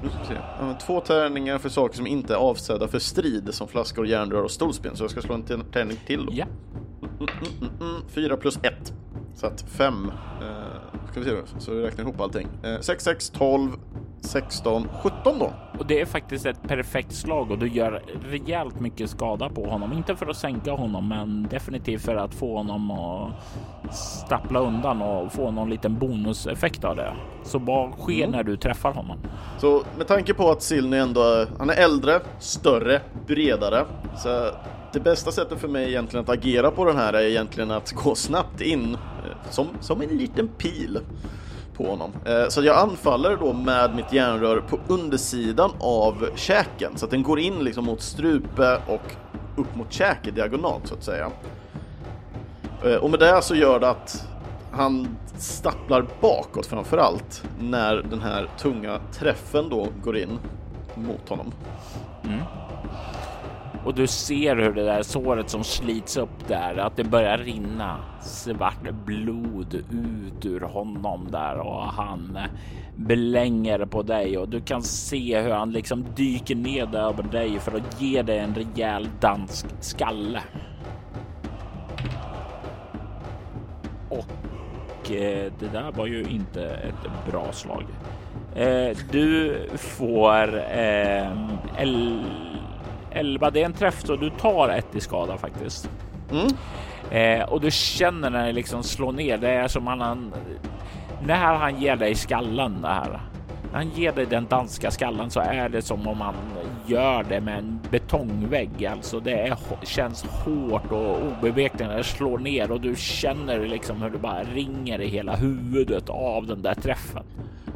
nu 0.03 0.09
ska 0.09 0.19
vi 0.19 0.27
se. 0.27 0.87
Två 0.87 1.01
tärningar 1.01 1.59
för 1.59 1.69
saker 1.69 1.97
som 1.97 2.07
inte 2.07 2.35
är 2.35 2.39
avsedda 2.39 2.89
för 2.89 2.99
strid 2.99 3.55
som 3.55 3.69
flaskor, 3.69 4.07
järnrör 4.07 4.43
och 4.43 4.51
stolsben. 4.51 4.97
Så 4.97 5.05
jag 5.05 5.11
ska 5.11 5.21
slå 5.21 5.35
en 5.35 5.43
tärning 5.73 5.97
till 6.07 6.27
då. 6.27 6.33
Ja. 6.35 6.47
Mm, 7.03 7.33
mm, 7.61 7.91
mm, 7.91 8.03
4 8.09 8.37
plus 8.37 8.59
1. 8.63 8.93
Så 9.35 9.47
att 9.47 9.61
5. 9.61 10.13
Eh, 10.41 11.00
ska 11.11 11.21
vi 11.21 11.27
se 11.27 11.37
så 11.59 11.75
vi 11.75 11.83
räknar 11.83 12.05
ihop 12.05 12.21
allting. 12.21 12.49
Eh, 12.63 12.81
6, 12.81 13.05
6, 13.05 13.31
12, 13.31 13.71
16, 14.21 14.89
17 15.03 15.39
då. 15.39 15.53
Och 15.79 15.87
det 15.87 16.01
är 16.01 16.07
faktiskt 16.07 16.47
ett 16.47 16.63
perfekt 16.63 17.13
slag 17.13 17.51
och 17.51 17.59
du 17.59 17.69
gör 17.69 18.03
rejält 18.25 18.81
mycket 18.81 19.11
skada 19.11 19.49
på 19.49 19.65
honom. 19.65 19.93
Inte 19.93 20.17
för 20.17 20.27
att 20.27 20.37
sänka 20.37 20.73
honom, 20.73 21.09
men 21.09 21.49
definitivt 21.51 22.03
för 22.03 22.17
att 22.17 22.35
få 22.35 22.57
honom 22.57 22.91
att 22.91 23.95
stappla 23.95 24.61
undan 24.61 25.03
och 25.03 25.33
få 25.33 25.51
någon 25.51 25.71
liten 25.71 25.99
bonuseffekt 25.99 26.85
av 26.85 26.97
det. 26.97 27.15
Så 27.43 27.59
vad 27.59 27.93
sker 27.93 28.19
mm. 28.19 28.31
när 28.31 28.43
du 28.43 28.57
träffar 28.57 28.93
honom? 28.93 29.19
Så 29.59 29.83
med 29.99 30.07
tanke 30.07 30.35
på 30.35 30.51
att 30.51 30.63
Silny 30.63 30.97
ändå, 30.97 31.47
han 31.59 31.71
är 31.71 31.75
äldre, 31.75 32.21
större, 32.39 33.01
bredare. 33.27 33.85
Så 34.17 34.51
det 34.93 35.01
bästa 35.01 35.33
sättet 35.33 35.61
för 35.61 35.69
mig 35.69 35.89
egentligen 35.89 36.25
att 36.25 36.31
agera 36.31 36.71
på 36.71 36.85
den 36.85 36.97
här 36.97 37.13
är 37.13 37.23
egentligen 37.23 37.71
att 37.71 37.93
gå 37.93 38.15
snabbt 38.15 38.61
in 38.61 38.97
som, 39.51 39.67
som 39.81 40.03
en 40.03 40.09
liten 40.09 40.49
pil 40.49 40.99
på 41.77 41.91
honom. 41.91 42.13
Eh, 42.25 42.49
så 42.49 42.63
jag 42.63 42.79
anfaller 42.79 43.37
då 43.37 43.53
med 43.53 43.95
mitt 43.97 44.13
järnrör 44.13 44.61
på 44.61 44.79
undersidan 44.89 45.71
av 45.81 46.29
käken 46.35 46.93
så 46.97 47.05
att 47.05 47.11
den 47.11 47.23
går 47.23 47.41
in 47.41 47.65
liksom 47.65 47.85
mot 47.85 48.03
strupe 48.03 48.81
och 48.87 49.13
upp 49.57 49.77
mot 49.77 49.93
käke 49.93 50.31
diagonalt 50.31 50.87
så 50.87 50.95
att 50.95 51.05
säga. 51.05 51.31
Eh, 52.85 52.95
och 52.95 53.11
med 53.11 53.21
det 53.21 53.43
så 53.43 53.55
gör 53.55 53.81
det 53.81 53.91
att 53.91 54.27
han 54.73 55.17
stapplar 55.39 56.07
bakåt 56.21 56.67
framför 56.67 56.99
allt 56.99 57.45
när 57.61 57.97
den 57.97 58.21
här 58.21 58.49
tunga 58.59 59.01
träffen 59.13 59.69
då 59.69 59.89
går 60.03 60.17
in 60.17 60.39
mot 60.95 61.29
honom. 61.29 61.53
Mm 62.25 62.41
och 63.85 63.95
du 63.95 64.07
ser 64.07 64.57
hur 64.57 64.73
det 64.73 64.85
där 64.85 65.03
såret 65.03 65.51
som 65.51 65.65
slits 65.65 66.17
upp 66.17 66.49
där, 66.49 66.77
att 66.77 66.97
det 66.97 67.05
börjar 67.05 67.39
rinna 67.39 67.99
svart 68.23 68.91
blod 69.07 69.75
ut 69.75 70.47
ur 70.47 70.61
honom 70.61 71.29
där 71.31 71.59
och 71.59 71.83
han 71.83 72.39
blänger 72.97 73.87
på 73.87 74.03
dig 74.03 74.39
och 74.39 74.49
du 74.49 74.61
kan 74.61 74.83
se 74.83 75.41
hur 75.41 75.51
han 75.51 75.73
liksom 75.73 76.05
dyker 76.17 76.55
ned 76.55 76.95
över 76.95 77.23
dig 77.23 77.59
för 77.59 77.77
att 77.77 78.03
ge 78.03 78.23
dig 78.23 78.39
en 78.39 78.55
rejäl 78.55 79.09
dansk 79.21 79.67
skalle. 79.81 80.43
Och 84.09 85.11
eh, 85.13 85.53
det 85.59 85.69
där 85.73 85.93
var 85.93 86.07
ju 86.07 86.23
inte 86.23 86.65
ett 86.65 87.31
bra 87.31 87.53
slag. 87.53 87.85
Eh, 88.55 88.97
du 89.13 89.57
får 89.77 90.59
eh, 90.59 91.31
11. 93.11 93.51
Det 93.51 93.61
är 93.61 93.65
en 93.65 93.73
träff 93.73 94.03
så 94.05 94.17
du 94.17 94.31
tar 94.31 94.69
ett 94.69 94.97
i 94.97 95.01
skada 95.01 95.37
faktiskt. 95.39 95.91
Mm. 96.31 96.47
Eh, 97.11 97.49
och 97.49 97.61
du 97.61 97.71
känner 97.71 98.31
när 98.31 98.47
det 98.47 98.53
liksom 98.53 98.83
slår 98.83 99.13
ner. 99.13 99.39
Det 99.39 99.51
är 99.51 99.69
som 99.69 99.87
han, 99.87 100.35
när 101.27 101.55
han 101.55 101.81
ger 101.81 101.97
dig 101.97 102.15
skallen 102.15 102.83
det 102.83 102.89
här. 102.89 103.21
När 103.73 103.79
han 103.79 103.91
ger 103.91 104.13
dig 104.13 104.27
den 104.27 104.47
danska 104.47 104.91
skallen 104.91 105.31
så 105.31 105.41
är 105.41 105.69
det 105.69 105.83
som 105.83 106.09
om 106.09 106.21
han 106.21 106.35
gör 106.87 107.25
det 107.29 107.41
med 107.41 107.59
en 107.59 107.81
betongvägg. 107.91 108.87
Alltså 108.87 109.21
det 109.21 109.33
är, 109.33 109.57
känns 109.83 110.25
hårt 110.25 110.93
och 110.93 111.17
obevekligt 111.27 111.89
när 111.89 111.97
det 111.97 112.05
slår 112.05 112.39
ner 112.39 112.71
och 112.71 112.81
du 112.81 112.95
känner 112.97 113.67
liksom 113.67 114.03
hur 114.03 114.11
det 114.11 114.19
bara 114.19 114.43
ringer 114.43 115.01
i 115.01 115.09
hela 115.09 115.37
huvudet 115.37 116.09
av 116.09 116.47
den 116.47 116.63
där 116.63 116.75
träffen. 116.75 117.25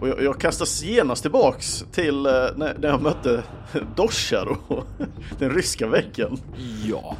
Och 0.04 0.10
jag, 0.10 0.22
jag 0.22 0.40
kastas 0.40 0.82
genast 0.82 1.22
tillbaks 1.22 1.84
till 1.92 2.26
eh, 2.26 2.32
när, 2.56 2.78
när 2.78 2.88
jag 2.88 3.02
mötte 3.02 3.42
Doshar 3.96 4.58
och 4.68 4.84
den 5.38 5.50
ryska 5.50 5.86
väggen. 5.86 6.38
Ja, 6.84 7.16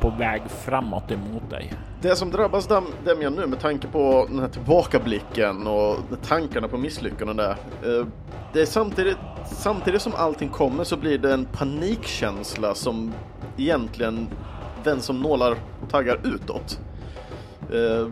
på 0.00 0.10
väg 0.10 0.42
framåt 0.64 1.10
emot 1.10 1.50
dig. 1.50 1.72
Det 2.00 2.16
som 2.16 2.30
drabbas 2.30 2.66
Dam 2.66 2.86
Demian 3.04 3.34
nu 3.34 3.46
med 3.46 3.60
tanke 3.60 3.86
på 3.86 4.26
den 4.30 4.38
här 4.38 4.48
tillbakablicken 4.48 5.66
och 5.66 5.96
tankarna 6.28 6.68
på 6.68 6.78
misslyckanden 6.78 7.36
där. 7.36 7.50
Eh, 7.50 8.06
det 8.52 8.60
är 8.60 8.66
samtidigt, 8.66 9.16
samtidigt 9.46 10.02
som 10.02 10.12
allting 10.16 10.48
kommer 10.48 10.84
så 10.84 10.96
blir 10.96 11.18
det 11.18 11.34
en 11.34 11.44
panikkänsla 11.44 12.74
som 12.74 13.12
egentligen 13.56 14.28
den 14.84 15.00
som 15.00 15.20
nålar 15.20 15.56
taggar 15.90 16.20
utåt. 16.24 16.80
Eh, 17.72 18.08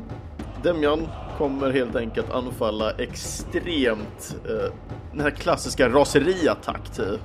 Demian 0.63 1.09
kommer 1.43 1.71
helt 1.71 1.97
enkelt 1.97 2.31
anfalla 2.31 2.91
extremt 2.91 4.37
eh, 4.49 4.73
den 5.13 5.21
här 5.21 5.31
klassiska 5.31 5.89
raseriattack 5.89 6.91
typ. 6.97 7.21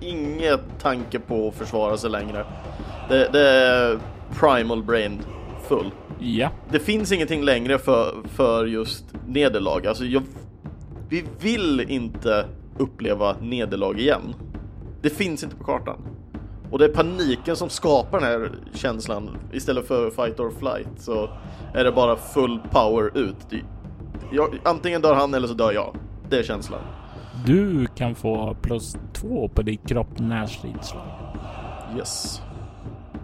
Inget 0.00 0.60
tanke 0.80 1.18
på 1.18 1.48
att 1.48 1.54
försvara 1.54 1.96
sig 1.96 2.10
längre. 2.10 2.44
Det, 3.08 3.28
det 3.32 3.48
är 3.48 3.98
primal 4.40 4.82
brain 4.82 5.20
full. 5.68 5.90
Ja. 6.18 6.50
Det 6.70 6.78
finns 6.78 7.12
ingenting 7.12 7.42
längre 7.42 7.78
för, 7.78 8.14
för 8.28 8.66
just 8.66 9.04
nederlag. 9.26 9.86
Alltså 9.86 10.04
jag, 10.04 10.22
vi 11.08 11.24
vill 11.40 11.80
inte 11.80 12.44
uppleva 12.78 13.36
nederlag 13.40 13.94
igen. 13.98 14.34
Det 15.02 15.10
finns 15.10 15.42
inte 15.42 15.56
på 15.56 15.64
kartan. 15.64 16.02
Och 16.72 16.78
det 16.78 16.84
är 16.84 16.88
paniken 16.88 17.56
som 17.56 17.70
skapar 17.70 18.20
den 18.20 18.28
här 18.28 18.50
känslan. 18.74 19.36
Istället 19.52 19.86
för 19.86 20.10
fight 20.10 20.40
or 20.40 20.50
flight 20.50 20.88
så 20.96 21.30
är 21.74 21.84
det 21.84 21.92
bara 21.92 22.16
full 22.16 22.60
power 22.70 23.18
ut. 23.18 23.36
Jag, 24.30 24.58
antingen 24.64 25.02
dör 25.02 25.14
han 25.14 25.34
eller 25.34 25.48
så 25.48 25.54
dör 25.54 25.72
jag. 25.72 25.96
Det 26.30 26.38
är 26.38 26.42
känslan. 26.42 26.80
Du 27.46 27.86
kan 27.86 28.14
få 28.14 28.56
plus 28.62 28.96
två 29.12 29.48
på 29.48 29.62
ditt 29.62 29.88
kropp 29.88 30.18
närstridsslag. 30.18 31.02
Yes. 31.96 32.42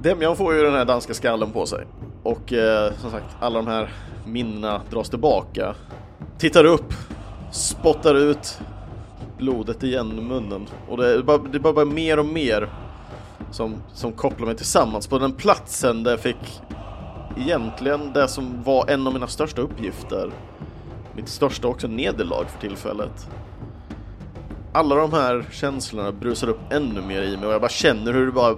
Demjan 0.03 0.36
får 0.36 0.55
ju 0.55 0.62
den 0.62 0.74
här 0.74 0.84
danska 0.84 1.14
skallen 1.14 1.51
på 1.51 1.66
sig. 1.66 1.86
Och 2.22 2.53
eh, 2.53 2.92
som 2.92 3.11
sagt, 3.11 3.36
alla 3.40 3.62
de 3.62 3.66
här 3.66 3.92
minnena 4.26 4.80
dras 4.90 5.11
tillbaka. 5.11 5.74
Tittar 6.38 6.64
upp, 6.64 6.94
spottar 7.51 8.14
ut 8.14 8.61
blodet 9.38 9.82
igen 9.82 10.18
i 10.18 10.20
munnen. 10.20 10.66
Och 10.88 10.96
det 10.96 11.14
är 11.14 11.22
bara, 11.22 11.38
det 11.38 11.59
är 11.59 11.72
bara 11.72 11.84
mer 11.84 12.18
och 12.18 12.26
mer 12.26 12.68
som, 13.51 13.74
som 13.92 14.12
kopplar 14.12 14.46
mig 14.46 14.57
tillsammans 14.57 15.07
på 15.07 15.18
den 15.18 15.32
platsen 15.32 16.03
där 16.03 16.11
jag 16.11 16.20
fick 16.20 16.62
egentligen 17.36 18.12
det 18.12 18.28
som 18.28 18.62
var 18.62 18.90
en 18.90 19.07
av 19.07 19.12
mina 19.12 19.26
största 19.26 19.62
uppgifter. 19.62 20.30
Mitt 21.16 21.28
största 21.28 21.68
också 21.68 21.86
nederlag 21.86 22.44
för 22.49 22.61
tillfället. 22.61 23.28
Alla 24.72 24.94
de 24.94 25.12
här 25.12 25.46
känslorna 25.53 26.12
brusar 26.12 26.49
upp 26.49 26.61
ännu 26.70 27.03
mer 27.03 27.22
i 27.22 27.36
mig 27.36 27.46
och 27.46 27.53
jag 27.53 27.61
bara 27.61 27.68
känner 27.68 28.12
hur 28.12 28.26
det 28.26 28.32
bara 28.32 28.57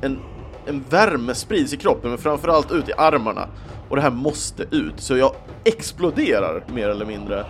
en, 0.00 0.18
en 0.66 0.84
värme 0.90 1.34
sprids 1.34 1.72
i 1.72 1.76
kroppen 1.76 2.10
men 2.10 2.18
framförallt 2.18 2.72
ut 2.72 2.88
i 2.88 2.92
armarna. 2.92 3.48
Och 3.88 3.96
det 3.96 4.02
här 4.02 4.10
måste 4.10 4.62
ut, 4.70 4.94
så 4.96 5.16
jag 5.16 5.34
exploderar 5.64 6.64
mer 6.74 6.88
eller 6.88 7.06
mindre 7.06 7.46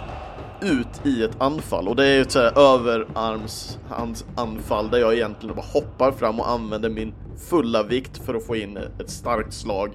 ut 0.67 1.07
i 1.07 1.23
ett 1.23 1.41
anfall 1.41 1.89
och 1.89 1.97
det 1.97 2.07
är 2.07 2.21
ett 2.21 2.33
så 2.33 2.39
här 2.39 2.59
överarmsanfall 2.59 4.91
där 4.91 4.99
jag 4.99 5.15
egentligen 5.15 5.57
bara 5.57 5.67
hoppar 5.67 6.13
fram 6.13 6.41
och 6.41 6.51
använder 6.51 6.91
min 6.91 7.15
fulla 7.51 7.83
vikt 7.83 8.19
för 8.19 8.35
att 8.35 8.47
få 8.47 8.57
in 8.57 8.77
ett 8.77 9.11
starkt 9.11 9.53
slag 9.53 9.93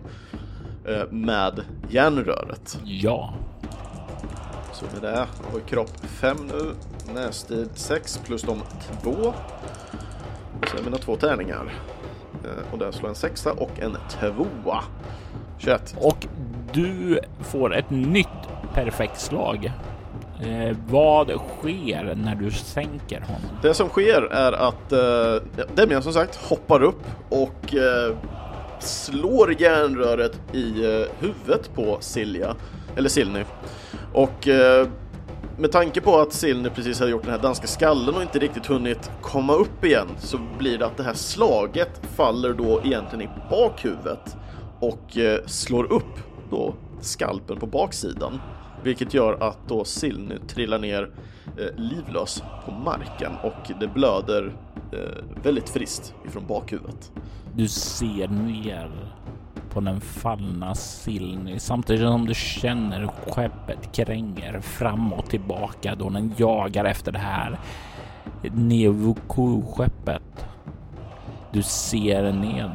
eh, 0.88 1.04
med 1.10 1.62
järnröret. 1.90 2.80
Ja. 2.84 3.34
Så 4.74 4.86
med 4.94 5.02
det 5.02 5.18
har 5.18 5.28
vi 5.56 5.62
kropp 5.62 6.06
5 6.06 6.38
nu, 6.48 6.72
nästid 7.14 7.70
6 7.74 8.20
plus 8.26 8.42
de 8.42 8.62
2. 9.04 9.12
Och 9.12 9.36
så 10.70 10.78
är 10.78 10.84
mina 10.84 10.98
två 10.98 11.16
tärningar. 11.16 11.74
Eh, 12.44 12.74
och 12.74 12.78
där 12.78 12.92
slår 12.92 13.10
en 13.10 13.16
sexa 13.16 13.52
och 13.52 13.80
en 13.80 13.98
tvåa. 14.10 14.84
21. 15.58 15.96
Och 16.00 16.28
du 16.74 17.20
får 17.40 17.76
ett 17.76 17.90
nytt 17.90 18.28
perfekt 18.74 19.20
slag 19.20 19.72
Eh, 20.42 20.78
vad 20.88 21.28
sker 21.60 22.16
när 22.16 22.36
du 22.36 22.52
sänker 22.52 23.22
honom? 23.22 23.42
Det 23.62 23.74
som 23.74 23.90
sker 23.90 24.22
är 24.22 24.52
att 24.52 24.92
eh, 24.92 25.66
Demian 25.76 26.04
som 26.04 26.14
sagt 26.14 26.36
hoppar 26.36 26.84
upp 26.84 27.04
och 27.30 27.76
eh, 27.76 28.16
slår 28.80 29.62
järnröret 29.62 30.40
i 30.54 30.86
eh, 30.86 31.08
huvudet 31.20 31.76
på 31.76 31.98
Silja, 32.00 32.56
eller 32.96 33.10
Silny. 33.10 33.44
Och 34.14 34.48
eh, 34.48 34.88
med 35.58 35.72
tanke 35.72 36.02
på 36.02 36.20
att 36.20 36.34
Silny 36.34 36.70
precis 36.70 37.00
hade 37.00 37.12
gjort 37.12 37.24
den 37.24 37.32
här 37.32 37.42
danska 37.42 37.68
skallen 37.68 38.16
och 38.16 38.22
inte 38.22 38.40
riktigt 38.40 38.66
hunnit 38.66 39.12
komma 39.22 39.54
upp 39.54 39.86
igen 39.86 40.08
så 40.20 40.40
blir 40.58 40.78
det 40.78 40.86
att 40.86 40.98
det 40.98 41.04
här 41.04 41.14
slaget 41.14 42.02
faller 42.16 42.54
då 42.54 42.82
egentligen 42.84 43.22
i 43.22 43.30
bakhuvudet 43.50 44.38
och 44.80 45.18
eh, 45.18 45.40
slår 45.46 45.94
upp 45.94 46.20
då 46.50 46.74
skalpen 47.02 47.58
på 47.60 47.66
baksidan. 47.66 48.40
Vilket 48.84 49.14
gör 49.14 49.44
att 49.44 49.58
då 49.68 49.84
Sill 49.84 50.20
nu 50.20 50.40
trillar 50.48 50.80
ner 50.80 51.10
eh, 51.58 51.76
livlös 51.78 52.44
på 52.66 52.72
marken 52.72 53.32
och 53.44 53.72
det 53.80 53.88
blöder 53.88 54.54
eh, 54.92 55.44
väldigt 55.44 55.70
friskt 55.70 56.14
ifrån 56.26 56.48
bakhuvudet. 56.48 57.12
Du 57.54 57.68
ser 57.68 58.28
ner 58.28 58.92
på 59.70 59.80
den 59.80 60.02
fallna 60.02 60.76
Silny 60.76 61.60
samtidigt 61.60 62.02
som 62.02 62.26
du 62.26 62.34
känner 62.34 63.00
hur 63.00 63.08
skeppet 63.08 63.96
kränger 63.96 64.60
fram 64.60 65.14
och 65.14 65.30
tillbaka 65.30 65.96
då 65.96 66.10
den 66.10 66.34
jagar 66.38 66.86
efter 66.86 67.12
det 67.12 67.20
här 67.20 67.60
Nevuku-skeppet. 68.42 70.46
Du 71.52 71.64
ser 71.64 72.32
ned 72.32 72.72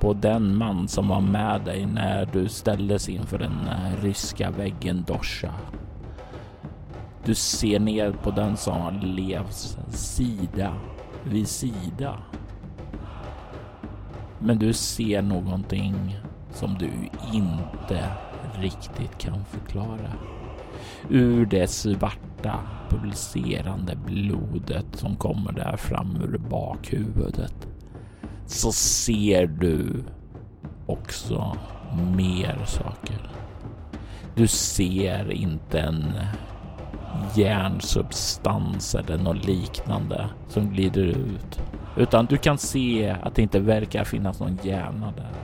på 0.00 0.12
den 0.12 0.56
man 0.56 0.88
som 0.88 1.08
var 1.08 1.20
med 1.20 1.60
dig 1.64 1.86
när 1.86 2.26
du 2.26 2.48
ställdes 2.48 3.08
inför 3.08 3.38
den 3.38 3.68
eh, 3.68 4.02
ryska 4.02 4.50
väggen 4.50 5.04
Dosha. 5.06 5.54
Du 7.24 7.34
ser 7.34 7.80
ner 7.80 8.12
på 8.12 8.30
den 8.30 8.56
som 8.56 9.00
levs 9.02 9.78
sida 9.88 10.74
vid 11.24 11.48
sida. 11.48 12.18
Men 14.38 14.58
du 14.58 14.72
ser 14.72 15.22
någonting 15.22 16.16
som 16.50 16.78
du 16.78 16.90
inte 17.32 18.04
riktigt 18.54 19.18
kan 19.18 19.44
förklara. 19.44 20.12
Ur 21.08 21.46
det 21.46 21.70
svarta 21.70 22.54
pulserande 22.88 23.96
blodet 24.06 24.86
som 24.92 25.16
kommer 25.16 25.52
där 25.52 25.76
fram 25.76 26.16
ur 26.16 26.38
bakhuvudet 26.38 27.68
så 28.48 28.72
ser 28.72 29.46
du 29.46 30.04
också 30.86 31.56
mer 32.16 32.64
saker. 32.64 33.30
Du 34.34 34.46
ser 34.46 35.32
inte 35.32 35.80
en 35.80 36.12
järnsubstans 37.34 38.94
eller 38.94 39.18
något 39.18 39.44
liknande 39.44 40.30
som 40.48 40.70
glider 40.70 41.04
ut. 41.04 41.60
Utan 41.96 42.26
du 42.26 42.36
kan 42.36 42.58
se 42.58 43.16
att 43.22 43.34
det 43.34 43.42
inte 43.42 43.60
verkar 43.60 44.04
finnas 44.04 44.40
någon 44.40 44.58
hjärna 44.62 45.12
där. 45.16 45.34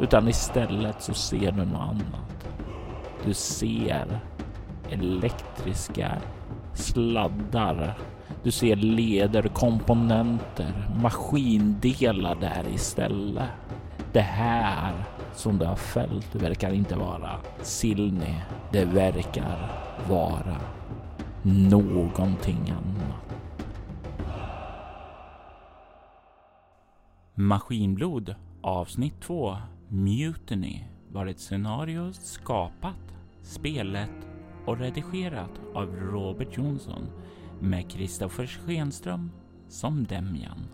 Utan 0.00 0.28
istället 0.28 1.02
så 1.02 1.14
ser 1.14 1.52
du 1.52 1.64
något 1.64 1.80
annat. 1.80 2.46
Du 3.24 3.34
ser 3.34 4.20
elektriska 4.90 6.12
sladdar. 6.74 7.98
Du 8.44 8.50
ser 8.50 8.76
leder, 8.76 9.42
komponenter, 9.42 10.88
maskindelar 11.02 12.34
där 12.34 12.64
istället. 12.74 13.48
Det 14.12 14.20
här 14.20 15.04
som 15.34 15.58
du 15.58 15.66
har 15.66 15.76
fällt 15.76 16.34
verkar 16.34 16.72
inte 16.72 16.96
vara 16.96 17.40
Silny. 17.62 18.34
Det 18.72 18.84
verkar 18.84 19.70
vara 20.08 20.56
någonting 21.42 22.70
annat. 22.70 23.34
Maskinblod 27.34 28.34
avsnitt 28.62 29.20
2 29.20 29.56
Mutiny 29.88 30.84
var 31.12 31.26
ett 31.26 31.40
scenario 31.40 32.12
skapat, 32.12 33.14
spelet 33.42 34.10
och 34.66 34.78
redigerat 34.78 35.60
av 35.74 35.96
Robert 35.96 36.56
Jonsson 36.56 37.06
med 37.64 37.90
Kristoffer 37.90 38.46
Schenström 38.46 39.30
som 39.68 40.04
Demjan. 40.04 40.66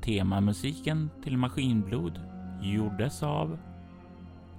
Temamusiken 0.00 1.10
till 1.22 1.36
Maskinblod 1.36 2.20
gjordes 2.62 3.22
av 3.22 3.58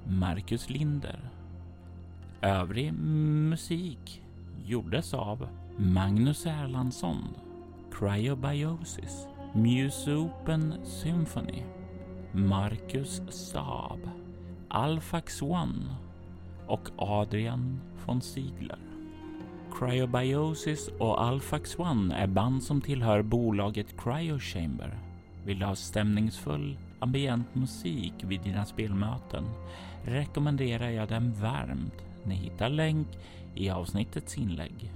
Marcus 0.03 0.69
Linder. 0.69 1.29
Övrig 2.41 2.93
musik 2.93 4.23
gjordes 4.65 5.13
av 5.13 5.47
Magnus 5.77 6.45
Erlandsson, 6.45 7.23
Cryobiosis, 7.91 9.27
Muse 9.53 10.15
Open 10.15 10.73
Symphony, 10.83 11.63
Marcus 12.31 13.21
Saab, 13.29 14.09
Alfax 14.67 15.41
One 15.41 15.95
och 16.67 16.89
Adrian 16.97 17.79
von 18.05 18.21
Ziegler. 18.21 18.86
Cryobiosis 19.79 20.89
och 20.99 21.21
Alfax 21.21 21.79
One 21.79 22.15
är 22.15 22.27
band 22.27 22.63
som 22.63 22.81
tillhör 22.81 23.21
bolaget 23.21 24.03
Cryochamber. 24.03 24.99
Vill 25.45 25.59
du 25.59 25.65
ha 25.65 25.75
stämningsfull 25.75 26.77
ambient 26.99 27.55
musik 27.55 28.13
vid 28.21 28.41
dina 28.41 28.65
spelmöten 28.65 29.45
rekommenderar 30.03 30.89
jag 30.89 31.07
den 31.07 31.33
varmt. 31.33 32.05
Ni 32.23 32.35
hittar 32.35 32.69
länk 32.69 33.07
i 33.55 33.69
avsnittets 33.69 34.37
inlägg. 34.37 34.91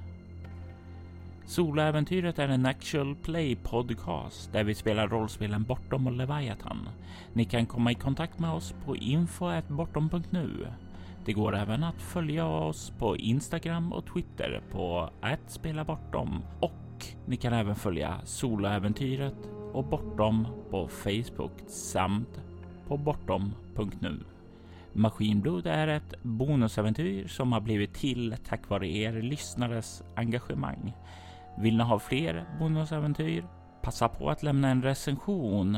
Soloäventyret 1.45 2.39
är 2.39 2.47
en 2.47 2.65
actual 2.65 3.15
play 3.15 3.55
podcast 3.55 4.53
där 4.53 4.63
vi 4.63 4.75
spelar 4.75 5.07
rollspelen 5.07 5.63
Bortom 5.63 6.07
och 6.07 6.13
Leviathan. 6.13 6.89
Ni 7.33 7.45
kan 7.45 7.65
komma 7.65 7.91
i 7.91 7.95
kontakt 7.95 8.39
med 8.39 8.51
oss 8.51 8.73
på 8.85 8.95
info.bortom.nu. 8.95 10.67
Det 11.25 11.33
går 11.33 11.55
även 11.55 11.83
att 11.83 12.01
följa 12.01 12.45
oss 12.45 12.93
på 12.99 13.17
Instagram 13.17 13.93
och 13.93 14.05
Twitter 14.05 14.61
på 14.71 15.09
@spelabortom 15.47 16.43
och 16.59 17.05
ni 17.25 17.37
kan 17.37 17.53
även 17.53 17.75
följa 17.75 18.21
Soloäventyret 18.23 19.49
och 19.73 19.85
Bortom 19.85 20.47
på 20.69 20.87
Facebook 20.87 21.51
samt 21.67 22.41
på 22.87 22.97
bortom.nu. 22.97 24.23
Maskinblod 24.93 25.67
är 25.67 25.87
ett 25.87 26.23
bonusäventyr 26.23 27.27
som 27.27 27.51
har 27.51 27.61
blivit 27.61 27.93
till 27.93 28.35
tack 28.45 28.69
vare 28.69 28.89
er 28.89 29.21
lyssnares 29.21 30.03
engagemang. 30.15 30.93
Vill 31.57 31.77
ni 31.77 31.83
ha 31.83 31.99
fler 31.99 32.45
bonusäventyr? 32.59 33.45
Passa 33.81 34.09
på 34.09 34.29
att 34.29 34.43
lämna 34.43 34.69
en 34.69 34.83
recension 34.83 35.77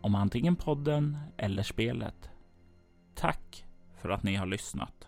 om 0.00 0.14
antingen 0.14 0.56
podden 0.56 1.18
eller 1.36 1.62
spelet. 1.62 2.30
Tack 3.14 3.64
för 4.02 4.08
att 4.08 4.22
ni 4.22 4.36
har 4.36 4.46
lyssnat. 4.46 5.06